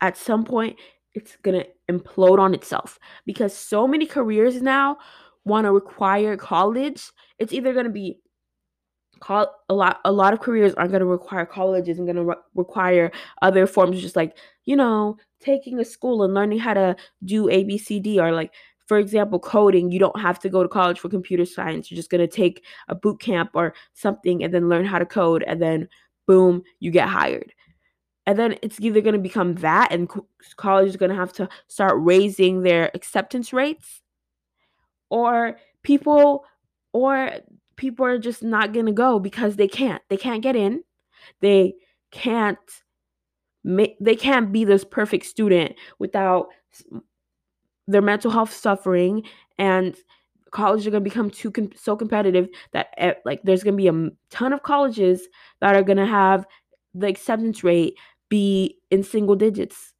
at 0.00 0.16
some 0.16 0.44
point, 0.44 0.76
it's 1.14 1.36
going 1.42 1.60
to 1.60 1.66
implode 1.92 2.38
on 2.38 2.54
itself 2.54 2.98
because 3.26 3.54
so 3.54 3.86
many 3.86 4.06
careers 4.06 4.62
now 4.62 4.98
want 5.44 5.64
to 5.64 5.72
require 5.72 6.36
college. 6.36 7.10
It's 7.38 7.52
either 7.52 7.72
going 7.72 7.86
to 7.86 7.90
be 7.90 8.20
call 9.20 9.52
a 9.68 9.74
lot 9.74 10.00
a 10.04 10.12
lot 10.12 10.32
of 10.32 10.40
careers 10.40 10.74
aren't 10.74 10.90
going 10.90 11.00
to 11.00 11.06
require 11.06 11.44
colleges 11.44 11.98
and 11.98 12.06
going 12.06 12.16
to 12.16 12.24
re- 12.24 12.36
require 12.54 13.10
other 13.42 13.66
forms 13.66 14.00
just 14.00 14.16
like 14.16 14.36
you 14.64 14.76
know 14.76 15.16
taking 15.40 15.80
a 15.80 15.84
school 15.84 16.22
and 16.22 16.34
learning 16.34 16.58
how 16.58 16.74
to 16.74 16.94
do 17.24 17.46
abcd 17.46 18.18
or 18.18 18.32
like 18.32 18.52
for 18.86 18.98
example 18.98 19.38
coding 19.38 19.90
you 19.90 19.98
don't 19.98 20.20
have 20.20 20.38
to 20.38 20.48
go 20.48 20.62
to 20.62 20.68
college 20.68 21.00
for 21.00 21.08
computer 21.08 21.44
science 21.44 21.90
you're 21.90 21.96
just 21.96 22.10
going 22.10 22.20
to 22.20 22.28
take 22.28 22.64
a 22.88 22.94
boot 22.94 23.20
camp 23.20 23.50
or 23.54 23.74
something 23.92 24.42
and 24.44 24.54
then 24.54 24.68
learn 24.68 24.84
how 24.84 24.98
to 24.98 25.06
code 25.06 25.42
and 25.46 25.60
then 25.60 25.88
boom 26.26 26.62
you 26.78 26.90
get 26.90 27.08
hired 27.08 27.52
and 28.28 28.38
then 28.38 28.58
it's 28.60 28.78
either 28.78 29.00
going 29.00 29.14
to 29.14 29.18
become 29.18 29.54
that 29.54 29.90
and 29.90 30.06
college 30.56 30.86
is 30.86 30.98
going 30.98 31.08
to 31.08 31.16
have 31.16 31.32
to 31.32 31.48
start 31.66 31.94
raising 31.96 32.60
their 32.60 32.90
acceptance 32.92 33.54
rates 33.54 34.02
or 35.08 35.56
people 35.82 36.44
or 36.92 37.30
people 37.76 38.04
are 38.04 38.18
just 38.18 38.42
not 38.42 38.74
going 38.74 38.84
to 38.84 38.92
go 38.92 39.18
because 39.18 39.56
they 39.56 39.66
can't. 39.66 40.02
They 40.10 40.18
can't 40.18 40.42
get 40.42 40.56
in. 40.56 40.84
They 41.40 41.72
can't 42.10 42.58
make 43.64 43.96
they 43.98 44.14
can't 44.14 44.52
be 44.52 44.62
this 44.62 44.84
perfect 44.84 45.24
student 45.24 45.76
without 45.98 46.48
their 47.86 48.02
mental 48.02 48.30
health 48.30 48.52
suffering 48.52 49.22
and 49.58 49.96
colleges 50.50 50.86
are 50.86 50.90
going 50.90 51.02
to 51.02 51.10
become 51.10 51.30
too 51.30 51.50
com- 51.50 51.72
so 51.74 51.96
competitive 51.96 52.46
that 52.72 52.88
like 53.24 53.40
there's 53.44 53.62
going 53.62 53.74
to 53.74 53.82
be 53.82 53.88
a 53.88 54.10
ton 54.28 54.52
of 54.52 54.62
colleges 54.62 55.28
that 55.62 55.74
are 55.74 55.82
going 55.82 55.96
to 55.96 56.06
have 56.06 56.46
the 56.94 57.06
acceptance 57.06 57.64
rate 57.64 57.94
be 58.28 58.78
in 58.90 59.02
single 59.02 59.36
digits. 59.36 59.94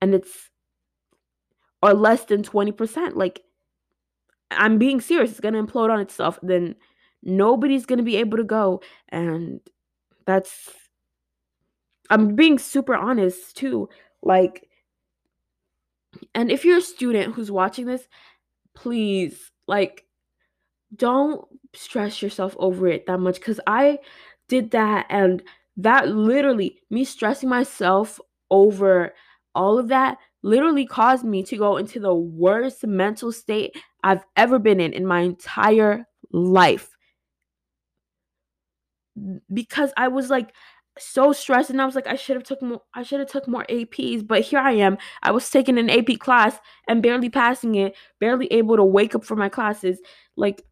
And 0.00 0.14
it's 0.14 0.50
or 1.82 1.94
less 1.94 2.24
than 2.24 2.42
20% 2.42 3.14
like 3.14 3.40
i'm 4.50 4.78
being 4.78 5.00
serious 5.00 5.30
it's 5.30 5.40
going 5.40 5.54
to 5.54 5.62
implode 5.62 5.90
on 5.90 6.00
itself 6.00 6.38
then 6.42 6.74
nobody's 7.22 7.86
going 7.86 7.98
to 7.98 8.04
be 8.04 8.16
able 8.16 8.36
to 8.36 8.44
go. 8.44 8.80
And 9.08 9.60
that's 10.26 10.70
i'm 12.10 12.34
being 12.34 12.58
super 12.58 12.94
honest 12.94 13.56
too 13.56 13.88
like 14.22 14.68
and 16.34 16.50
if 16.50 16.64
you're 16.64 16.78
a 16.78 16.82
student 16.82 17.34
who's 17.34 17.50
watching 17.50 17.86
this 17.86 18.08
please 18.74 19.50
like 19.66 20.04
don't 20.96 21.44
stress 21.74 22.22
yourself 22.22 22.56
over 22.58 22.88
it 22.88 23.06
that 23.06 23.18
much 23.18 23.36
because 23.36 23.60
i 23.66 23.98
did 24.48 24.70
that 24.70 25.06
and 25.10 25.42
that 25.78 26.08
literally 26.08 26.78
me 26.90 27.04
stressing 27.04 27.48
myself 27.48 28.20
over 28.50 29.14
all 29.54 29.78
of 29.78 29.88
that 29.88 30.18
literally 30.42 30.86
caused 30.86 31.24
me 31.24 31.42
to 31.42 31.56
go 31.56 31.76
into 31.76 31.98
the 31.98 32.14
worst 32.14 32.86
mental 32.86 33.32
state 33.32 33.74
I've 34.04 34.24
ever 34.36 34.58
been 34.58 34.80
in 34.80 34.92
in 34.92 35.06
my 35.06 35.20
entire 35.20 36.06
life. 36.32 36.90
Because 39.52 39.92
I 39.96 40.08
was 40.08 40.30
like 40.30 40.54
so 40.98 41.32
stressed 41.32 41.70
and 41.70 41.80
I 41.80 41.86
was 41.86 41.94
like 41.94 42.06
I 42.08 42.16
should 42.16 42.34
have 42.36 42.44
took 42.44 42.60
more 42.60 42.82
I 42.94 43.04
should 43.04 43.20
have 43.20 43.30
took 43.30 43.46
more 43.46 43.64
APs 43.68 44.26
but 44.26 44.42
here 44.42 44.58
I 44.60 44.72
am. 44.72 44.98
I 45.22 45.30
was 45.30 45.48
taking 45.48 45.78
an 45.78 45.90
AP 45.90 46.18
class 46.18 46.58
and 46.88 47.02
barely 47.02 47.30
passing 47.30 47.76
it 47.76 47.96
barely 48.20 48.46
able 48.48 48.76
to 48.76 48.84
wake 48.84 49.14
up 49.14 49.24
for 49.24 49.36
my 49.36 49.48
classes. 49.48 50.00
Like 50.36 50.62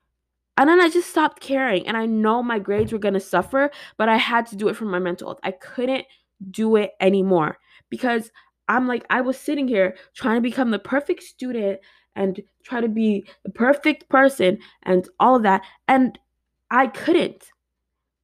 and 0.56 0.68
then 0.68 0.80
I 0.80 0.88
just 0.88 1.10
stopped 1.10 1.40
caring 1.40 1.86
and 1.86 1.96
I 1.96 2.06
know 2.06 2.42
my 2.42 2.58
grades 2.58 2.92
were 2.92 2.98
going 2.98 3.14
to 3.14 3.20
suffer 3.20 3.70
but 3.96 4.08
I 4.08 4.16
had 4.16 4.46
to 4.48 4.56
do 4.56 4.68
it 4.68 4.76
for 4.76 4.84
my 4.84 4.98
mental 4.98 5.28
health 5.28 5.40
I 5.42 5.52
couldn't 5.52 6.04
do 6.50 6.76
it 6.76 6.92
anymore 7.00 7.58
because 7.90 8.30
I'm 8.68 8.86
like 8.86 9.04
I 9.10 9.20
was 9.20 9.38
sitting 9.38 9.68
here 9.68 9.96
trying 10.14 10.36
to 10.36 10.40
become 10.40 10.70
the 10.70 10.78
perfect 10.78 11.22
student 11.22 11.80
and 12.14 12.40
try 12.64 12.80
to 12.80 12.88
be 12.88 13.26
the 13.44 13.50
perfect 13.50 14.08
person 14.08 14.58
and 14.82 15.08
all 15.20 15.36
of 15.36 15.42
that 15.42 15.62
and 15.88 16.18
I 16.70 16.88
couldn't 16.88 17.50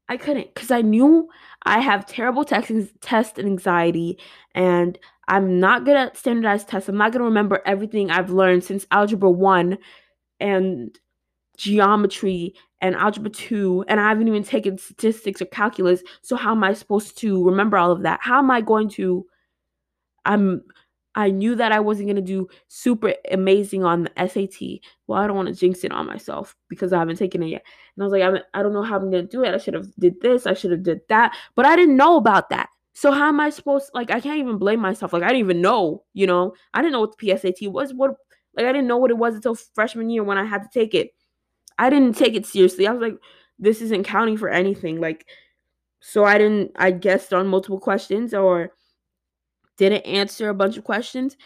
I 0.08 0.16
couldn't 0.16 0.52
because 0.54 0.70
I 0.70 0.82
knew 0.82 1.28
I 1.62 1.80
have 1.80 2.04
terrible 2.04 2.44
text, 2.44 2.70
test 3.00 3.38
anxiety 3.38 4.18
and 4.54 4.98
I'm 5.28 5.60
not 5.60 5.84
good 5.84 5.96
at 5.96 6.16
standardized 6.16 6.68
tests. 6.68 6.88
I'm 6.88 6.98
not 6.98 7.12
going 7.12 7.20
to 7.20 7.24
remember 7.24 7.62
everything 7.64 8.10
I've 8.10 8.28
learned 8.28 8.64
since 8.64 8.86
Algebra 8.90 9.30
1 9.30 9.78
and 10.40 10.98
geometry 11.62 12.54
and 12.80 12.96
Algebra 12.96 13.30
2, 13.30 13.84
and 13.86 14.00
I 14.00 14.08
haven't 14.08 14.26
even 14.26 14.42
taken 14.42 14.76
statistics 14.76 15.40
or 15.40 15.44
calculus. 15.46 16.02
So, 16.22 16.34
how 16.34 16.50
am 16.52 16.64
I 16.64 16.72
supposed 16.72 17.16
to 17.18 17.44
remember 17.44 17.76
all 17.76 17.92
of 17.92 18.02
that? 18.02 18.18
How 18.20 18.38
am 18.38 18.50
I 18.50 18.60
going 18.60 18.88
to? 18.90 19.24
I'm 20.24 20.62
I 21.14 21.30
knew 21.30 21.54
that 21.56 21.72
I 21.72 21.80
wasn't 21.80 22.08
going 22.08 22.16
to 22.16 22.22
do 22.22 22.48
super 22.68 23.14
amazing 23.30 23.84
on 23.84 24.04
the 24.04 24.28
SAT. 24.28 24.80
Well, 25.06 25.20
I 25.20 25.26
don't 25.26 25.36
want 25.36 25.48
to 25.48 25.54
jinx 25.54 25.84
it 25.84 25.92
on 25.92 26.06
myself 26.06 26.56
because 26.68 26.92
I 26.92 26.98
haven't 26.98 27.16
taken 27.16 27.42
it 27.42 27.48
yet. 27.48 27.64
And 27.96 28.02
I 28.02 28.06
was 28.06 28.12
like, 28.12 28.22
I'm, 28.22 28.38
I 28.54 28.62
don't 28.62 28.72
know 28.72 28.82
how 28.82 28.96
I'm 28.96 29.10
going 29.10 29.26
to 29.26 29.30
do 29.30 29.44
it. 29.44 29.54
I 29.54 29.58
should 29.58 29.74
have 29.74 29.94
did 29.96 30.20
this. 30.22 30.46
I 30.46 30.54
should 30.54 30.70
have 30.70 30.82
did 30.82 31.00
that. 31.08 31.36
But 31.54 31.66
I 31.66 31.76
didn't 31.76 31.98
know 31.98 32.16
about 32.16 32.48
that. 32.48 32.70
So 32.94 33.12
how 33.12 33.28
am 33.28 33.40
I 33.40 33.50
supposed 33.50 33.90
like 33.94 34.10
I 34.10 34.20
can't 34.20 34.38
even 34.38 34.58
blame 34.58 34.80
myself. 34.80 35.12
Like 35.12 35.22
I 35.22 35.28
didn't 35.28 35.40
even 35.40 35.60
know, 35.60 36.02
you 36.14 36.26
know. 36.26 36.54
I 36.72 36.80
didn't 36.80 36.92
know 36.92 37.00
what 37.00 37.16
the 37.16 37.26
PSAT 37.26 37.70
was. 37.70 37.92
What 37.92 38.16
like 38.56 38.66
I 38.66 38.72
didn't 38.72 38.88
know 38.88 38.98
what 38.98 39.10
it 39.10 39.18
was 39.18 39.34
until 39.34 39.54
freshman 39.54 40.10
year 40.10 40.24
when 40.24 40.38
I 40.38 40.44
had 40.44 40.62
to 40.62 40.68
take 40.72 40.94
it. 40.94 41.10
I 41.78 41.90
didn't 41.90 42.16
take 42.16 42.34
it 42.34 42.46
seriously. 42.46 42.86
I 42.86 42.92
was 42.92 43.02
like 43.02 43.18
this 43.58 43.80
isn't 43.80 44.04
counting 44.04 44.36
for 44.36 44.48
anything. 44.48 45.00
Like 45.00 45.26
so 46.00 46.24
I 46.24 46.38
didn't 46.38 46.72
I 46.76 46.90
guessed 46.90 47.32
on 47.32 47.48
multiple 47.48 47.80
questions 47.80 48.34
or 48.34 48.72
didn't 49.76 50.06
answer 50.06 50.48
a 50.48 50.54
bunch 50.54 50.76
of 50.76 50.84
questions 50.84 51.36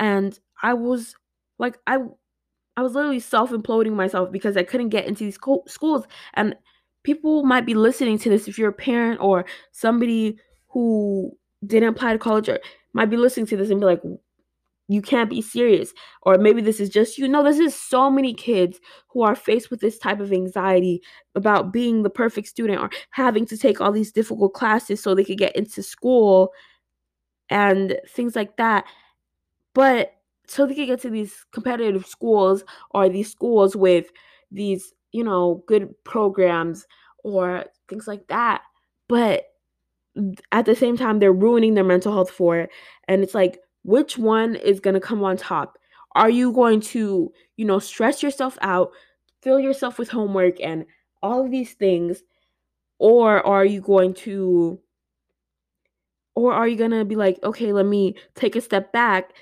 and 0.00 0.38
I 0.62 0.74
was 0.74 1.14
like 1.58 1.78
I 1.86 1.98
I 2.76 2.82
was 2.82 2.94
literally 2.94 3.20
self-imploding 3.20 3.92
myself 3.92 4.30
because 4.30 4.56
I 4.56 4.62
couldn't 4.62 4.90
get 4.90 5.06
into 5.06 5.24
these 5.24 5.38
co- 5.38 5.64
schools 5.66 6.04
and 6.34 6.54
people 7.02 7.44
might 7.44 7.66
be 7.66 7.74
listening 7.74 8.18
to 8.18 8.30
this 8.30 8.48
if 8.48 8.58
you're 8.58 8.70
a 8.70 8.72
parent 8.72 9.20
or 9.20 9.44
somebody 9.72 10.38
who 10.68 11.32
didn't 11.66 11.88
apply 11.88 12.12
to 12.12 12.18
college 12.18 12.48
or 12.48 12.60
might 12.92 13.10
be 13.10 13.16
listening 13.16 13.46
to 13.46 13.56
this 13.56 13.70
and 13.70 13.80
be 13.80 13.86
like 13.86 14.02
you 14.88 15.02
can't 15.02 15.30
be 15.30 15.42
serious 15.42 15.92
or 16.22 16.38
maybe 16.38 16.62
this 16.62 16.80
is 16.80 16.88
just 16.88 17.18
you 17.18 17.28
know 17.28 17.44
this 17.44 17.58
is 17.58 17.74
so 17.74 18.10
many 18.10 18.32
kids 18.32 18.80
who 19.08 19.22
are 19.22 19.34
faced 19.36 19.70
with 19.70 19.80
this 19.80 19.98
type 19.98 20.18
of 20.18 20.32
anxiety 20.32 21.02
about 21.34 21.72
being 21.72 22.02
the 22.02 22.10
perfect 22.10 22.48
student 22.48 22.80
or 22.80 22.90
having 23.10 23.44
to 23.46 23.56
take 23.56 23.80
all 23.80 23.92
these 23.92 24.12
difficult 24.12 24.54
classes 24.54 25.02
so 25.02 25.14
they 25.14 25.24
could 25.24 25.38
get 25.38 25.54
into 25.54 25.82
school 25.82 26.52
and 27.50 27.98
things 28.08 28.36
like 28.36 28.56
that. 28.56 28.84
But 29.74 30.12
so 30.46 30.66
they 30.66 30.74
can 30.74 30.86
get 30.86 31.00
to 31.02 31.10
these 31.10 31.44
competitive 31.52 32.06
schools 32.06 32.64
or 32.90 33.08
these 33.08 33.30
schools 33.30 33.76
with 33.76 34.06
these, 34.50 34.92
you 35.12 35.22
know, 35.22 35.62
good 35.66 35.92
programs 36.04 36.86
or 37.22 37.64
things 37.88 38.08
like 38.08 38.26
that. 38.28 38.62
But 39.08 39.44
at 40.52 40.64
the 40.64 40.74
same 40.74 40.96
time, 40.96 41.18
they're 41.18 41.32
ruining 41.32 41.74
their 41.74 41.84
mental 41.84 42.12
health 42.12 42.30
for 42.30 42.58
it. 42.58 42.70
And 43.06 43.22
it's 43.22 43.34
like, 43.34 43.58
which 43.88 44.18
one 44.18 44.54
is 44.54 44.80
going 44.80 44.92
to 44.92 45.00
come 45.00 45.24
on 45.24 45.38
top? 45.38 45.78
Are 46.14 46.28
you 46.28 46.52
going 46.52 46.80
to, 46.92 47.32
you 47.56 47.64
know, 47.64 47.78
stress 47.78 48.22
yourself 48.22 48.58
out, 48.60 48.90
fill 49.40 49.58
yourself 49.58 49.98
with 49.98 50.10
homework 50.10 50.60
and 50.60 50.84
all 51.22 51.42
of 51.42 51.50
these 51.50 51.72
things? 51.72 52.22
Or 52.98 53.40
are 53.46 53.64
you 53.64 53.80
going 53.80 54.12
to 54.26 54.78
or 56.34 56.52
are 56.52 56.68
you 56.68 56.76
going 56.76 56.90
to 56.90 57.04
be 57.04 57.16
like, 57.16 57.38
okay, 57.42 57.72
let 57.72 57.86
me 57.86 58.14
take 58.34 58.56
a 58.56 58.60
step 58.60 58.92
back, 58.92 59.32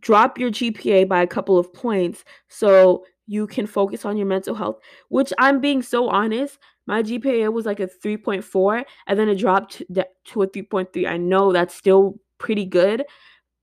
drop 0.00 0.38
your 0.38 0.50
GPA 0.50 1.08
by 1.08 1.22
a 1.22 1.26
couple 1.26 1.56
of 1.56 1.72
points 1.72 2.24
so 2.48 3.04
you 3.26 3.46
can 3.46 3.66
focus 3.66 4.04
on 4.04 4.16
your 4.16 4.26
mental 4.26 4.56
health? 4.56 4.80
Which 5.08 5.32
I'm 5.38 5.60
being 5.60 5.82
so 5.82 6.08
honest, 6.08 6.58
my 6.86 7.00
GPA 7.02 7.52
was 7.52 7.64
like 7.64 7.80
a 7.80 7.86
3.4 7.86 8.84
and 9.06 9.18
then 9.18 9.28
it 9.28 9.38
dropped 9.38 9.82
to 9.94 10.42
a 10.42 10.48
3.3. 10.48 11.08
I 11.08 11.16
know 11.16 11.52
that's 11.52 11.76
still 11.76 12.18
pretty 12.38 12.64
good, 12.66 13.04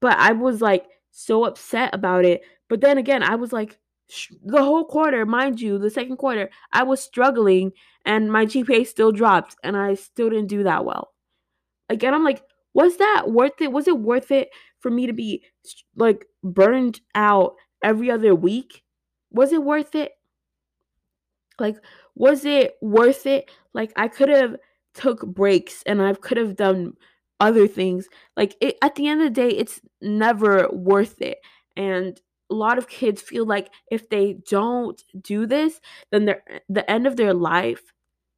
but 0.01 0.17
I 0.17 0.33
was 0.33 0.61
like 0.61 0.85
so 1.11 1.45
upset 1.45 1.93
about 1.93 2.25
it. 2.25 2.41
But 2.67 2.81
then 2.81 2.97
again, 2.97 3.23
I 3.23 3.35
was 3.35 3.53
like, 3.53 3.77
the 4.43 4.63
whole 4.63 4.83
quarter, 4.83 5.25
mind 5.25 5.61
you, 5.61 5.77
the 5.77 5.89
second 5.89 6.17
quarter, 6.17 6.49
I 6.73 6.83
was 6.83 7.01
struggling 7.01 7.71
and 8.05 8.31
my 8.31 8.45
GPA 8.45 8.85
still 8.85 9.11
dropped 9.11 9.55
and 9.63 9.77
I 9.77 9.93
still 9.93 10.29
didn't 10.29 10.47
do 10.49 10.63
that 10.63 10.83
well. 10.83 11.13
Again, 11.89 12.13
I'm 12.13 12.25
like, 12.25 12.43
was 12.73 12.97
that 12.97 13.29
worth 13.29 13.61
it? 13.61 13.71
Was 13.71 13.87
it 13.87 13.97
worth 13.97 14.31
it 14.31 14.49
for 14.79 14.89
me 14.89 15.07
to 15.07 15.13
be 15.13 15.43
like 15.95 16.25
burned 16.43 16.99
out 17.15 17.55
every 17.83 18.11
other 18.11 18.35
week? 18.35 18.83
Was 19.31 19.53
it 19.53 19.63
worth 19.63 19.95
it? 19.95 20.11
Like, 21.59 21.77
was 22.15 22.43
it 22.43 22.75
worth 22.81 23.25
it? 23.25 23.49
Like, 23.73 23.93
I 23.95 24.07
could 24.07 24.29
have 24.29 24.55
took 24.93 25.25
breaks 25.25 25.83
and 25.85 26.01
I 26.01 26.13
could 26.13 26.37
have 26.37 26.55
done 26.55 26.93
other 27.41 27.67
things. 27.67 28.07
Like, 28.37 28.55
it, 28.61 28.77
at 28.81 28.95
the 28.95 29.09
end 29.09 29.21
of 29.21 29.25
the 29.25 29.41
day, 29.41 29.49
it's 29.49 29.81
never 30.01 30.69
worth 30.71 31.21
it. 31.21 31.39
And 31.75 32.17
a 32.49 32.53
lot 32.55 32.77
of 32.77 32.87
kids 32.87 33.21
feel 33.21 33.45
like 33.45 33.69
if 33.91 34.09
they 34.09 34.37
don't 34.47 35.03
do 35.21 35.45
this, 35.45 35.81
then 36.11 36.25
their 36.25 36.43
the 36.69 36.89
end 36.89 37.07
of 37.07 37.17
their 37.17 37.33
life 37.33 37.93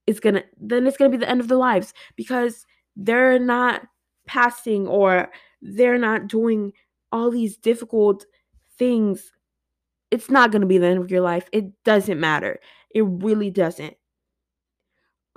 is 0.07 0.19
gonna 0.19 0.43
then 0.59 0.87
it's 0.87 0.97
gonna 0.97 1.09
be 1.09 1.17
the 1.17 1.29
end 1.29 1.41
of 1.41 1.47
their 1.47 1.57
lives 1.57 1.93
because 2.15 2.65
they're 2.95 3.39
not 3.39 3.81
passing 4.27 4.87
or 4.87 5.31
they're 5.61 5.97
not 5.97 6.27
doing 6.27 6.73
all 7.11 7.31
these 7.31 7.57
difficult 7.57 8.25
things, 8.77 9.31
it's 10.11 10.29
not 10.29 10.51
to 10.61 10.67
be 10.67 10.77
the 10.77 10.87
end 10.87 10.99
of 10.99 11.11
your 11.11 11.21
life. 11.21 11.47
It 11.51 11.83
doesn't 11.83 12.19
matter. 12.19 12.59
It 12.93 13.03
really 13.03 13.49
doesn't. 13.49 13.95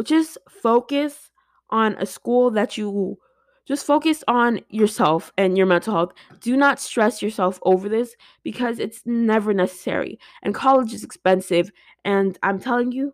Just 0.03 0.39
focus 0.51 1.31
on 1.71 1.97
a 1.99 2.07
school 2.07 2.51
that 2.53 2.77
you 2.77 3.19
just 3.67 3.85
focus 3.85 4.23
on 4.29 4.61
yourself 4.71 5.33
and 5.37 5.59
your 5.59 5.67
mental 5.67 5.93
health. 5.93 6.13
Do 6.41 6.57
not 6.57 6.81
stress 6.81 7.21
yourself 7.21 7.59
over 7.63 7.89
this 7.89 8.15
because 8.45 8.79
it's 8.79 9.03
never 9.05 9.53
necessary. 9.53 10.19
And 10.43 10.55
college 10.55 10.95
is 10.95 11.03
expensive. 11.03 11.73
And 12.05 12.39
I'm 12.43 12.61
telling 12.61 12.93
you, 12.93 13.13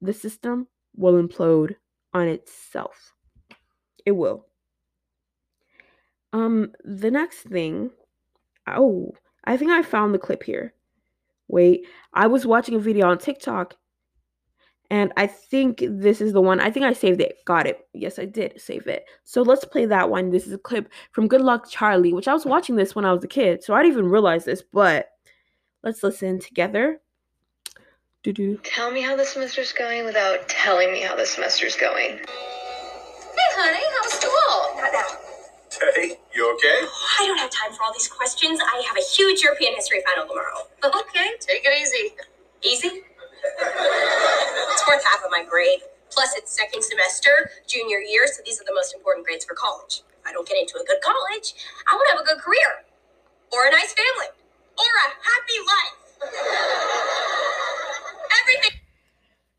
the 0.00 0.14
system 0.14 0.66
will 0.96 1.22
implode 1.22 1.76
on 2.14 2.26
itself. 2.26 3.14
It 4.06 4.12
will. 4.12 4.46
Um, 6.32 6.72
the 6.84 7.10
next 7.10 7.40
thing, 7.40 7.90
oh, 8.66 9.12
I 9.44 9.58
think 9.58 9.70
I 9.70 9.82
found 9.82 10.14
the 10.14 10.18
clip 10.18 10.42
here. 10.42 10.72
Wait, 11.48 11.86
I 12.14 12.26
was 12.26 12.46
watching 12.46 12.76
a 12.76 12.78
video 12.78 13.08
on 13.08 13.18
TikTok 13.18 13.76
and 14.92 15.12
I 15.16 15.26
think 15.26 15.82
this 15.88 16.20
is 16.20 16.32
the 16.32 16.40
one. 16.40 16.60
I 16.60 16.70
think 16.70 16.84
I 16.84 16.92
saved 16.92 17.20
it. 17.20 17.38
Got 17.44 17.66
it. 17.66 17.88
Yes, 17.92 18.20
I 18.20 18.26
did 18.26 18.60
save 18.60 18.86
it. 18.86 19.06
So 19.24 19.42
let's 19.42 19.64
play 19.64 19.86
that 19.86 20.10
one. 20.10 20.30
This 20.30 20.46
is 20.46 20.52
a 20.52 20.58
clip 20.58 20.88
from 21.10 21.26
Good 21.26 21.40
Luck 21.40 21.68
Charlie, 21.68 22.12
which 22.12 22.28
I 22.28 22.32
was 22.32 22.46
watching 22.46 22.76
this 22.76 22.94
when 22.94 23.04
I 23.04 23.12
was 23.12 23.24
a 23.24 23.28
kid, 23.28 23.64
so 23.64 23.74
I 23.74 23.82
didn't 23.82 23.98
even 23.98 24.10
realize 24.10 24.44
this, 24.44 24.62
but 24.62 25.08
Let's 25.82 26.02
listen 26.04 26.38
together. 26.38 27.00
Doo-doo. 28.22 28.60
Tell 28.62 28.92
me 28.92 29.00
how 29.00 29.16
the 29.16 29.24
semester's 29.24 29.72
going 29.72 30.04
without 30.04 30.48
telling 30.48 30.92
me 30.92 31.00
how 31.00 31.16
the 31.16 31.26
semester's 31.26 31.74
going. 31.74 32.18
Hey, 32.18 33.50
honey, 33.58 33.82
how's 33.98 34.12
school? 34.12 34.80
Not 34.80 34.92
now. 34.92 35.90
Hey, 35.96 36.18
you 36.36 36.54
okay? 36.54 36.86
Oh, 36.86 37.16
I 37.20 37.26
don't 37.26 37.38
have 37.38 37.50
time 37.50 37.72
for 37.72 37.82
all 37.82 37.92
these 37.92 38.06
questions. 38.06 38.60
I 38.60 38.80
have 38.86 38.96
a 38.96 39.02
huge 39.02 39.42
European 39.42 39.74
history 39.74 40.04
final 40.06 40.28
tomorrow. 40.28 40.68
Okay, 40.84 41.30
take 41.40 41.64
it 41.64 41.82
easy. 41.82 42.14
Easy? 42.62 43.02
It's 43.44 44.86
worth 44.88 45.04
half 45.04 45.24
of 45.24 45.30
my 45.30 45.44
grade. 45.48 45.80
Plus, 46.10 46.34
it's 46.36 46.54
second 46.54 46.82
semester, 46.82 47.50
junior 47.66 47.98
year, 47.98 48.26
so 48.26 48.42
these 48.44 48.60
are 48.60 48.64
the 48.64 48.74
most 48.74 48.94
important 48.94 49.26
grades 49.26 49.44
for 49.44 49.54
college. 49.54 50.02
If 50.20 50.26
I 50.26 50.32
don't 50.32 50.46
get 50.46 50.58
into 50.58 50.76
a 50.76 50.84
good 50.84 51.00
college, 51.02 51.54
I 51.90 51.94
won't 51.96 52.10
have 52.10 52.20
a 52.20 52.24
good 52.24 52.38
career, 52.38 52.84
or 53.50 53.66
a 53.66 53.70
nice 53.70 53.94
family, 53.94 54.28
or 54.78 54.84
a 54.84 55.08
happy 55.24 55.58
life. 55.66 55.96
Everything. 58.42 58.80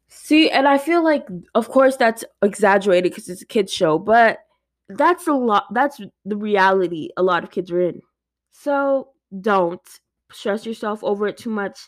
See, 0.10 0.50
and 0.50 0.68
I 0.68 0.78
feel 0.78 1.04
like, 1.04 1.28
of 1.56 1.70
course, 1.70 1.98
that's 1.98 2.24
exaggerated 2.42 3.12
because 3.12 3.30
it's 3.30 3.42
a 3.42 3.46
kids' 3.46 3.74
show, 3.74 3.98
but 3.98 4.40
that's 4.90 5.28
a 5.28 5.34
lot. 5.34 5.66
That's 5.74 6.00
the 6.24 6.38
reality 6.38 7.10
a 7.18 7.24
lot 7.24 7.44
of 7.44 7.52
kids 7.52 7.72
are 7.72 7.82
in. 7.82 8.02
So 8.52 9.10
don't 9.42 9.82
stress 10.32 10.66
yourself 10.66 11.04
over 11.04 11.28
it 11.28 11.38
too 11.38 11.50
much. 11.50 11.80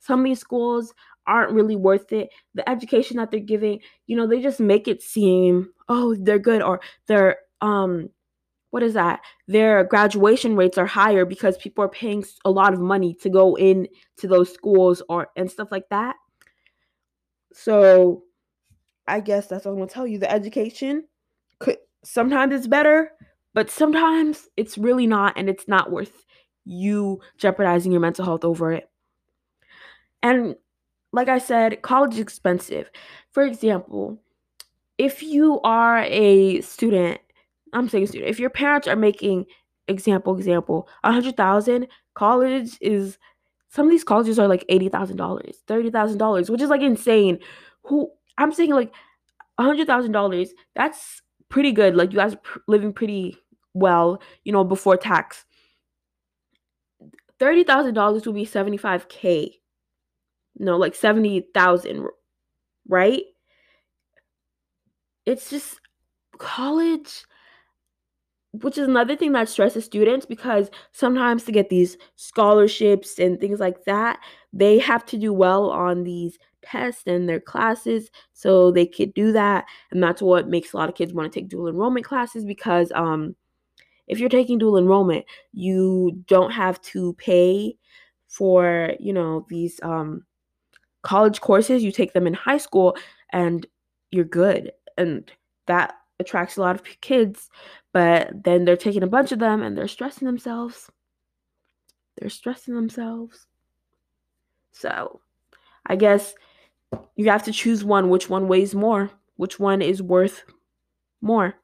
Some 0.00 0.20
of 0.20 0.26
these 0.26 0.40
schools 0.40 0.92
aren't 1.28 1.52
really 1.52 1.76
worth 1.76 2.12
it. 2.12 2.30
The 2.54 2.68
education 2.68 3.18
that 3.18 3.30
they're 3.30 3.40
giving, 3.40 3.80
you 4.06 4.16
know, 4.16 4.26
they 4.26 4.40
just 4.40 4.58
make 4.58 4.88
it 4.88 5.02
seem, 5.02 5.70
oh, 5.88 6.16
they're 6.18 6.38
good 6.38 6.62
or 6.62 6.80
they're 7.06 7.38
um 7.60 8.10
what 8.70 8.82
is 8.82 8.94
that? 8.94 9.20
Their 9.46 9.84
graduation 9.84 10.54
rates 10.56 10.76
are 10.76 10.86
higher 10.86 11.24
because 11.24 11.56
people 11.56 11.82
are 11.84 11.88
paying 11.88 12.24
a 12.44 12.50
lot 12.50 12.74
of 12.74 12.80
money 12.80 13.14
to 13.22 13.30
go 13.30 13.56
in 13.56 13.88
to 14.18 14.28
those 14.28 14.52
schools 14.52 15.02
or 15.08 15.28
and 15.36 15.50
stuff 15.50 15.68
like 15.70 15.88
that. 15.90 16.16
So 17.52 18.24
I 19.06 19.20
guess 19.20 19.46
that's 19.46 19.64
what 19.64 19.72
I'm 19.72 19.78
gonna 19.78 19.90
tell 19.90 20.06
you. 20.06 20.18
The 20.18 20.30
education 20.30 21.04
could 21.58 21.78
sometimes 22.04 22.54
it's 22.54 22.66
better, 22.66 23.10
but 23.54 23.70
sometimes 23.70 24.48
it's 24.56 24.76
really 24.78 25.06
not, 25.06 25.34
and 25.36 25.48
it's 25.48 25.66
not 25.66 25.90
worth 25.90 26.24
you 26.64 27.20
jeopardizing 27.38 27.90
your 27.92 28.02
mental 28.02 28.24
health 28.24 28.44
over 28.44 28.72
it. 28.72 28.88
And 30.22 30.56
like 31.12 31.28
I 31.28 31.38
said, 31.38 31.82
college 31.82 32.14
is 32.14 32.20
expensive. 32.20 32.90
For 33.30 33.42
example, 33.42 34.20
if 34.98 35.22
you 35.22 35.60
are 35.62 36.02
a 36.04 36.60
student, 36.60 37.20
I'm 37.72 37.88
saying 37.88 38.08
student, 38.08 38.30
if 38.30 38.40
your 38.40 38.50
parents 38.50 38.88
are 38.88 38.96
making 38.96 39.46
example, 39.86 40.36
example, 40.36 40.88
a 41.04 41.12
hundred 41.12 41.36
thousand, 41.36 41.88
college 42.14 42.76
is 42.80 43.18
some 43.70 43.86
of 43.86 43.90
these 43.90 44.04
colleges 44.04 44.38
are 44.38 44.48
like 44.48 44.64
eighty 44.68 44.88
thousand 44.88 45.16
dollars, 45.16 45.62
thirty 45.66 45.90
thousand 45.90 46.18
dollars, 46.18 46.50
which 46.50 46.62
is 46.62 46.70
like 46.70 46.82
insane. 46.82 47.38
Who 47.84 48.10
I'm 48.36 48.52
saying 48.52 48.72
like 48.72 48.92
a 49.58 49.62
hundred 49.62 49.86
thousand 49.86 50.12
dollars, 50.12 50.50
that's 50.74 51.22
pretty 51.48 51.72
good. 51.72 51.96
Like 51.96 52.12
you 52.12 52.18
guys 52.18 52.34
are 52.34 52.38
pr- 52.38 52.58
living 52.66 52.92
pretty 52.92 53.36
well, 53.74 54.20
you 54.44 54.52
know, 54.52 54.64
before 54.64 54.96
tax. 54.96 55.44
Thirty 57.38 57.64
thousand 57.64 57.94
dollars 57.94 58.26
will 58.26 58.32
be 58.32 58.44
seventy 58.44 58.76
five 58.76 59.08
k 59.08 59.60
no, 60.58 60.76
like 60.76 60.94
70,000, 60.94 62.06
right? 62.88 63.22
It's 65.26 65.50
just 65.50 65.80
college, 66.38 67.24
which 68.52 68.78
is 68.78 68.88
another 68.88 69.14
thing 69.14 69.32
that 69.32 69.48
stresses 69.48 69.84
students 69.84 70.24
because 70.24 70.70
sometimes 70.92 71.44
to 71.44 71.52
get 71.52 71.68
these 71.68 71.96
scholarships 72.16 73.18
and 73.18 73.38
things 73.38 73.60
like 73.60 73.84
that, 73.84 74.18
they 74.52 74.78
have 74.78 75.04
to 75.06 75.18
do 75.18 75.32
well 75.32 75.70
on 75.70 76.02
these 76.04 76.38
tests 76.62 77.02
and 77.06 77.28
their 77.28 77.40
classes 77.40 78.10
so 78.32 78.70
they 78.70 78.86
could 78.86 79.12
do 79.14 79.32
that. 79.32 79.66
And 79.90 80.02
that's 80.02 80.22
what 80.22 80.48
makes 80.48 80.72
a 80.72 80.76
lot 80.78 80.88
of 80.88 80.94
kids 80.94 81.12
want 81.12 81.30
to 81.32 81.40
take 81.40 81.48
dual 81.48 81.68
enrollment 81.68 82.06
classes 82.06 82.44
because 82.44 82.90
um 82.94 83.36
if 84.08 84.20
you're 84.20 84.28
taking 84.30 84.58
dual 84.58 84.78
enrollment, 84.78 85.26
you 85.52 86.22
don't 86.28 86.52
have 86.52 86.80
to 86.82 87.14
pay 87.14 87.76
for, 88.28 88.92
you 89.00 89.12
know, 89.12 89.46
these 89.50 89.80
um 89.82 90.24
college 91.02 91.40
courses, 91.40 91.82
you 91.82 91.92
take 91.92 92.12
them 92.12 92.26
in 92.26 92.34
high 92.34 92.58
school 92.58 92.96
and 93.32 93.66
you're 94.10 94.24
good. 94.24 94.72
And 94.96 95.30
that 95.66 95.94
attracts 96.20 96.56
a 96.56 96.60
lot 96.60 96.74
of 96.74 96.82
kids, 97.00 97.48
but 97.92 98.30
then 98.44 98.64
they're 98.64 98.76
taking 98.76 99.02
a 99.02 99.08
bunch 99.08 99.32
of 99.32 99.38
them 99.38 99.62
and 99.62 99.76
they're 99.76 99.88
stressing 99.88 100.26
themselves. 100.26 100.90
They're 102.16 102.30
stressing 102.30 102.74
themselves. 102.74 103.46
So, 104.72 105.20
I 105.86 105.96
guess 105.96 106.34
you 107.16 107.30
have 107.30 107.44
to 107.44 107.52
choose 107.52 107.84
one 107.84 108.08
which 108.08 108.28
one 108.28 108.48
weighs 108.48 108.74
more, 108.74 109.10
which 109.36 109.58
one 109.58 109.82
is 109.82 110.02
worth 110.02 110.42
more. 111.20 111.54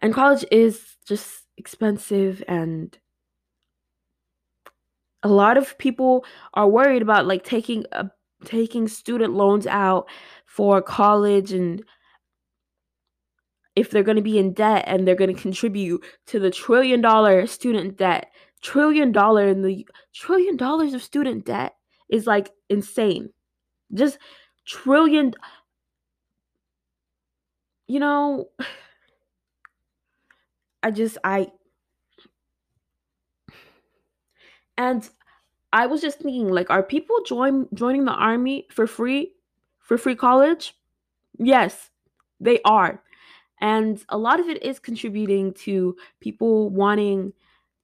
And 0.00 0.12
college 0.12 0.44
is 0.50 0.96
just 1.06 1.44
expensive 1.56 2.42
and 2.46 2.96
a 5.24 5.28
lot 5.28 5.56
of 5.56 5.76
people 5.78 6.24
are 6.52 6.68
worried 6.68 7.02
about 7.02 7.26
like 7.26 7.44
taking 7.44 7.84
a 7.92 8.10
taking 8.44 8.86
student 8.86 9.32
loans 9.32 9.66
out 9.66 10.06
for 10.46 10.82
college 10.82 11.52
and 11.52 11.82
if 13.74 13.90
they're 13.90 14.04
going 14.04 14.16
to 14.16 14.22
be 14.22 14.38
in 14.38 14.52
debt 14.52 14.84
and 14.86 15.08
they're 15.08 15.16
going 15.16 15.34
to 15.34 15.42
contribute 15.42 16.04
to 16.26 16.38
the 16.38 16.50
trillion 16.50 17.00
dollar 17.00 17.46
student 17.46 17.96
debt. 17.96 18.30
Trillion 18.62 19.10
dollar 19.10 19.48
in 19.48 19.62
the 19.62 19.86
trillion 20.14 20.56
dollars 20.56 20.94
of 20.94 21.02
student 21.02 21.44
debt 21.44 21.74
is 22.08 22.26
like 22.26 22.50
insane. 22.68 23.30
Just 23.92 24.18
trillion 24.66 25.34
you 27.86 28.00
know 28.00 28.48
i 30.82 30.90
just 30.90 31.18
i 31.24 31.46
and 34.76 35.08
I 35.72 35.86
was 35.86 36.00
just 36.00 36.18
thinking, 36.20 36.48
like, 36.48 36.70
are 36.70 36.82
people 36.82 37.16
join 37.26 37.68
joining 37.74 38.04
the 38.04 38.12
army 38.12 38.66
for 38.70 38.86
free, 38.86 39.34
for 39.80 39.98
free 39.98 40.16
college? 40.16 40.76
Yes, 41.38 41.90
they 42.40 42.60
are, 42.64 43.02
and 43.60 44.02
a 44.08 44.18
lot 44.18 44.40
of 44.40 44.48
it 44.48 44.62
is 44.62 44.78
contributing 44.78 45.52
to 45.54 45.96
people 46.20 46.70
wanting 46.70 47.32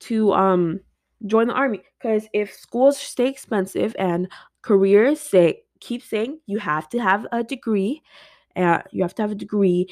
to 0.00 0.32
um 0.32 0.80
join 1.26 1.48
the 1.48 1.54
army. 1.54 1.82
Because 1.98 2.26
if 2.32 2.52
schools 2.52 2.98
stay 2.98 3.28
expensive 3.28 3.94
and 3.98 4.28
careers 4.62 5.20
say 5.20 5.62
keep 5.80 6.02
saying 6.02 6.40
you 6.46 6.58
have 6.58 6.88
to 6.90 6.98
have 6.98 7.26
a 7.32 7.42
degree, 7.42 8.02
uh, 8.56 8.82
you 8.92 9.02
have 9.02 9.14
to 9.16 9.22
have 9.22 9.32
a 9.32 9.36
degree 9.36 9.88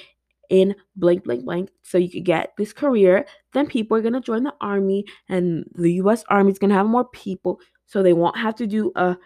in 0.48 0.74
blank 0.96 1.24
blank 1.24 1.44
blank 1.44 1.70
so 1.82 1.98
you 1.98 2.10
could 2.10 2.24
get 2.24 2.54
this 2.56 2.72
career. 2.72 3.26
Then 3.52 3.66
people 3.66 3.96
are 3.96 4.02
going 4.02 4.14
to 4.14 4.20
join 4.20 4.44
the 4.44 4.54
army 4.60 5.04
and 5.28 5.64
the 5.74 5.94
US 5.94 6.24
army 6.28 6.52
is 6.52 6.58
going 6.58 6.70
to 6.70 6.76
have 6.76 6.86
more 6.86 7.08
people 7.08 7.60
so 7.86 8.02
they 8.02 8.12
won't 8.12 8.36
have 8.36 8.54
to 8.56 8.66
do 8.66 8.92
a 8.96 9.16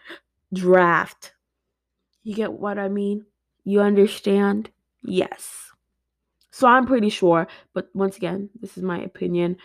draft. 0.52 1.32
You 2.24 2.34
get 2.34 2.52
what 2.52 2.78
i 2.78 2.88
mean? 2.88 3.26
You 3.64 3.80
understand? 3.80 4.70
Yes. 5.02 5.70
So 6.50 6.68
i'm 6.68 6.86
pretty 6.86 7.08
sure 7.08 7.46
but 7.72 7.88
once 7.94 8.16
again 8.16 8.50
this 8.60 8.76
is 8.76 8.82
my 8.82 9.00
opinion. 9.00 9.56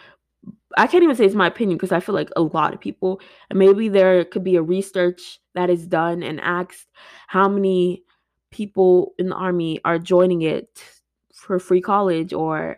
I 0.77 0.87
can't 0.87 1.03
even 1.03 1.15
say 1.15 1.25
it's 1.25 1.35
my 1.35 1.47
opinion 1.47 1.77
because 1.77 1.91
I 1.91 1.99
feel 1.99 2.15
like 2.15 2.29
a 2.35 2.41
lot 2.41 2.73
of 2.73 2.79
people, 2.79 3.19
and 3.49 3.59
maybe 3.59 3.89
there 3.89 4.23
could 4.23 4.43
be 4.43 4.55
a 4.55 4.61
research 4.61 5.39
that 5.55 5.69
is 5.69 5.87
done 5.87 6.23
and 6.23 6.39
asked 6.39 6.87
how 7.27 7.49
many 7.49 8.03
people 8.51 9.13
in 9.17 9.29
the 9.29 9.35
army 9.35 9.79
are 9.83 9.99
joining 9.99 10.43
it 10.43 10.83
for 11.37 11.59
free 11.59 11.81
college 11.81 12.33
or 12.33 12.77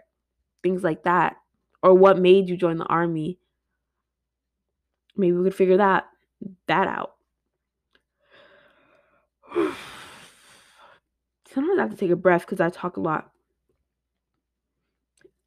things 0.62 0.84
like 0.84 1.04
that 1.04 1.38
or 1.82 1.94
what 1.94 2.20
made 2.20 2.50
you 2.50 2.58
join 2.58 2.78
the 2.78 2.86
army. 2.86 3.40
Maybe 5.16 5.32
we 5.38 5.46
could 5.46 5.56
figure 5.56 5.78
that 5.78 6.08
that 6.68 6.88
out. 6.88 7.16
Sometimes 11.52 11.80
i 11.80 11.82
have 11.82 11.92
to 11.92 11.98
take 11.98 12.12
a 12.12 12.16
breath 12.16 12.42
because 12.42 12.60
i 12.60 12.70
talk 12.70 12.98
a 12.98 13.02
lot. 13.02 13.32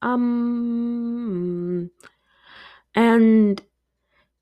Um 0.01 1.91
and 2.95 3.63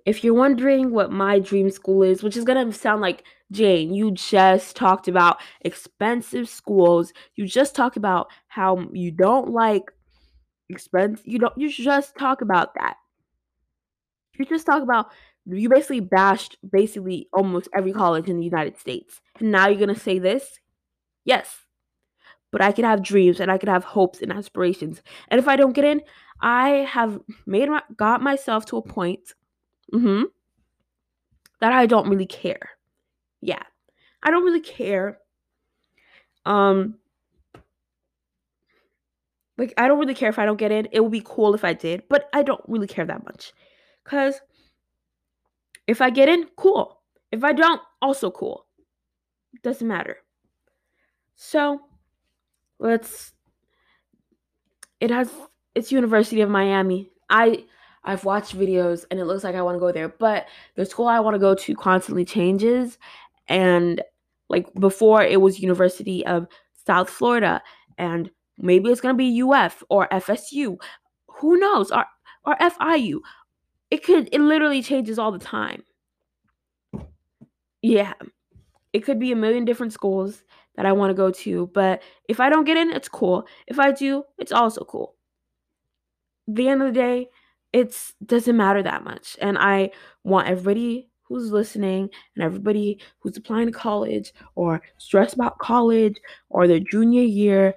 if 0.06 0.24
you're 0.24 0.34
wondering 0.34 0.90
what 0.90 1.12
my 1.12 1.38
dream 1.38 1.70
school 1.70 2.02
is, 2.02 2.22
which 2.22 2.36
is 2.36 2.44
gonna 2.44 2.72
sound 2.72 3.00
like 3.00 3.24
Jane, 3.50 3.92
you 3.92 4.12
just 4.12 4.76
talked 4.76 5.08
about 5.08 5.40
expensive 5.62 6.48
schools. 6.48 7.12
You 7.36 7.46
just 7.46 7.74
talked 7.74 7.96
about 7.96 8.28
how 8.48 8.88
you 8.92 9.10
don't 9.10 9.50
like 9.50 9.90
expense. 10.68 11.20
You 11.24 11.38
don't. 11.38 11.56
You 11.56 11.70
just 11.70 12.16
talk 12.16 12.42
about 12.42 12.74
that. 12.74 12.96
You 14.38 14.44
just 14.44 14.66
talk 14.66 14.82
about 14.82 15.10
you 15.46 15.68
basically 15.68 16.00
bashed 16.00 16.56
basically 16.70 17.28
almost 17.32 17.68
every 17.74 17.92
college 17.92 18.28
in 18.28 18.38
the 18.38 18.44
United 18.44 18.78
States, 18.78 19.20
and 19.38 19.50
now 19.50 19.68
you're 19.68 19.80
gonna 19.80 19.94
say 19.94 20.18
this? 20.18 20.58
Yes, 21.24 21.66
but 22.52 22.62
I 22.62 22.72
could 22.72 22.84
have 22.84 23.02
dreams 23.02 23.40
and 23.40 23.50
I 23.50 23.58
could 23.58 23.68
have 23.68 23.84
hopes 23.84 24.22
and 24.22 24.32
aspirations. 24.32 25.02
And 25.28 25.38
if 25.38 25.48
I 25.48 25.56
don't 25.56 25.72
get 25.72 25.84
in, 25.84 26.02
I 26.40 26.86
have 26.88 27.20
made 27.46 27.68
my, 27.68 27.82
got 27.96 28.22
myself 28.22 28.64
to 28.66 28.78
a 28.78 28.82
point. 28.82 29.34
Mm-hmm 29.92 30.22
that 31.60 31.72
I 31.72 31.86
don't 31.86 32.08
really 32.08 32.26
care. 32.26 32.70
Yeah. 33.40 33.62
I 34.22 34.30
don't 34.30 34.44
really 34.44 34.60
care. 34.60 35.18
Um 36.44 36.96
like 39.56 39.74
I 39.76 39.88
don't 39.88 39.98
really 39.98 40.14
care 40.14 40.30
if 40.30 40.38
I 40.38 40.46
don't 40.46 40.58
get 40.58 40.72
in. 40.72 40.88
It 40.90 41.00
would 41.00 41.12
be 41.12 41.22
cool 41.24 41.54
if 41.54 41.64
I 41.64 41.74
did, 41.74 42.04
but 42.08 42.28
I 42.32 42.42
don't 42.42 42.62
really 42.66 42.86
care 42.86 43.04
that 43.04 43.24
much. 43.24 43.52
Cuz 44.04 44.40
if 45.86 46.00
I 46.00 46.10
get 46.10 46.28
in, 46.28 46.48
cool. 46.56 47.00
If 47.30 47.44
I 47.44 47.52
don't, 47.52 47.80
also 48.02 48.30
cool. 48.30 48.66
Doesn't 49.62 49.86
matter. 49.86 50.16
So, 51.36 51.80
let's 52.78 53.32
it 55.00 55.10
has 55.10 55.30
it's 55.74 55.92
University 55.92 56.40
of 56.40 56.50
Miami. 56.50 57.10
I 57.28 57.64
I've 58.04 58.24
watched 58.24 58.56
videos 58.56 59.04
and 59.10 59.20
it 59.20 59.26
looks 59.26 59.44
like 59.44 59.54
I 59.54 59.62
want 59.62 59.76
to 59.76 59.80
go 59.80 59.92
there, 59.92 60.08
but 60.08 60.46
the 60.74 60.86
school 60.86 61.06
I 61.08 61.20
want 61.20 61.34
to 61.34 61.38
go 61.38 61.54
to 61.54 61.74
constantly 61.74 62.24
changes 62.24 62.98
and 63.48 64.02
like 64.48 64.72
before 64.74 65.22
it 65.22 65.40
was 65.40 65.60
University 65.60 66.24
of 66.26 66.46
South 66.86 67.10
Florida 67.10 67.62
and 67.98 68.30
maybe 68.58 68.90
it's 68.90 69.00
going 69.00 69.14
to 69.14 69.18
be 69.18 69.42
UF 69.42 69.82
or 69.90 70.08
FSU. 70.08 70.76
Who 71.26 71.56
knows? 71.58 71.90
Or 71.90 72.06
or 72.44 72.56
FIU. 72.56 73.20
It 73.90 74.02
could 74.04 74.28
it 74.32 74.40
literally 74.40 74.82
changes 74.82 75.18
all 75.18 75.32
the 75.32 75.38
time. 75.38 75.82
Yeah. 77.82 78.14
It 78.92 79.00
could 79.00 79.18
be 79.20 79.32
a 79.32 79.36
million 79.36 79.64
different 79.64 79.92
schools 79.92 80.44
that 80.76 80.86
I 80.86 80.92
want 80.92 81.10
to 81.10 81.14
go 81.14 81.30
to, 81.30 81.68
but 81.74 82.02
if 82.28 82.40
I 82.40 82.48
don't 82.48 82.64
get 82.64 82.76
in, 82.76 82.90
it's 82.90 83.08
cool. 83.08 83.46
If 83.66 83.78
I 83.78 83.92
do, 83.92 84.24
it's 84.38 84.52
also 84.52 84.84
cool. 84.84 85.14
the 86.46 86.68
end 86.68 86.82
of 86.82 86.88
the 86.88 87.00
day, 87.00 87.28
it 87.72 87.96
doesn't 88.24 88.56
matter 88.56 88.82
that 88.82 89.04
much. 89.04 89.36
And 89.40 89.56
I 89.58 89.90
want 90.24 90.48
everybody 90.48 91.08
who's 91.22 91.52
listening 91.52 92.10
and 92.34 92.44
everybody 92.44 93.00
who's 93.20 93.36
applying 93.36 93.66
to 93.66 93.72
college 93.72 94.32
or 94.56 94.82
stressed 94.98 95.34
about 95.34 95.58
college 95.58 96.16
or 96.48 96.66
their 96.66 96.80
junior 96.80 97.22
year 97.22 97.74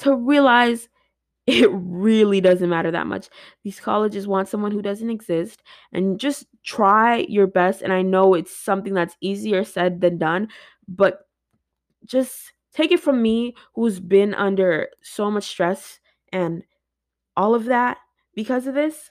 to 0.00 0.14
realize 0.14 0.88
it 1.46 1.68
really 1.72 2.40
doesn't 2.40 2.70
matter 2.70 2.90
that 2.90 3.06
much. 3.06 3.28
These 3.62 3.78
colleges 3.80 4.26
want 4.26 4.48
someone 4.48 4.72
who 4.72 4.82
doesn't 4.82 5.10
exist 5.10 5.62
and 5.92 6.18
just 6.18 6.46
try 6.64 7.18
your 7.28 7.46
best. 7.46 7.82
And 7.82 7.92
I 7.92 8.02
know 8.02 8.34
it's 8.34 8.56
something 8.56 8.94
that's 8.94 9.16
easier 9.20 9.62
said 9.62 10.00
than 10.00 10.18
done, 10.18 10.48
but 10.88 11.28
just 12.04 12.52
take 12.72 12.92
it 12.92 13.00
from 13.00 13.22
me 13.22 13.54
who's 13.74 14.00
been 14.00 14.34
under 14.34 14.88
so 15.02 15.30
much 15.30 15.44
stress 15.44 16.00
and 16.32 16.62
all 17.36 17.54
of 17.54 17.66
that 17.66 17.98
because 18.34 18.66
of 18.66 18.74
this. 18.74 19.10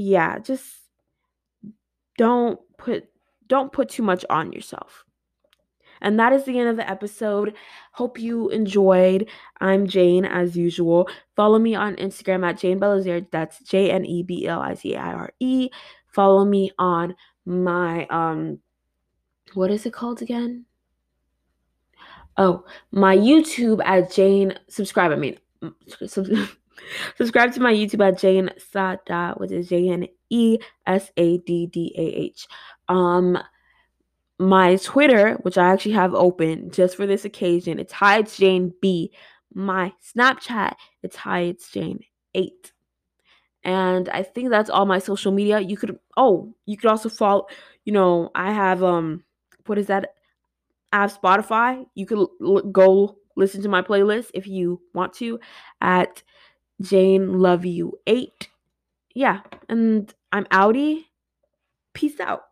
Yeah, 0.00 0.38
just 0.38 0.64
don't 2.16 2.58
put 2.78 3.04
don't 3.48 3.70
put 3.70 3.90
too 3.90 4.02
much 4.02 4.24
on 4.30 4.50
yourself. 4.50 5.04
And 6.00 6.18
that 6.18 6.32
is 6.32 6.46
the 6.46 6.58
end 6.58 6.70
of 6.70 6.76
the 6.78 6.88
episode. 6.88 7.54
Hope 7.92 8.18
you 8.18 8.48
enjoyed. 8.48 9.28
I'm 9.60 9.86
Jane 9.86 10.24
as 10.24 10.56
usual. 10.56 11.06
Follow 11.36 11.58
me 11.58 11.74
on 11.74 11.96
Instagram 11.96 12.48
at 12.48 12.58
Jane 12.58 12.80
Belizaire. 12.80 13.26
That's 13.30 13.62
J 13.62 13.90
N 13.90 14.06
E 14.06 14.22
B 14.22 14.46
L 14.46 14.62
I 14.62 14.72
Z 14.72 14.96
I 14.96 15.12
R 15.12 15.34
E. 15.38 15.68
Follow 16.06 16.46
me 16.46 16.70
on 16.78 17.14
my 17.44 18.06
um 18.06 18.58
what 19.52 19.70
is 19.70 19.84
it 19.84 19.92
called 19.92 20.22
again? 20.22 20.64
Oh, 22.38 22.64
my 22.90 23.14
YouTube 23.14 23.84
at 23.84 24.10
Jane 24.10 24.58
subscribe. 24.70 25.12
I 25.12 25.16
mean 25.16 25.36
subscribe 27.16 27.52
to 27.54 27.60
my 27.60 27.72
YouTube 27.72 28.06
at 28.06 28.18
Jane 28.18 28.50
Sada, 28.72 29.34
which 29.36 29.52
is 29.52 29.68
J 29.68 29.88
N 29.88 30.06
E 30.30 30.58
S 30.86 31.10
A 31.16 31.38
D 31.38 31.66
D 31.66 31.94
A 31.96 32.02
H. 32.02 32.46
Um 32.88 33.38
my 34.40 34.76
Twitter, 34.76 35.34
which 35.42 35.58
I 35.58 35.70
actually 35.70 35.92
have 35.92 36.14
open 36.14 36.70
just 36.70 36.96
for 36.96 37.06
this 37.06 37.26
occasion, 37.26 37.78
it's 37.78 37.92
Hi 37.92 38.18
It's 38.20 38.38
Jane 38.38 38.72
B. 38.80 39.12
My 39.52 39.92
Snapchat, 40.02 40.76
it's 41.02 41.16
Hi 41.16 41.40
It's 41.40 41.70
Jane 41.70 42.00
8. 42.34 42.72
And 43.64 44.08
I 44.08 44.22
think 44.22 44.48
that's 44.48 44.70
all 44.70 44.86
my 44.86 44.98
social 44.98 45.30
media. 45.30 45.60
You 45.60 45.76
could 45.76 45.98
oh, 46.16 46.54
you 46.64 46.78
could 46.78 46.88
also 46.88 47.10
follow, 47.10 47.46
you 47.84 47.92
know, 47.92 48.30
I 48.34 48.52
have 48.52 48.82
um 48.82 49.24
what 49.66 49.76
is 49.76 49.88
that? 49.88 50.14
I 50.92 51.02
have 51.02 51.20
Spotify. 51.20 51.84
You 51.94 52.06
could 52.06 52.26
l- 52.42 52.62
go 52.62 53.18
listen 53.36 53.62
to 53.62 53.68
my 53.68 53.82
playlist 53.82 54.30
if 54.32 54.46
you 54.46 54.80
want 54.94 55.12
to 55.14 55.38
at 55.82 56.22
Jane 56.80 57.38
Love 57.38 57.64
You 57.66 57.98
8. 58.06 58.48
Yeah, 59.14 59.40
and 59.68 60.12
I'm 60.32 60.44
outie. 60.46 61.06
Peace 61.94 62.20
out. 62.20 62.42